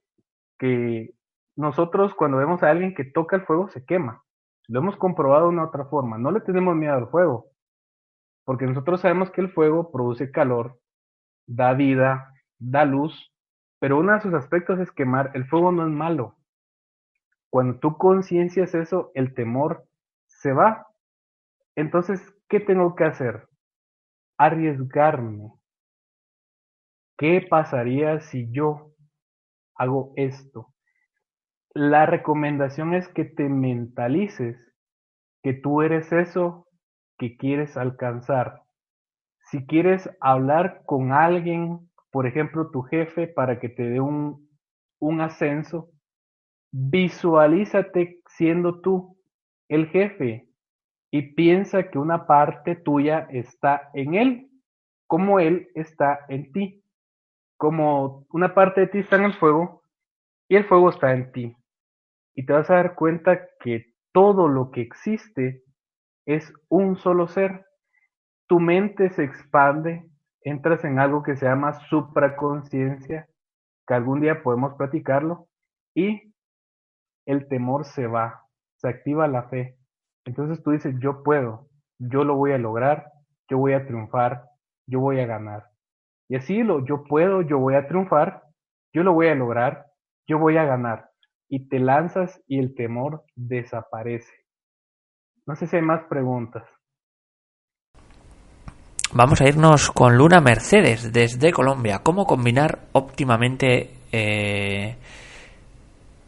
que 0.57 1.13
nosotros 1.57 2.15
cuando 2.15 2.37
vemos 2.37 2.63
a 2.63 2.69
alguien 2.69 2.95
que 2.95 3.03
toca 3.03 3.35
el 3.35 3.45
fuego 3.45 3.69
se 3.69 3.83
quema. 3.83 4.23
Lo 4.69 4.79
hemos 4.79 4.95
comprobado 4.95 5.43
de 5.43 5.49
una 5.49 5.65
otra 5.65 5.85
forma. 5.85 6.17
No 6.17 6.31
le 6.31 6.39
tenemos 6.39 6.75
miedo 6.75 6.93
al 6.93 7.09
fuego. 7.09 7.50
Porque 8.43 8.65
nosotros 8.65 9.01
sabemos 9.01 9.31
que 9.31 9.41
el 9.41 9.51
fuego 9.51 9.91
produce 9.91 10.31
calor, 10.31 10.79
da 11.47 11.73
vida, 11.73 12.33
da 12.59 12.85
luz, 12.85 13.33
pero 13.79 13.99
uno 13.99 14.13
de 14.13 14.21
sus 14.21 14.33
aspectos 14.33 14.79
es 14.79 14.91
quemar. 14.91 15.31
El 15.33 15.47
fuego 15.47 15.71
no 15.71 15.85
es 15.85 15.91
malo. 15.91 16.37
Cuando 17.49 17.79
tú 17.79 17.97
conciencias 17.97 18.73
eso, 18.75 19.11
el 19.15 19.33
temor 19.33 19.85
se 20.27 20.53
va. 20.53 20.87
Entonces, 21.75 22.21
¿qué 22.47 22.59
tengo 22.59 22.95
que 22.95 23.03
hacer? 23.03 23.47
Arriesgarme. 24.37 25.51
¿Qué 27.17 27.45
pasaría 27.47 28.19
si 28.21 28.51
yo 28.51 28.93
hago 29.75 30.13
esto? 30.15 30.73
La 31.73 32.05
recomendación 32.05 32.93
es 32.93 33.07
que 33.07 33.25
te 33.25 33.47
mentalices 33.49 34.57
que 35.43 35.53
tú 35.53 35.81
eres 35.81 36.11
eso 36.11 36.67
que 37.21 37.37
quieres 37.37 37.77
alcanzar. 37.77 38.63
Si 39.51 39.67
quieres 39.67 40.09
hablar 40.21 40.81
con 40.87 41.11
alguien, 41.11 41.87
por 42.09 42.25
ejemplo, 42.25 42.71
tu 42.71 42.81
jefe, 42.81 43.27
para 43.27 43.59
que 43.59 43.69
te 43.69 43.83
dé 43.83 43.99
un, 43.99 44.49
un 44.99 45.21
ascenso, 45.21 45.91
visualízate 46.71 48.21
siendo 48.25 48.81
tú 48.81 49.19
el 49.69 49.85
jefe 49.89 50.47
y 51.11 51.33
piensa 51.35 51.91
que 51.91 51.99
una 51.99 52.25
parte 52.25 52.75
tuya 52.75 53.27
está 53.29 53.91
en 53.93 54.15
él, 54.15 54.49
como 55.05 55.39
él 55.39 55.69
está 55.75 56.25
en 56.27 56.51
ti. 56.51 56.83
Como 57.55 58.25
una 58.31 58.55
parte 58.55 58.81
de 58.81 58.87
ti 58.87 58.97
está 58.97 59.17
en 59.17 59.25
el 59.25 59.35
fuego 59.35 59.83
y 60.49 60.55
el 60.55 60.65
fuego 60.65 60.89
está 60.89 61.13
en 61.13 61.31
ti. 61.31 61.55
Y 62.33 62.47
te 62.47 62.53
vas 62.53 62.67
a 62.71 62.77
dar 62.77 62.95
cuenta 62.95 63.47
que 63.59 63.93
todo 64.11 64.47
lo 64.47 64.71
que 64.71 64.81
existe 64.81 65.61
es 66.25 66.53
un 66.69 66.95
solo 66.97 67.27
ser. 67.27 67.65
Tu 68.47 68.59
mente 68.59 69.09
se 69.09 69.23
expande, 69.23 70.09
entras 70.43 70.83
en 70.83 70.99
algo 70.99 71.23
que 71.23 71.35
se 71.35 71.45
llama 71.45 71.73
supraconciencia, 71.89 73.27
que 73.87 73.93
algún 73.93 74.21
día 74.21 74.43
podemos 74.43 74.75
platicarlo, 74.75 75.47
y 75.95 76.33
el 77.25 77.47
temor 77.47 77.85
se 77.85 78.07
va, 78.07 78.45
se 78.77 78.87
activa 78.87 79.27
la 79.27 79.43
fe. 79.43 79.77
Entonces 80.25 80.63
tú 80.63 80.71
dices, 80.71 80.95
yo 80.99 81.23
puedo, 81.23 81.67
yo 81.99 82.23
lo 82.23 82.35
voy 82.35 82.51
a 82.51 82.57
lograr, 82.57 83.11
yo 83.49 83.57
voy 83.57 83.73
a 83.73 83.85
triunfar, 83.85 84.45
yo 84.87 84.99
voy 84.99 85.19
a 85.19 85.25
ganar. 85.25 85.69
Y 86.29 86.35
así 86.35 86.63
lo, 86.63 86.85
yo 86.85 87.03
puedo, 87.03 87.41
yo 87.41 87.59
voy 87.59 87.75
a 87.75 87.87
triunfar, 87.87 88.43
yo 88.93 89.03
lo 89.03 89.13
voy 89.13 89.27
a 89.27 89.35
lograr, 89.35 89.87
yo 90.27 90.39
voy 90.39 90.57
a 90.57 90.65
ganar. 90.65 91.09
Y 91.49 91.67
te 91.67 91.79
lanzas 91.79 92.41
y 92.47 92.59
el 92.59 92.75
temor 92.75 93.23
desaparece. 93.35 94.40
No 95.51 95.57
sé 95.57 95.67
si 95.67 95.75
hay 95.75 95.81
más 95.81 96.05
preguntas. 96.05 96.63
Vamos 99.13 99.41
a 99.41 99.49
irnos 99.49 99.91
con 99.91 100.17
Luna 100.17 100.39
Mercedes 100.39 101.11
desde 101.11 101.51
Colombia. 101.51 101.99
¿Cómo 102.03 102.23
combinar 102.23 102.87
óptimamente 102.93 103.89
eh, 104.13 104.95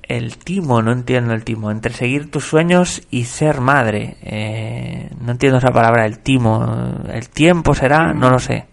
el 0.01 0.38
timo? 0.39 0.82
No 0.82 0.91
entiendo 0.91 1.34
el 1.34 1.45
timo. 1.45 1.71
Entre 1.71 1.93
seguir 1.93 2.32
tus 2.32 2.43
sueños 2.43 3.07
y 3.11 3.24
ser 3.24 3.61
madre. 3.61 4.17
Eh, 4.24 5.09
no 5.21 5.32
entiendo 5.32 5.59
esa 5.59 5.71
palabra, 5.71 6.05
el 6.05 6.19
timo. 6.19 6.61
¿El 7.07 7.30
tiempo 7.30 7.74
será? 7.74 8.13
No 8.13 8.30
lo 8.30 8.39
sé. 8.39 8.65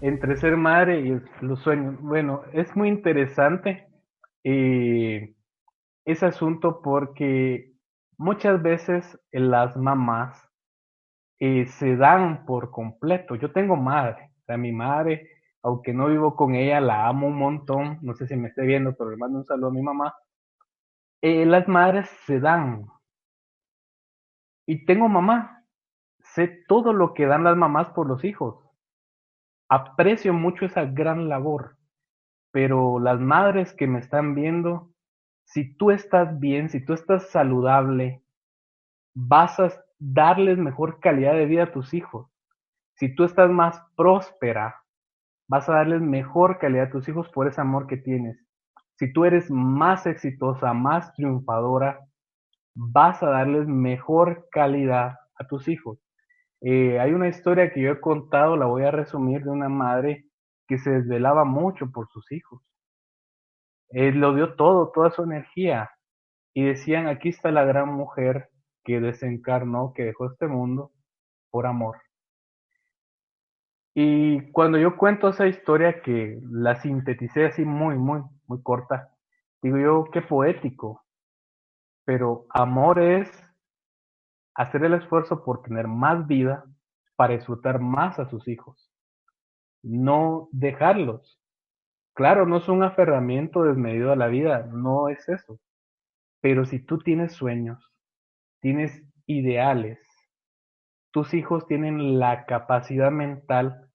Entre 0.00 0.36
ser 0.36 0.56
madre 0.56 1.00
y 1.00 1.20
los 1.44 1.58
sueños. 1.58 2.00
Bueno, 2.00 2.42
es 2.52 2.76
muy 2.76 2.86
interesante 2.86 3.88
eh, 4.44 5.34
ese 6.04 6.26
asunto 6.26 6.80
porque 6.80 7.71
muchas 8.22 8.62
veces 8.62 9.18
las 9.32 9.76
mamás 9.76 10.48
eh, 11.40 11.66
se 11.66 11.96
dan 11.96 12.46
por 12.46 12.70
completo. 12.70 13.34
Yo 13.34 13.52
tengo 13.52 13.76
madre, 13.76 14.30
o 14.38 14.44
sea, 14.44 14.56
mi 14.56 14.72
madre, 14.72 15.28
aunque 15.62 15.92
no 15.92 16.06
vivo 16.06 16.36
con 16.36 16.54
ella, 16.54 16.80
la 16.80 17.08
amo 17.08 17.26
un 17.26 17.36
montón. 17.36 17.98
No 18.00 18.14
sé 18.14 18.26
si 18.28 18.36
me 18.36 18.48
esté 18.48 18.62
viendo, 18.62 18.94
pero 18.94 19.10
le 19.10 19.16
mando 19.16 19.38
un 19.38 19.44
saludo 19.44 19.68
a 19.68 19.72
mi 19.72 19.82
mamá. 19.82 20.14
Eh, 21.20 21.44
las 21.46 21.66
madres 21.66 22.08
se 22.26 22.38
dan. 22.38 22.86
Y 24.66 24.84
tengo 24.86 25.08
mamá. 25.08 25.64
Sé 26.20 26.46
todo 26.68 26.92
lo 26.92 27.14
que 27.14 27.26
dan 27.26 27.42
las 27.42 27.56
mamás 27.56 27.90
por 27.90 28.06
los 28.06 28.24
hijos. 28.24 28.64
Aprecio 29.68 30.32
mucho 30.32 30.64
esa 30.64 30.84
gran 30.84 31.28
labor. 31.28 31.76
Pero 32.52 33.00
las 33.00 33.18
madres 33.18 33.74
que 33.74 33.88
me 33.88 33.98
están 33.98 34.36
viendo, 34.36 34.91
si 35.52 35.74
tú 35.74 35.90
estás 35.90 36.40
bien, 36.40 36.70
si 36.70 36.82
tú 36.82 36.94
estás 36.94 37.28
saludable, 37.28 38.22
vas 39.14 39.60
a 39.60 39.70
darles 39.98 40.56
mejor 40.56 40.98
calidad 40.98 41.34
de 41.34 41.44
vida 41.44 41.64
a 41.64 41.72
tus 41.72 41.92
hijos. 41.92 42.26
Si 42.94 43.14
tú 43.14 43.24
estás 43.24 43.50
más 43.50 43.78
próspera, 43.94 44.76
vas 45.48 45.68
a 45.68 45.74
darles 45.74 46.00
mejor 46.00 46.58
calidad 46.58 46.86
a 46.86 46.90
tus 46.90 47.06
hijos 47.06 47.28
por 47.28 47.48
ese 47.48 47.60
amor 47.60 47.86
que 47.86 47.98
tienes. 47.98 48.38
Si 48.96 49.12
tú 49.12 49.26
eres 49.26 49.50
más 49.50 50.06
exitosa, 50.06 50.72
más 50.72 51.12
triunfadora, 51.12 52.00
vas 52.74 53.22
a 53.22 53.28
darles 53.28 53.68
mejor 53.68 54.48
calidad 54.50 55.18
a 55.38 55.46
tus 55.46 55.68
hijos. 55.68 55.98
Eh, 56.62 56.98
hay 56.98 57.12
una 57.12 57.28
historia 57.28 57.70
que 57.74 57.82
yo 57.82 57.90
he 57.92 58.00
contado, 58.00 58.56
la 58.56 58.64
voy 58.64 58.84
a 58.84 58.90
resumir, 58.90 59.42
de 59.42 59.50
una 59.50 59.68
madre 59.68 60.24
que 60.66 60.78
se 60.78 60.92
desvelaba 60.92 61.44
mucho 61.44 61.90
por 61.90 62.08
sus 62.08 62.32
hijos. 62.32 62.62
Él 63.92 64.18
lo 64.20 64.34
dio 64.34 64.54
todo, 64.54 64.90
toda 64.92 65.10
su 65.10 65.22
energía. 65.22 65.90
Y 66.54 66.64
decían, 66.64 67.06
aquí 67.06 67.30
está 67.30 67.50
la 67.50 67.64
gran 67.64 67.88
mujer 67.88 68.50
que 68.84 69.00
desencarnó, 69.00 69.92
que 69.94 70.04
dejó 70.04 70.26
este 70.26 70.48
mundo 70.48 70.92
por 71.50 71.66
amor. 71.66 71.98
Y 73.94 74.50
cuando 74.52 74.78
yo 74.78 74.96
cuento 74.96 75.28
esa 75.28 75.46
historia 75.46 76.00
que 76.02 76.40
la 76.50 76.80
sinteticé 76.80 77.46
así 77.46 77.64
muy, 77.64 77.96
muy, 77.96 78.22
muy 78.46 78.62
corta, 78.62 79.10
digo 79.62 79.78
yo, 79.78 80.04
qué 80.10 80.22
poético. 80.22 81.04
Pero 82.04 82.46
amor 82.50 82.98
es 82.98 83.30
hacer 84.54 84.84
el 84.84 84.94
esfuerzo 84.94 85.44
por 85.44 85.62
tener 85.62 85.88
más 85.88 86.26
vida 86.26 86.64
para 87.16 87.34
disfrutar 87.34 87.80
más 87.80 88.18
a 88.18 88.28
sus 88.28 88.48
hijos. 88.48 88.90
No 89.82 90.48
dejarlos. 90.52 91.41
Claro, 92.14 92.46
no 92.46 92.58
es 92.58 92.68
un 92.68 92.82
aferramiento 92.82 93.64
desmedido 93.64 94.12
a 94.12 94.16
la 94.16 94.26
vida, 94.26 94.68
no 94.70 95.08
es 95.08 95.28
eso. 95.28 95.58
Pero 96.40 96.66
si 96.66 96.78
tú 96.80 96.98
tienes 96.98 97.32
sueños, 97.32 97.90
tienes 98.60 99.02
ideales, 99.26 99.98
tus 101.10 101.34
hijos 101.34 101.66
tienen 101.66 102.18
la 102.18 102.44
capacidad 102.46 103.10
mental 103.10 103.88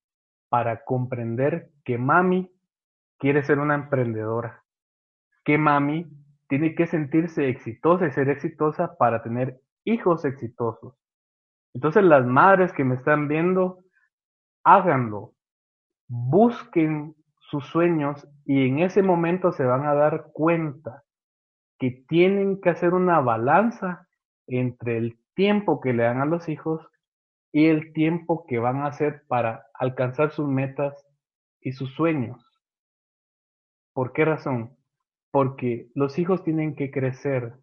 para 0.50 0.84
comprender 0.84 1.72
que 1.84 1.98
mami 1.98 2.52
quiere 3.20 3.44
ser 3.44 3.60
una 3.60 3.76
emprendedora, 3.76 4.64
que 5.44 5.58
mami 5.58 6.08
tiene 6.48 6.76
que 6.76 6.88
sentirse 6.88 7.50
exitosa 7.50 8.08
y 8.08 8.12
ser 8.12 8.30
exitosa 8.30 8.98
para 8.98 9.22
tener 9.22 9.60
hijos 9.84 10.26
exitosos. 10.26 10.96
Entonces 11.74 12.04
las 12.04 12.26
madres 12.26 12.72
que 12.74 12.84
me 12.84 12.96
están 12.96 13.28
viendo, 13.28 13.84
háganlo, 14.64 15.34
busquen 16.08 17.16
sus 17.50 17.66
sueños 17.68 18.28
y 18.46 18.68
en 18.68 18.80
ese 18.80 19.02
momento 19.02 19.52
se 19.52 19.64
van 19.64 19.86
a 19.86 19.94
dar 19.94 20.32
cuenta 20.34 21.04
que 21.80 21.92
tienen 22.08 22.60
que 22.60 22.70
hacer 22.70 22.94
una 22.94 23.22
balanza 23.22 24.08
entre 24.48 24.98
el 24.98 25.20
tiempo 25.34 25.80
que 25.80 25.94
le 25.94 26.04
dan 26.04 26.22
a 26.22 26.26
los 26.26 26.50
hijos 26.50 26.86
y 27.54 27.68
el 27.68 27.94
tiempo 27.94 28.46
que 28.48 28.60
van 28.60 28.78
a 28.78 28.88
hacer 28.88 29.24
para 29.28 29.66
alcanzar 29.74 30.32
sus 30.32 30.48
metas 30.48 31.06
y 31.62 31.72
sus 31.72 31.94
sueños. 31.94 32.44
¿Por 33.94 34.12
qué 34.12 34.26
razón? 34.26 34.76
Porque 35.32 35.90
los 35.96 36.20
hijos 36.20 36.44
tienen 36.44 36.76
que 36.76 36.92
crecer 36.92 37.54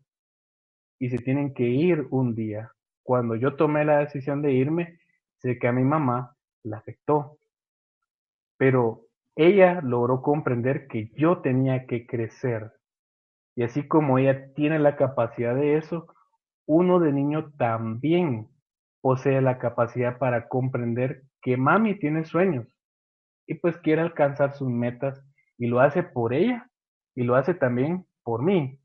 y 0.99 1.11
se 1.11 1.19
tienen 1.19 1.53
que 1.53 1.65
ir 1.65 2.07
un 2.11 2.35
día. 2.35 2.73
Cuando 3.03 3.37
yo 3.37 3.57
tomé 3.57 3.85
la 3.85 3.99
decisión 3.99 4.41
de 4.41 4.53
irme, 4.53 4.99
sé 5.39 5.59
que 5.59 5.69
a 5.69 5.73
mi 5.73 5.85
mamá 5.85 6.37
la 6.63 6.79
afectó, 6.79 7.39
pero 8.57 9.04
ella 9.37 9.81
logró 9.83 10.23
comprender 10.23 10.87
que 10.87 11.11
yo 11.17 11.41
tenía 11.41 11.87
que 11.87 12.07
crecer. 12.07 12.73
Y 13.57 13.63
así 13.63 13.87
como 13.87 14.19
ella 14.19 14.53
tiene 14.55 14.79
la 14.79 14.97
capacidad 14.97 15.55
de 15.55 15.77
eso, 15.77 16.07
uno 16.67 17.01
de 17.01 17.13
niño 17.13 17.53
también 17.59 18.49
posee 19.01 19.41
la 19.41 19.59
capacidad 19.59 20.19
para 20.19 20.49
comprender 20.49 21.25
que 21.43 21.57
mami 21.57 21.99
tiene 21.99 22.25
sueños 22.25 22.67
y 23.47 23.55
pues 23.55 23.77
quiere 23.79 24.01
alcanzar 24.01 24.55
sus 24.55 24.69
metas 24.71 25.23
y 25.59 25.67
lo 25.67 25.81
hace 25.81 26.03
por 26.03 26.33
ella 26.33 26.71
y 27.15 27.23
lo 27.25 27.37
hace 27.37 27.55
también 27.55 28.07
por 28.23 28.43
mí, 28.43 28.81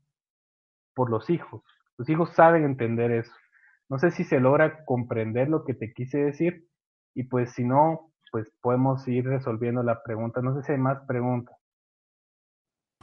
por 0.94 1.10
los 1.10 1.30
hijos. 1.30 1.62
Los 1.96 2.08
hijos 2.08 2.34
saben 2.34 2.64
entender 2.64 3.10
eso. 3.10 3.32
No 3.88 3.98
sé 3.98 4.10
si 4.10 4.24
se 4.24 4.40
logra 4.40 4.84
comprender 4.84 5.48
lo 5.48 5.64
que 5.64 5.74
te 5.74 5.92
quise 5.92 6.18
decir 6.18 6.66
y 7.14 7.24
pues 7.24 7.52
si 7.54 7.64
no, 7.64 8.09
pues 8.30 8.48
podemos 8.60 9.06
ir 9.08 9.24
resolviendo 9.24 9.82
la 9.82 10.02
pregunta. 10.02 10.40
No 10.40 10.54
sé 10.54 10.62
si 10.62 10.72
hay 10.72 10.78
más 10.78 10.98
preguntas. 11.06 11.56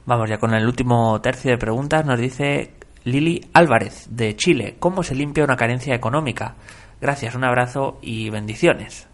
Vamos 0.06 0.28
ya 0.30 0.38
con 0.38 0.54
el 0.54 0.66
último 0.66 1.20
tercio 1.20 1.50
de 1.50 1.58
preguntas. 1.58 2.06
Nos 2.06 2.18
dice 2.18 2.70
Lili 3.04 3.42
Álvarez, 3.52 4.08
de 4.16 4.34
Chile. 4.36 4.76
¿Cómo 4.78 5.02
se 5.02 5.14
limpia 5.14 5.44
una 5.44 5.56
carencia 5.56 5.94
económica? 5.94 6.54
Gracias, 7.00 7.34
un 7.34 7.44
abrazo 7.44 7.98
y 8.02 8.30
bendiciones. 8.30 9.08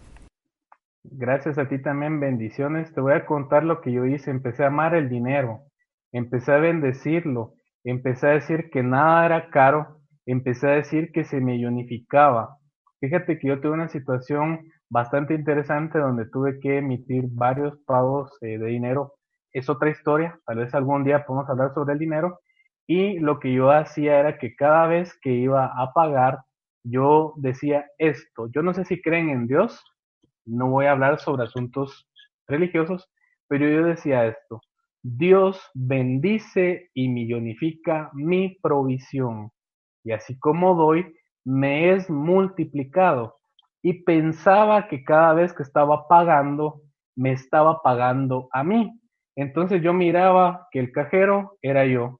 Gracias 1.03 1.57
a 1.57 1.67
ti 1.67 1.81
también, 1.81 2.19
bendiciones. 2.19 2.93
Te 2.93 3.01
voy 3.01 3.13
a 3.13 3.25
contar 3.25 3.63
lo 3.63 3.81
que 3.81 3.91
yo 3.91 4.05
hice. 4.05 4.31
Empecé 4.31 4.63
a 4.63 4.67
amar 4.67 4.95
el 4.95 5.09
dinero, 5.09 5.61
empecé 6.11 6.53
a 6.53 6.57
bendecirlo, 6.57 7.53
empecé 7.83 8.27
a 8.27 8.31
decir 8.31 8.69
que 8.71 8.81
nada 8.81 9.25
era 9.25 9.49
caro, 9.49 9.99
empecé 10.25 10.67
a 10.67 10.75
decir 10.75 11.11
que 11.11 11.23
se 11.23 11.41
me 11.41 11.67
unificaba. 11.67 12.57
Fíjate 12.99 13.37
que 13.37 13.49
yo 13.49 13.61
tuve 13.61 13.73
una 13.73 13.89
situación 13.89 14.61
bastante 14.89 15.33
interesante 15.33 15.99
donde 15.99 16.25
tuve 16.25 16.59
que 16.59 16.77
emitir 16.77 17.25
varios 17.29 17.77
pagos 17.85 18.31
eh, 18.41 18.57
de 18.57 18.67
dinero. 18.67 19.13
Es 19.51 19.69
otra 19.69 19.89
historia, 19.89 20.39
tal 20.45 20.57
vez 20.57 20.73
algún 20.73 21.03
día 21.03 21.25
podemos 21.25 21.49
hablar 21.49 21.73
sobre 21.73 21.93
el 21.93 21.99
dinero. 21.99 22.39
Y 22.87 23.19
lo 23.19 23.39
que 23.39 23.53
yo 23.53 23.71
hacía 23.71 24.19
era 24.19 24.37
que 24.37 24.55
cada 24.55 24.87
vez 24.87 25.17
que 25.21 25.31
iba 25.31 25.65
a 25.65 25.91
pagar, 25.93 26.39
yo 26.83 27.33
decía 27.37 27.85
esto. 27.97 28.47
Yo 28.53 28.61
no 28.61 28.73
sé 28.73 28.85
si 28.85 29.01
creen 29.01 29.29
en 29.29 29.47
Dios, 29.47 29.83
no 30.45 30.69
voy 30.69 30.85
a 30.85 30.91
hablar 30.91 31.19
sobre 31.19 31.43
asuntos 31.43 32.07
religiosos, 32.47 33.09
pero 33.47 33.67
yo 33.67 33.83
decía 33.83 34.27
esto. 34.27 34.61
Dios 35.01 35.61
bendice 35.73 36.89
y 36.93 37.09
millonifica 37.09 38.11
mi 38.13 38.57
provisión. 38.61 39.51
Y 40.03 40.11
así 40.11 40.37
como 40.39 40.75
doy, 40.75 41.15
me 41.43 41.91
es 41.93 42.09
multiplicado. 42.09 43.37
Y 43.85 44.01
pensaba 44.01 44.87
que 44.87 45.03
cada 45.03 45.35
vez 45.35 45.53
que 45.53 45.61
estaba 45.61 46.07
pagando, 46.07 46.81
me 47.15 47.33
estaba 47.33 47.83
pagando 47.83 48.49
a 48.51 48.63
mí. 48.63 48.99
Entonces 49.35 49.83
yo 49.83 49.93
miraba 49.93 50.67
que 50.71 50.79
el 50.79 50.91
cajero 50.91 51.59
era 51.61 51.85
yo, 51.85 52.19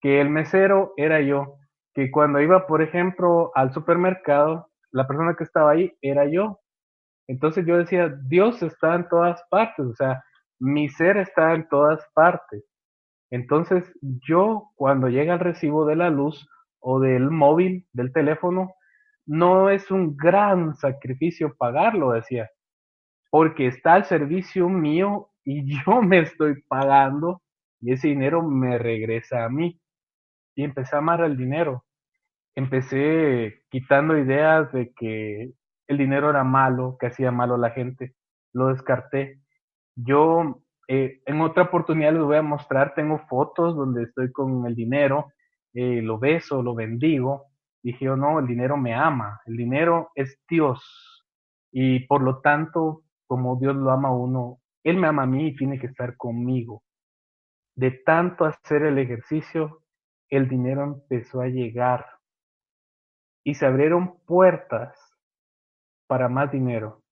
que 0.00 0.20
el 0.20 0.28
mesero 0.28 0.92
era 0.96 1.20
yo, 1.20 1.54
que 1.94 2.10
cuando 2.10 2.40
iba, 2.40 2.66
por 2.66 2.82
ejemplo, 2.82 3.52
al 3.54 3.72
supermercado, 3.72 4.72
la 4.90 5.06
persona 5.06 5.36
que 5.38 5.44
estaba 5.44 5.70
ahí 5.70 5.96
era 6.02 6.26
yo. 6.26 6.58
Entonces 7.28 7.64
yo 7.64 7.78
decía, 7.78 8.12
Dios 8.26 8.60
está 8.64 8.96
en 8.96 9.08
todas 9.08 9.40
partes, 9.50 9.86
o 9.86 9.94
sea, 9.94 10.20
mi 10.58 10.88
ser 10.88 11.16
está 11.16 11.54
en 11.54 11.68
todas 11.68 12.04
partes. 12.12 12.64
Entonces 13.30 13.84
yo 14.02 14.72
cuando 14.74 15.08
llega 15.08 15.34
el 15.34 15.38
recibo 15.38 15.86
de 15.86 15.94
la 15.94 16.10
luz 16.10 16.48
o 16.80 16.98
del 16.98 17.30
móvil, 17.30 17.86
del 17.92 18.12
teléfono, 18.12 18.74
no 19.26 19.70
es 19.70 19.90
un 19.90 20.16
gran 20.16 20.74
sacrificio 20.76 21.54
pagarlo, 21.56 22.12
decía, 22.12 22.50
porque 23.30 23.66
está 23.66 23.94
al 23.94 24.04
servicio 24.04 24.68
mío 24.68 25.30
y 25.44 25.64
yo 25.86 26.02
me 26.02 26.20
estoy 26.20 26.62
pagando 26.68 27.42
y 27.80 27.92
ese 27.92 28.08
dinero 28.08 28.42
me 28.42 28.78
regresa 28.78 29.44
a 29.44 29.48
mí. 29.48 29.80
Y 30.56 30.62
empecé 30.64 30.96
a 30.96 31.00
amar 31.00 31.20
el 31.22 31.36
dinero. 31.36 31.84
Empecé 32.54 33.64
quitando 33.70 34.16
ideas 34.16 34.72
de 34.72 34.92
que 34.94 35.52
el 35.88 35.98
dinero 35.98 36.30
era 36.30 36.44
malo, 36.44 36.96
que 36.98 37.08
hacía 37.08 37.32
malo 37.32 37.56
a 37.56 37.58
la 37.58 37.70
gente. 37.70 38.14
Lo 38.52 38.68
descarté. 38.68 39.40
Yo 39.96 40.62
eh, 40.88 41.20
en 41.26 41.40
otra 41.40 41.64
oportunidad 41.64 42.12
les 42.12 42.22
voy 42.22 42.36
a 42.36 42.42
mostrar, 42.42 42.94
tengo 42.94 43.18
fotos 43.28 43.74
donde 43.74 44.04
estoy 44.04 44.30
con 44.32 44.66
el 44.66 44.74
dinero, 44.74 45.32
eh, 45.72 46.00
lo 46.02 46.18
beso, 46.18 46.62
lo 46.62 46.74
bendigo. 46.74 47.46
Dije 47.84 48.06
yo, 48.06 48.16
no, 48.16 48.38
el 48.38 48.46
dinero 48.46 48.78
me 48.78 48.94
ama, 48.94 49.42
el 49.44 49.58
dinero 49.58 50.10
es 50.14 50.40
Dios. 50.48 51.26
Y 51.70 52.06
por 52.06 52.22
lo 52.22 52.40
tanto, 52.40 53.02
como 53.26 53.56
Dios 53.56 53.76
lo 53.76 53.90
ama 53.90 54.08
a 54.08 54.16
uno, 54.16 54.60
Él 54.82 54.96
me 54.96 55.06
ama 55.06 55.24
a 55.24 55.26
mí 55.26 55.48
y 55.48 55.54
tiene 55.54 55.78
que 55.78 55.88
estar 55.88 56.16
conmigo. 56.16 56.82
De 57.76 57.90
tanto 57.90 58.46
hacer 58.46 58.84
el 58.84 58.98
ejercicio, 58.98 59.82
el 60.30 60.48
dinero 60.48 60.82
empezó 60.82 61.42
a 61.42 61.48
llegar 61.48 62.06
y 63.44 63.54
se 63.54 63.66
abrieron 63.66 64.18
puertas 64.24 64.98
para 66.06 66.30
más 66.30 66.50
dinero. 66.50 67.02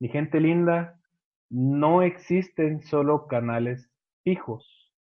Mi 0.00 0.10
gente 0.10 0.38
linda, 0.38 1.00
no 1.48 2.02
existen 2.02 2.82
solo 2.82 3.26
canales 3.26 3.90
fijos. 4.22 4.92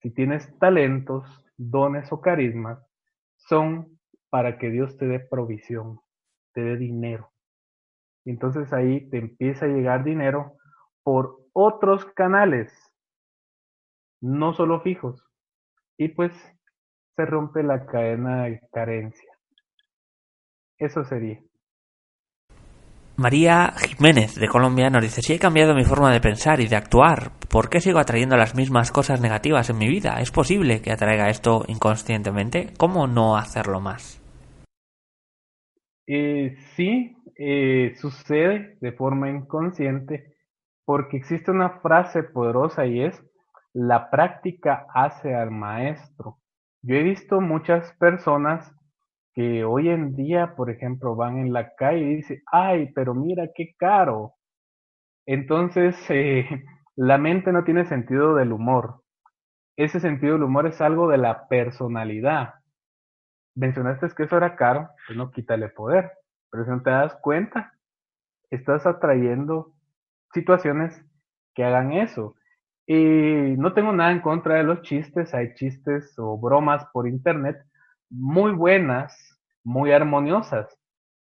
Si 0.00 0.10
tienes 0.10 0.58
talentos, 0.58 1.24
dones 1.56 2.10
o 2.10 2.20
carismas, 2.20 2.84
son 3.36 3.97
para 4.30 4.58
que 4.58 4.70
Dios 4.70 4.96
te 4.96 5.06
dé 5.06 5.20
provisión, 5.20 6.00
te 6.52 6.62
dé 6.62 6.76
dinero. 6.76 7.30
Y 8.24 8.30
entonces 8.30 8.72
ahí 8.72 9.08
te 9.10 9.18
empieza 9.18 9.64
a 9.64 9.68
llegar 9.68 10.04
dinero 10.04 10.54
por 11.02 11.38
otros 11.52 12.04
canales, 12.14 12.72
no 14.20 14.52
solo 14.52 14.80
fijos. 14.82 15.24
Y 15.96 16.08
pues 16.08 16.32
se 17.16 17.24
rompe 17.24 17.62
la 17.62 17.86
cadena 17.86 18.44
de 18.44 18.60
carencia. 18.72 19.32
Eso 20.78 21.04
sería. 21.04 21.40
María 23.16 23.72
Jiménez 23.76 24.36
de 24.36 24.46
Colombia 24.46 24.90
nos 24.90 25.02
dice, 25.02 25.22
si 25.22 25.32
he 25.32 25.38
cambiado 25.40 25.74
mi 25.74 25.84
forma 25.84 26.12
de 26.12 26.20
pensar 26.20 26.60
y 26.60 26.68
de 26.68 26.76
actuar, 26.76 27.32
¿por 27.50 27.70
qué 27.70 27.80
sigo 27.80 27.98
atrayendo 27.98 28.36
las 28.36 28.54
mismas 28.54 28.92
cosas 28.92 29.20
negativas 29.20 29.70
en 29.70 29.78
mi 29.78 29.88
vida? 29.88 30.20
¿Es 30.20 30.30
posible 30.30 30.80
que 30.82 30.92
atraiga 30.92 31.28
esto 31.28 31.64
inconscientemente? 31.68 32.72
¿Cómo 32.78 33.06
no 33.06 33.36
hacerlo 33.36 33.80
más? 33.80 34.22
Eh, 36.06 36.56
sí, 36.74 37.16
eh, 37.36 37.94
sucede 37.96 38.78
de 38.80 38.92
forma 38.92 39.30
inconsciente 39.30 40.36
porque 40.84 41.18
existe 41.18 41.50
una 41.50 41.80
frase 41.80 42.22
poderosa 42.22 42.86
y 42.86 43.02
es, 43.02 43.22
la 43.74 44.10
práctica 44.10 44.86
hace 44.94 45.34
al 45.34 45.50
maestro. 45.50 46.38
Yo 46.80 46.96
he 46.96 47.02
visto 47.02 47.40
muchas 47.42 47.92
personas 47.98 48.74
que 49.34 49.64
hoy 49.64 49.90
en 49.90 50.16
día, 50.16 50.54
por 50.56 50.70
ejemplo, 50.70 51.14
van 51.14 51.38
en 51.38 51.52
la 51.52 51.74
calle 51.74 52.00
y 52.00 52.16
dicen, 52.16 52.42
ay, 52.50 52.90
pero 52.94 53.14
mira 53.14 53.50
qué 53.54 53.74
caro. 53.76 54.32
Entonces, 55.26 55.94
eh, 56.08 56.64
la 56.98 57.16
mente 57.16 57.52
no 57.52 57.62
tiene 57.62 57.84
sentido 57.84 58.34
del 58.34 58.52
humor. 58.52 59.04
Ese 59.76 60.00
sentido 60.00 60.32
del 60.32 60.42
humor 60.42 60.66
es 60.66 60.80
algo 60.80 61.08
de 61.08 61.16
la 61.16 61.46
personalidad. 61.46 62.54
Mencionaste 63.54 64.08
que 64.16 64.24
eso 64.24 64.36
era 64.36 64.56
caro, 64.56 64.88
pues 65.06 65.16
no 65.16 65.30
quítale 65.30 65.68
poder. 65.68 66.10
Pero 66.50 66.64
si 66.64 66.70
no 66.70 66.82
te 66.82 66.90
das 66.90 67.14
cuenta, 67.22 67.72
estás 68.50 68.84
atrayendo 68.84 69.74
situaciones 70.32 71.00
que 71.54 71.62
hagan 71.62 71.92
eso. 71.92 72.34
Y 72.84 73.54
no 73.56 73.74
tengo 73.74 73.92
nada 73.92 74.10
en 74.10 74.20
contra 74.20 74.56
de 74.56 74.64
los 74.64 74.82
chistes, 74.82 75.32
hay 75.34 75.54
chistes 75.54 76.18
o 76.18 76.36
bromas 76.36 76.84
por 76.92 77.06
internet 77.06 77.58
muy 78.10 78.50
buenas, 78.50 79.38
muy 79.62 79.92
armoniosas, 79.92 80.76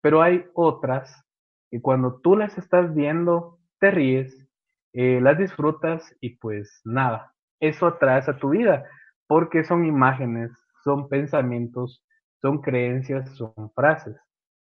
pero 0.03 0.21
hay 0.21 0.45
otras 0.53 1.25
que 1.71 1.81
cuando 1.81 2.21
tú 2.21 2.37
las 2.37 2.59
estás 2.59 2.95
viendo, 2.95 3.61
te 3.79 3.91
ríes, 3.91 4.44
eh, 4.95 5.21
las 5.21 5.37
disfrutas 5.37 6.17
y 6.21 6.37
pues 6.37 6.81
nada, 6.85 7.35
eso 7.61 7.87
atraes 7.89 8.29
a 8.29 8.39
tu 8.39 8.51
vida, 8.51 8.85
porque 9.27 9.65
son 9.65 9.85
imágenes, 9.85 10.53
son 10.85 11.09
pensamientos, 11.09 12.05
son 12.41 12.61
creencias, 12.61 13.29
son 13.37 13.53
frases. 13.75 14.17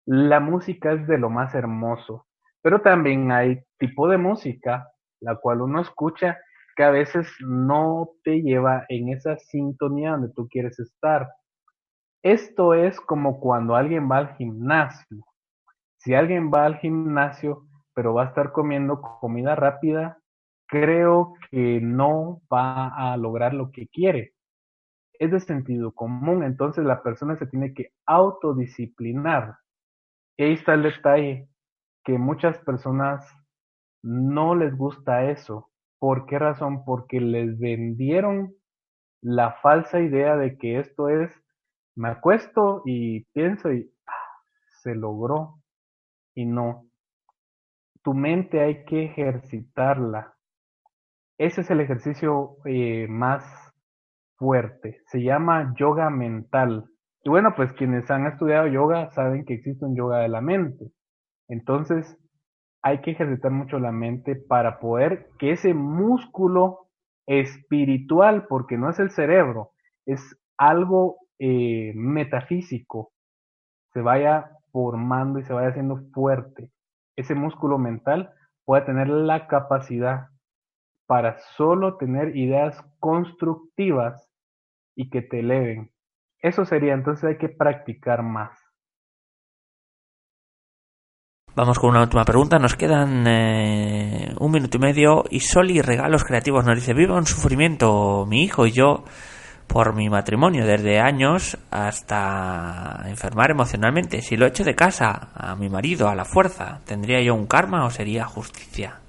La 0.06 0.40
música 0.40 0.92
es 0.92 1.06
de 1.06 1.18
lo 1.18 1.28
más 1.28 1.54
hermoso, 1.54 2.26
pero 2.62 2.80
también 2.80 3.30
hay 3.30 3.62
tipo 3.78 4.08
de 4.08 4.16
música, 4.16 4.88
la 5.20 5.36
cual 5.36 5.60
uno 5.60 5.82
escucha 5.82 6.38
que 6.76 6.84
a 6.84 6.90
veces 6.90 7.28
no 7.40 8.08
te 8.24 8.40
lleva 8.40 8.86
en 8.88 9.10
esa 9.10 9.36
sintonía 9.36 10.12
donde 10.12 10.32
tú 10.32 10.48
quieres 10.48 10.80
estar. 10.80 11.28
Esto 12.22 12.72
es 12.72 12.98
como 13.00 13.38
cuando 13.38 13.76
alguien 13.76 14.10
va 14.10 14.16
al 14.16 14.34
gimnasio. 14.36 15.26
Si 15.98 16.14
alguien 16.14 16.50
va 16.50 16.64
al 16.64 16.78
gimnasio, 16.78 17.66
pero 17.94 18.14
va 18.14 18.24
a 18.24 18.28
estar 18.28 18.52
comiendo 18.52 19.02
comida 19.20 19.54
rápida, 19.54 20.21
creo 20.72 21.34
que 21.50 21.82
no 21.82 22.40
va 22.50 22.88
a 22.88 23.14
lograr 23.18 23.52
lo 23.52 23.70
que 23.70 23.88
quiere. 23.88 24.32
Es 25.18 25.30
de 25.30 25.38
sentido 25.38 25.92
común, 25.92 26.42
entonces 26.42 26.82
la 26.86 27.02
persona 27.02 27.36
se 27.36 27.46
tiene 27.46 27.74
que 27.74 27.92
autodisciplinar. 28.06 29.58
Ahí 30.38 30.54
está 30.54 30.72
el 30.72 30.84
detalle, 30.84 31.46
que 32.04 32.16
muchas 32.16 32.56
personas 32.60 33.22
no 34.02 34.54
les 34.54 34.74
gusta 34.74 35.30
eso. 35.30 35.70
¿Por 35.98 36.24
qué 36.24 36.38
razón? 36.38 36.86
Porque 36.86 37.20
les 37.20 37.58
vendieron 37.58 38.54
la 39.20 39.52
falsa 39.60 40.00
idea 40.00 40.36
de 40.38 40.56
que 40.56 40.78
esto 40.78 41.10
es 41.10 41.30
me 41.96 42.08
acuesto 42.08 42.80
y 42.86 43.24
pienso 43.34 43.70
y 43.70 43.92
ah, 44.06 44.40
se 44.82 44.94
logró 44.94 45.60
y 46.34 46.46
no. 46.46 46.86
Tu 48.02 48.14
mente 48.14 48.62
hay 48.62 48.86
que 48.86 49.04
ejercitarla. 49.04 50.31
Ese 51.38 51.62
es 51.62 51.70
el 51.70 51.80
ejercicio 51.80 52.56
eh, 52.64 53.06
más 53.08 53.44
fuerte. 54.36 55.00
Se 55.06 55.22
llama 55.22 55.74
yoga 55.76 56.10
mental. 56.10 56.86
Y 57.24 57.30
bueno, 57.30 57.54
pues 57.56 57.72
quienes 57.72 58.10
han 58.10 58.26
estudiado 58.26 58.66
yoga 58.66 59.10
saben 59.10 59.44
que 59.44 59.54
existe 59.54 59.84
un 59.84 59.96
yoga 59.96 60.18
de 60.18 60.28
la 60.28 60.40
mente. 60.40 60.90
Entonces, 61.48 62.18
hay 62.82 63.00
que 63.00 63.12
ejercitar 63.12 63.52
mucho 63.52 63.78
la 63.78 63.92
mente 63.92 64.34
para 64.34 64.80
poder 64.80 65.28
que 65.38 65.52
ese 65.52 65.74
músculo 65.74 66.88
espiritual, 67.26 68.46
porque 68.48 68.76
no 68.76 68.90
es 68.90 68.98
el 68.98 69.10
cerebro, 69.10 69.70
es 70.06 70.36
algo 70.56 71.18
eh, 71.38 71.92
metafísico 71.94 73.12
se 73.92 74.00
vaya 74.00 74.50
formando 74.72 75.38
y 75.38 75.44
se 75.44 75.52
vaya 75.52 75.68
haciendo 75.68 76.00
fuerte. 76.12 76.70
Ese 77.16 77.34
músculo 77.34 77.78
mental 77.78 78.32
puede 78.64 78.82
tener 78.82 79.08
la 79.08 79.46
capacidad 79.46 80.28
para 81.06 81.38
solo 81.56 81.96
tener 81.96 82.36
ideas 82.36 82.80
constructivas 82.98 84.30
y 84.94 85.10
que 85.10 85.22
te 85.22 85.40
eleven. 85.40 85.90
Eso 86.40 86.64
sería, 86.64 86.94
entonces 86.94 87.24
hay 87.24 87.38
que 87.38 87.48
practicar 87.48 88.22
más. 88.22 88.58
Vamos 91.54 91.78
con 91.78 91.90
una 91.90 92.00
última 92.00 92.24
pregunta. 92.24 92.58
Nos 92.58 92.76
quedan 92.76 93.26
eh, 93.26 94.34
un 94.40 94.50
minuto 94.50 94.78
y 94.78 94.80
medio. 94.80 95.24
Y 95.28 95.40
Soli 95.40 95.82
Regalos 95.82 96.24
Creativos 96.24 96.64
nos 96.64 96.76
dice: 96.76 96.94
Vivo 96.94 97.18
en 97.18 97.26
sufrimiento 97.26 98.24
mi 98.26 98.42
hijo 98.42 98.66
y 98.66 98.72
yo 98.72 99.04
por 99.66 99.94
mi 99.94 100.08
matrimonio 100.08 100.66
desde 100.66 100.98
años 100.98 101.58
hasta 101.70 103.02
enfermar 103.06 103.50
emocionalmente. 103.50 104.22
Si 104.22 104.36
lo 104.36 104.46
echo 104.46 104.64
de 104.64 104.74
casa 104.74 105.28
a 105.34 105.54
mi 105.54 105.68
marido 105.68 106.08
a 106.08 106.14
la 106.14 106.24
fuerza, 106.24 106.80
¿tendría 106.86 107.22
yo 107.22 107.34
un 107.34 107.46
karma 107.46 107.84
o 107.84 107.90
sería 107.90 108.24
justicia? 108.24 109.01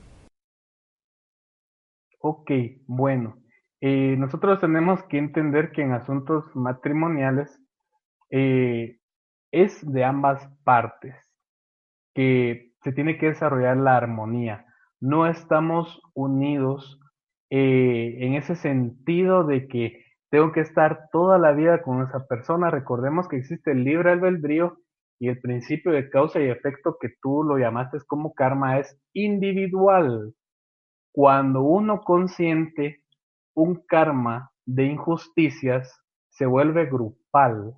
Ok, 2.26 2.52
bueno. 2.88 3.36
Eh, 3.82 4.16
nosotros 4.18 4.62
tenemos 4.62 5.04
que 5.04 5.18
entender 5.18 5.74
que 5.74 5.82
en 5.82 5.92
asuntos 5.92 6.46
matrimoniales 6.56 7.60
eh, 8.30 9.00
es 9.52 9.86
de 9.92 10.06
ambas 10.06 10.48
partes 10.64 11.18
que 12.16 12.72
se 12.82 12.94
tiene 12.94 13.18
que 13.18 13.26
desarrollar 13.28 13.76
la 13.76 13.98
armonía. 13.98 14.66
No 15.02 15.28
estamos 15.28 16.02
unidos 16.14 16.98
eh, 17.50 18.16
en 18.22 18.36
ese 18.36 18.56
sentido 18.56 19.44
de 19.44 19.68
que 19.68 20.06
tengo 20.30 20.54
que 20.54 20.62
estar 20.62 21.10
toda 21.12 21.38
la 21.38 21.52
vida 21.52 21.82
con 21.82 22.04
esa 22.04 22.26
persona. 22.26 22.72
Recordemos 22.72 23.28
que 23.28 23.36
existe 23.36 23.72
el 23.74 23.84
libre 23.84 24.12
albedrío 24.12 24.78
y 25.20 25.28
el 25.28 25.42
principio 25.42 25.92
de 25.92 26.10
causa 26.10 26.40
y 26.40 26.50
efecto 26.50 26.96
que 27.02 27.10
tú 27.22 27.44
lo 27.44 27.58
llamaste 27.58 27.98
como 28.08 28.34
karma 28.34 28.80
es 28.80 28.98
individual. 29.12 30.34
Cuando 31.14 31.62
uno 31.62 32.02
consiente 32.02 33.04
un 33.56 33.86
karma 33.86 34.52
de 34.66 34.86
injusticias, 34.86 36.02
se 36.30 36.48
vuelve 36.48 36.88
grupal. 36.88 37.76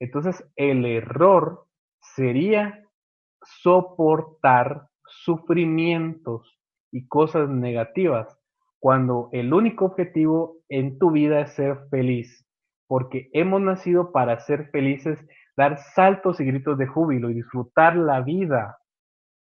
Entonces 0.00 0.42
el 0.56 0.86
error 0.86 1.66
sería 2.00 2.82
soportar 3.42 4.88
sufrimientos 5.04 6.58
y 6.90 7.06
cosas 7.06 7.50
negativas 7.50 8.38
cuando 8.78 9.28
el 9.32 9.52
único 9.52 9.84
objetivo 9.84 10.56
en 10.70 10.98
tu 10.98 11.10
vida 11.10 11.42
es 11.42 11.52
ser 11.52 11.86
feliz, 11.90 12.46
porque 12.88 13.28
hemos 13.34 13.60
nacido 13.60 14.10
para 14.10 14.40
ser 14.40 14.70
felices, 14.70 15.18
dar 15.54 15.76
saltos 15.94 16.40
y 16.40 16.46
gritos 16.46 16.78
de 16.78 16.86
júbilo 16.86 17.28
y 17.28 17.34
disfrutar 17.34 17.94
la 17.94 18.22
vida. 18.22 18.78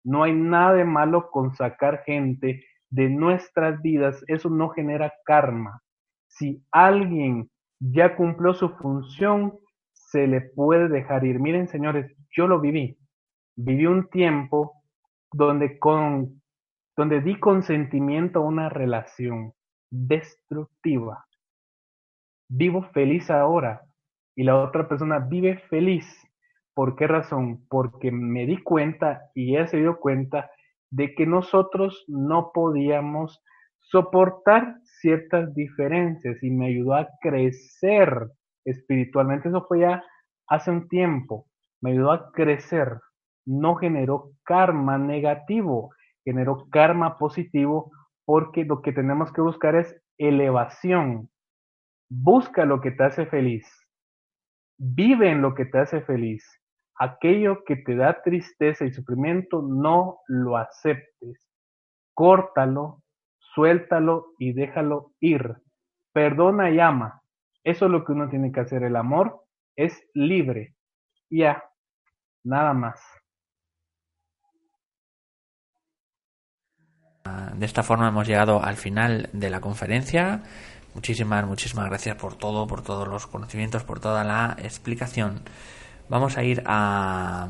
No 0.04 0.24
hay 0.24 0.34
nada 0.34 0.74
de 0.74 0.84
malo 0.84 1.32
con 1.32 1.54
sacar 1.54 2.04
gente 2.06 2.66
de 2.92 3.10
nuestras 3.10 3.82
vidas, 3.82 4.24
eso 4.28 4.50
no 4.50 4.70
genera 4.70 5.12
karma. 5.26 5.82
Si 6.28 6.64
alguien 6.72 7.50
ya 7.80 8.16
cumplió 8.16 8.54
su 8.54 8.70
función, 8.70 9.58
se 9.94 10.28
le 10.28 10.42
puede 10.42 10.88
dejar 10.88 11.26
ir. 11.26 11.40
Miren, 11.40 11.68
señores, 11.68 12.16
yo 12.36 12.48
lo 12.48 12.60
viví 12.60 12.98
viví 13.56 13.86
un 13.86 14.10
tiempo 14.10 14.84
donde, 15.32 15.80
con, 15.80 16.42
donde 16.98 17.22
di 17.22 17.40
consentimiento 17.40 18.40
a 18.40 18.46
una 18.46 18.70
relación 18.70 19.54
destructiva. 19.90 21.26
Vivo 22.50 22.84
feliz 22.94 23.30
ahora 23.30 23.82
y 24.36 24.44
la 24.44 24.58
otra 24.62 24.88
persona 24.88 25.20
vive 25.20 25.58
feliz. 25.70 26.06
¿Por 26.74 26.96
qué 26.96 27.08
razón? 27.08 27.66
Porque 27.70 28.12
me 28.12 28.46
di 28.46 28.58
cuenta 28.62 29.30
y 29.36 29.56
ella 29.56 29.68
se 29.68 29.78
dio 29.78 30.00
cuenta 30.00 30.50
de 30.92 31.16
que 31.16 31.26
nosotros 31.26 32.06
no 32.08 32.52
podíamos 32.54 33.42
soportar 33.80 34.76
ciertas 34.84 35.54
diferencias 35.56 36.42
y 36.44 36.52
me 36.52 36.68
ayudó 36.68 36.94
a 36.94 37.08
crecer 37.22 38.28
espiritualmente. 38.66 39.50
Eso 39.50 39.66
fue 39.68 39.80
ya 39.80 40.04
hace 40.48 40.72
un 40.72 40.88
tiempo. 40.88 41.48
Me 41.82 41.92
ayudó 41.92 42.12
a 42.12 42.32
crecer 42.32 43.00
no 43.46 43.76
generó 43.76 44.32
karma 44.44 44.98
negativo, 44.98 45.94
generó 46.24 46.68
karma 46.70 47.18
positivo 47.18 47.92
porque 48.26 48.66
lo 48.66 48.82
que 48.82 48.94
tenemos 48.94 49.32
que 49.34 49.42
buscar 49.42 49.76
es 49.76 49.96
elevación. 50.18 51.30
Busca 52.10 52.66
lo 52.66 52.82
que 52.82 52.92
te 52.92 53.04
hace 53.04 53.26
feliz. 53.26 53.66
Vive 54.78 55.32
en 55.32 55.42
lo 55.42 55.56
que 55.56 55.66
te 55.66 55.80
hace 55.80 56.02
feliz. 56.02 56.46
Aquello 57.04 57.64
que 57.66 57.78
te 57.78 57.96
da 57.96 58.22
tristeza 58.22 58.86
y 58.86 58.92
sufrimiento, 58.92 59.64
no 59.64 60.20
lo 60.28 60.58
aceptes. 60.58 61.50
Córtalo, 62.14 63.02
suéltalo 63.40 64.34
y 64.38 64.54
déjalo 64.54 65.12
ir. 65.20 65.56
Perdona 66.14 66.70
y 66.70 66.80
ama. 66.80 67.24
Eso 67.64 67.86
es 67.86 67.92
lo 67.92 68.06
que 68.06 68.12
uno 68.12 68.30
tiene 68.30 68.52
que 68.52 68.60
hacer. 68.60 68.84
El 68.84 68.96
amor 68.96 69.46
es 69.76 70.00
libre. 70.14 70.76
Ya, 71.28 71.64
nada 72.44 72.76
más. 72.76 73.02
De 77.56 77.66
esta 77.66 77.82
forma 77.82 78.10
hemos 78.10 78.28
llegado 78.28 78.64
al 78.64 78.76
final 78.76 79.28
de 79.34 79.50
la 79.50 79.60
conferencia. 79.60 80.44
Muchísimas, 80.94 81.48
muchísimas 81.48 81.88
gracias 81.88 82.16
por 82.16 82.36
todo, 82.36 82.68
por 82.68 82.84
todos 82.84 83.08
los 83.08 83.26
conocimientos, 83.26 83.84
por 83.84 84.00
toda 84.00 84.24
la 84.24 84.56
explicación. 84.60 85.42
Vamos 86.12 86.38
a 86.38 86.44
ir 86.44 86.62
a, 86.66 87.48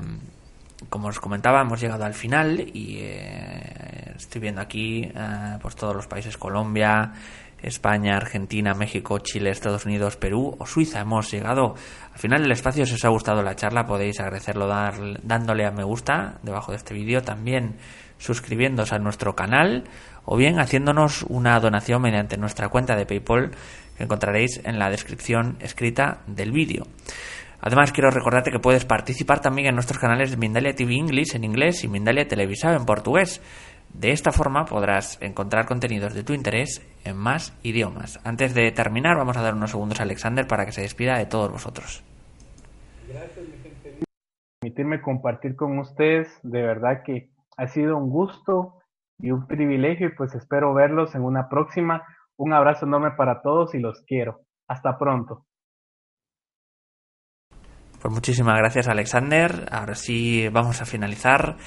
como 0.88 1.08
os 1.08 1.20
comentaba, 1.20 1.62
hemos 1.62 1.82
llegado 1.82 2.06
al 2.06 2.14
final 2.14 2.60
y 2.60 3.00
eh, 3.00 4.14
estoy 4.16 4.40
viendo 4.40 4.62
aquí 4.62 5.02
eh, 5.02 5.58
pues 5.60 5.76
todos 5.76 5.96
los 5.96 6.06
países, 6.06 6.38
Colombia, 6.38 7.12
España, 7.60 8.16
Argentina, 8.18 8.76
México, 8.76 9.18
Chile, 9.18 9.50
Estados 9.50 9.88
Unidos, 9.88 10.16
Perú 10.16 10.58
o 10.60 10.68
Suiza. 10.68 11.00
Hemos 11.00 11.32
llegado 11.32 11.74
al 12.14 12.20
final 12.20 12.44
del 12.44 12.52
espacio. 12.52 12.86
Si 12.86 12.94
os 12.94 13.04
ha 13.04 13.10
gustado 13.10 13.42
la 13.42 13.56
charla 13.56 13.88
podéis 13.88 14.20
agradecerlo 14.20 14.68
dándole 15.24 15.66
a 15.66 15.72
me 15.72 15.84
gusta 15.84 16.38
debajo 16.44 16.72
de 16.72 16.78
este 16.78 16.94
vídeo. 16.94 17.24
También 17.24 17.78
suscribiéndose 18.20 18.94
a 18.94 19.00
nuestro 19.00 19.36
canal 19.36 19.86
o 20.24 20.38
bien 20.38 20.60
haciéndonos 20.60 21.24
una 21.24 21.60
donación 21.60 22.04
mediante 22.04 22.38
nuestra 22.38 22.70
cuenta 22.70 22.96
de 22.96 23.08
PayPal 23.08 23.54
que 23.98 24.04
encontraréis 24.04 24.62
en 24.64 24.78
la 24.78 24.92
descripción 24.92 25.58
escrita 25.62 26.20
del 26.28 26.52
vídeo. 26.52 26.86
Además, 27.62 27.92
quiero 27.92 28.10
recordarte 28.10 28.52
que 28.52 28.60
puedes 28.60 28.86
participar 28.86 29.40
también 29.40 29.68
en 29.68 29.76
nuestros 29.76 30.00
canales 30.00 30.38
Mindalia 30.38 30.74
TV 30.74 30.96
English 30.96 31.36
en 31.36 31.44
inglés 31.44 31.84
y 31.84 31.88
Mindalia 31.88 32.28
Televisado 32.28 32.76
en 32.76 32.86
portugués. 32.86 33.42
De 33.94 34.12
esta 34.12 34.32
forma 34.32 34.66
podrás 34.66 35.22
encontrar 35.22 35.66
contenidos 35.66 36.14
de 36.14 36.24
tu 36.24 36.34
interés 36.34 36.82
en 37.04 37.18
más 37.18 37.58
idiomas. 37.62 38.20
Antes 38.26 38.56
de 38.56 38.72
terminar, 38.72 39.18
vamos 39.18 39.38
a 39.38 39.42
dar 39.42 39.54
unos 39.54 39.72
segundos 39.72 40.00
a 40.00 40.04
Alexander 40.04 40.48
para 40.48 40.66
que 40.66 40.72
se 40.72 40.82
despida 40.82 41.18
de 41.18 41.26
todos 41.26 41.52
vosotros. 41.52 42.04
Gracias, 43.08 43.46
mi. 43.48 43.62
Permitirme 44.62 45.02
compartir 45.02 45.56
con 45.56 45.80
ustedes, 45.80 46.28
de 46.44 46.62
verdad 46.62 47.02
que 47.04 47.32
ha 47.58 47.66
sido 47.66 47.98
un 47.98 48.12
gusto 48.12 48.76
y 49.18 49.32
un 49.32 49.48
privilegio 49.48 50.08
y 50.08 50.16
pues 50.16 50.36
espero 50.36 50.72
verlos 50.76 51.16
en 51.16 51.24
una 51.24 51.50
próxima. 51.50 52.04
Un 52.38 52.54
abrazo 52.54 52.86
enorme 52.86 53.12
para 53.18 53.42
todos 53.42 53.74
y 53.74 53.80
los 53.80 54.04
quiero. 54.04 54.42
Hasta 54.68 55.00
pronto. 55.00 55.46
Pues 58.02 58.12
muchísimas 58.12 58.58
gracias 58.58 58.88
Alexander. 58.88 59.68
Ahora 59.72 59.94
sí 59.94 60.48
vamos 60.50 60.82
a 60.82 60.86
finalizar 60.86 61.58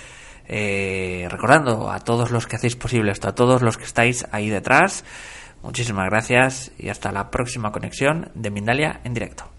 eh, 0.49 1.29
recordando 1.31 1.91
a 1.91 2.01
todos 2.01 2.33
los 2.33 2.49
que 2.49 2.57
hacéis 2.57 2.75
posible 2.75 3.13
esto, 3.13 3.29
a 3.29 3.35
todos 3.35 3.63
los 3.63 3.79
que 3.79 3.85
estáis 3.85 4.27
ahí 4.33 4.51
detrás. 4.51 5.05
Muchísimas 5.63 6.11
gracias 6.11 6.73
y 6.77 6.89
hasta 6.89 7.13
la 7.13 7.31
próxima 7.31 7.71
conexión 7.71 8.31
de 8.35 8.51
Mindalia 8.51 9.01
en 9.05 9.15
directo. 9.15 9.54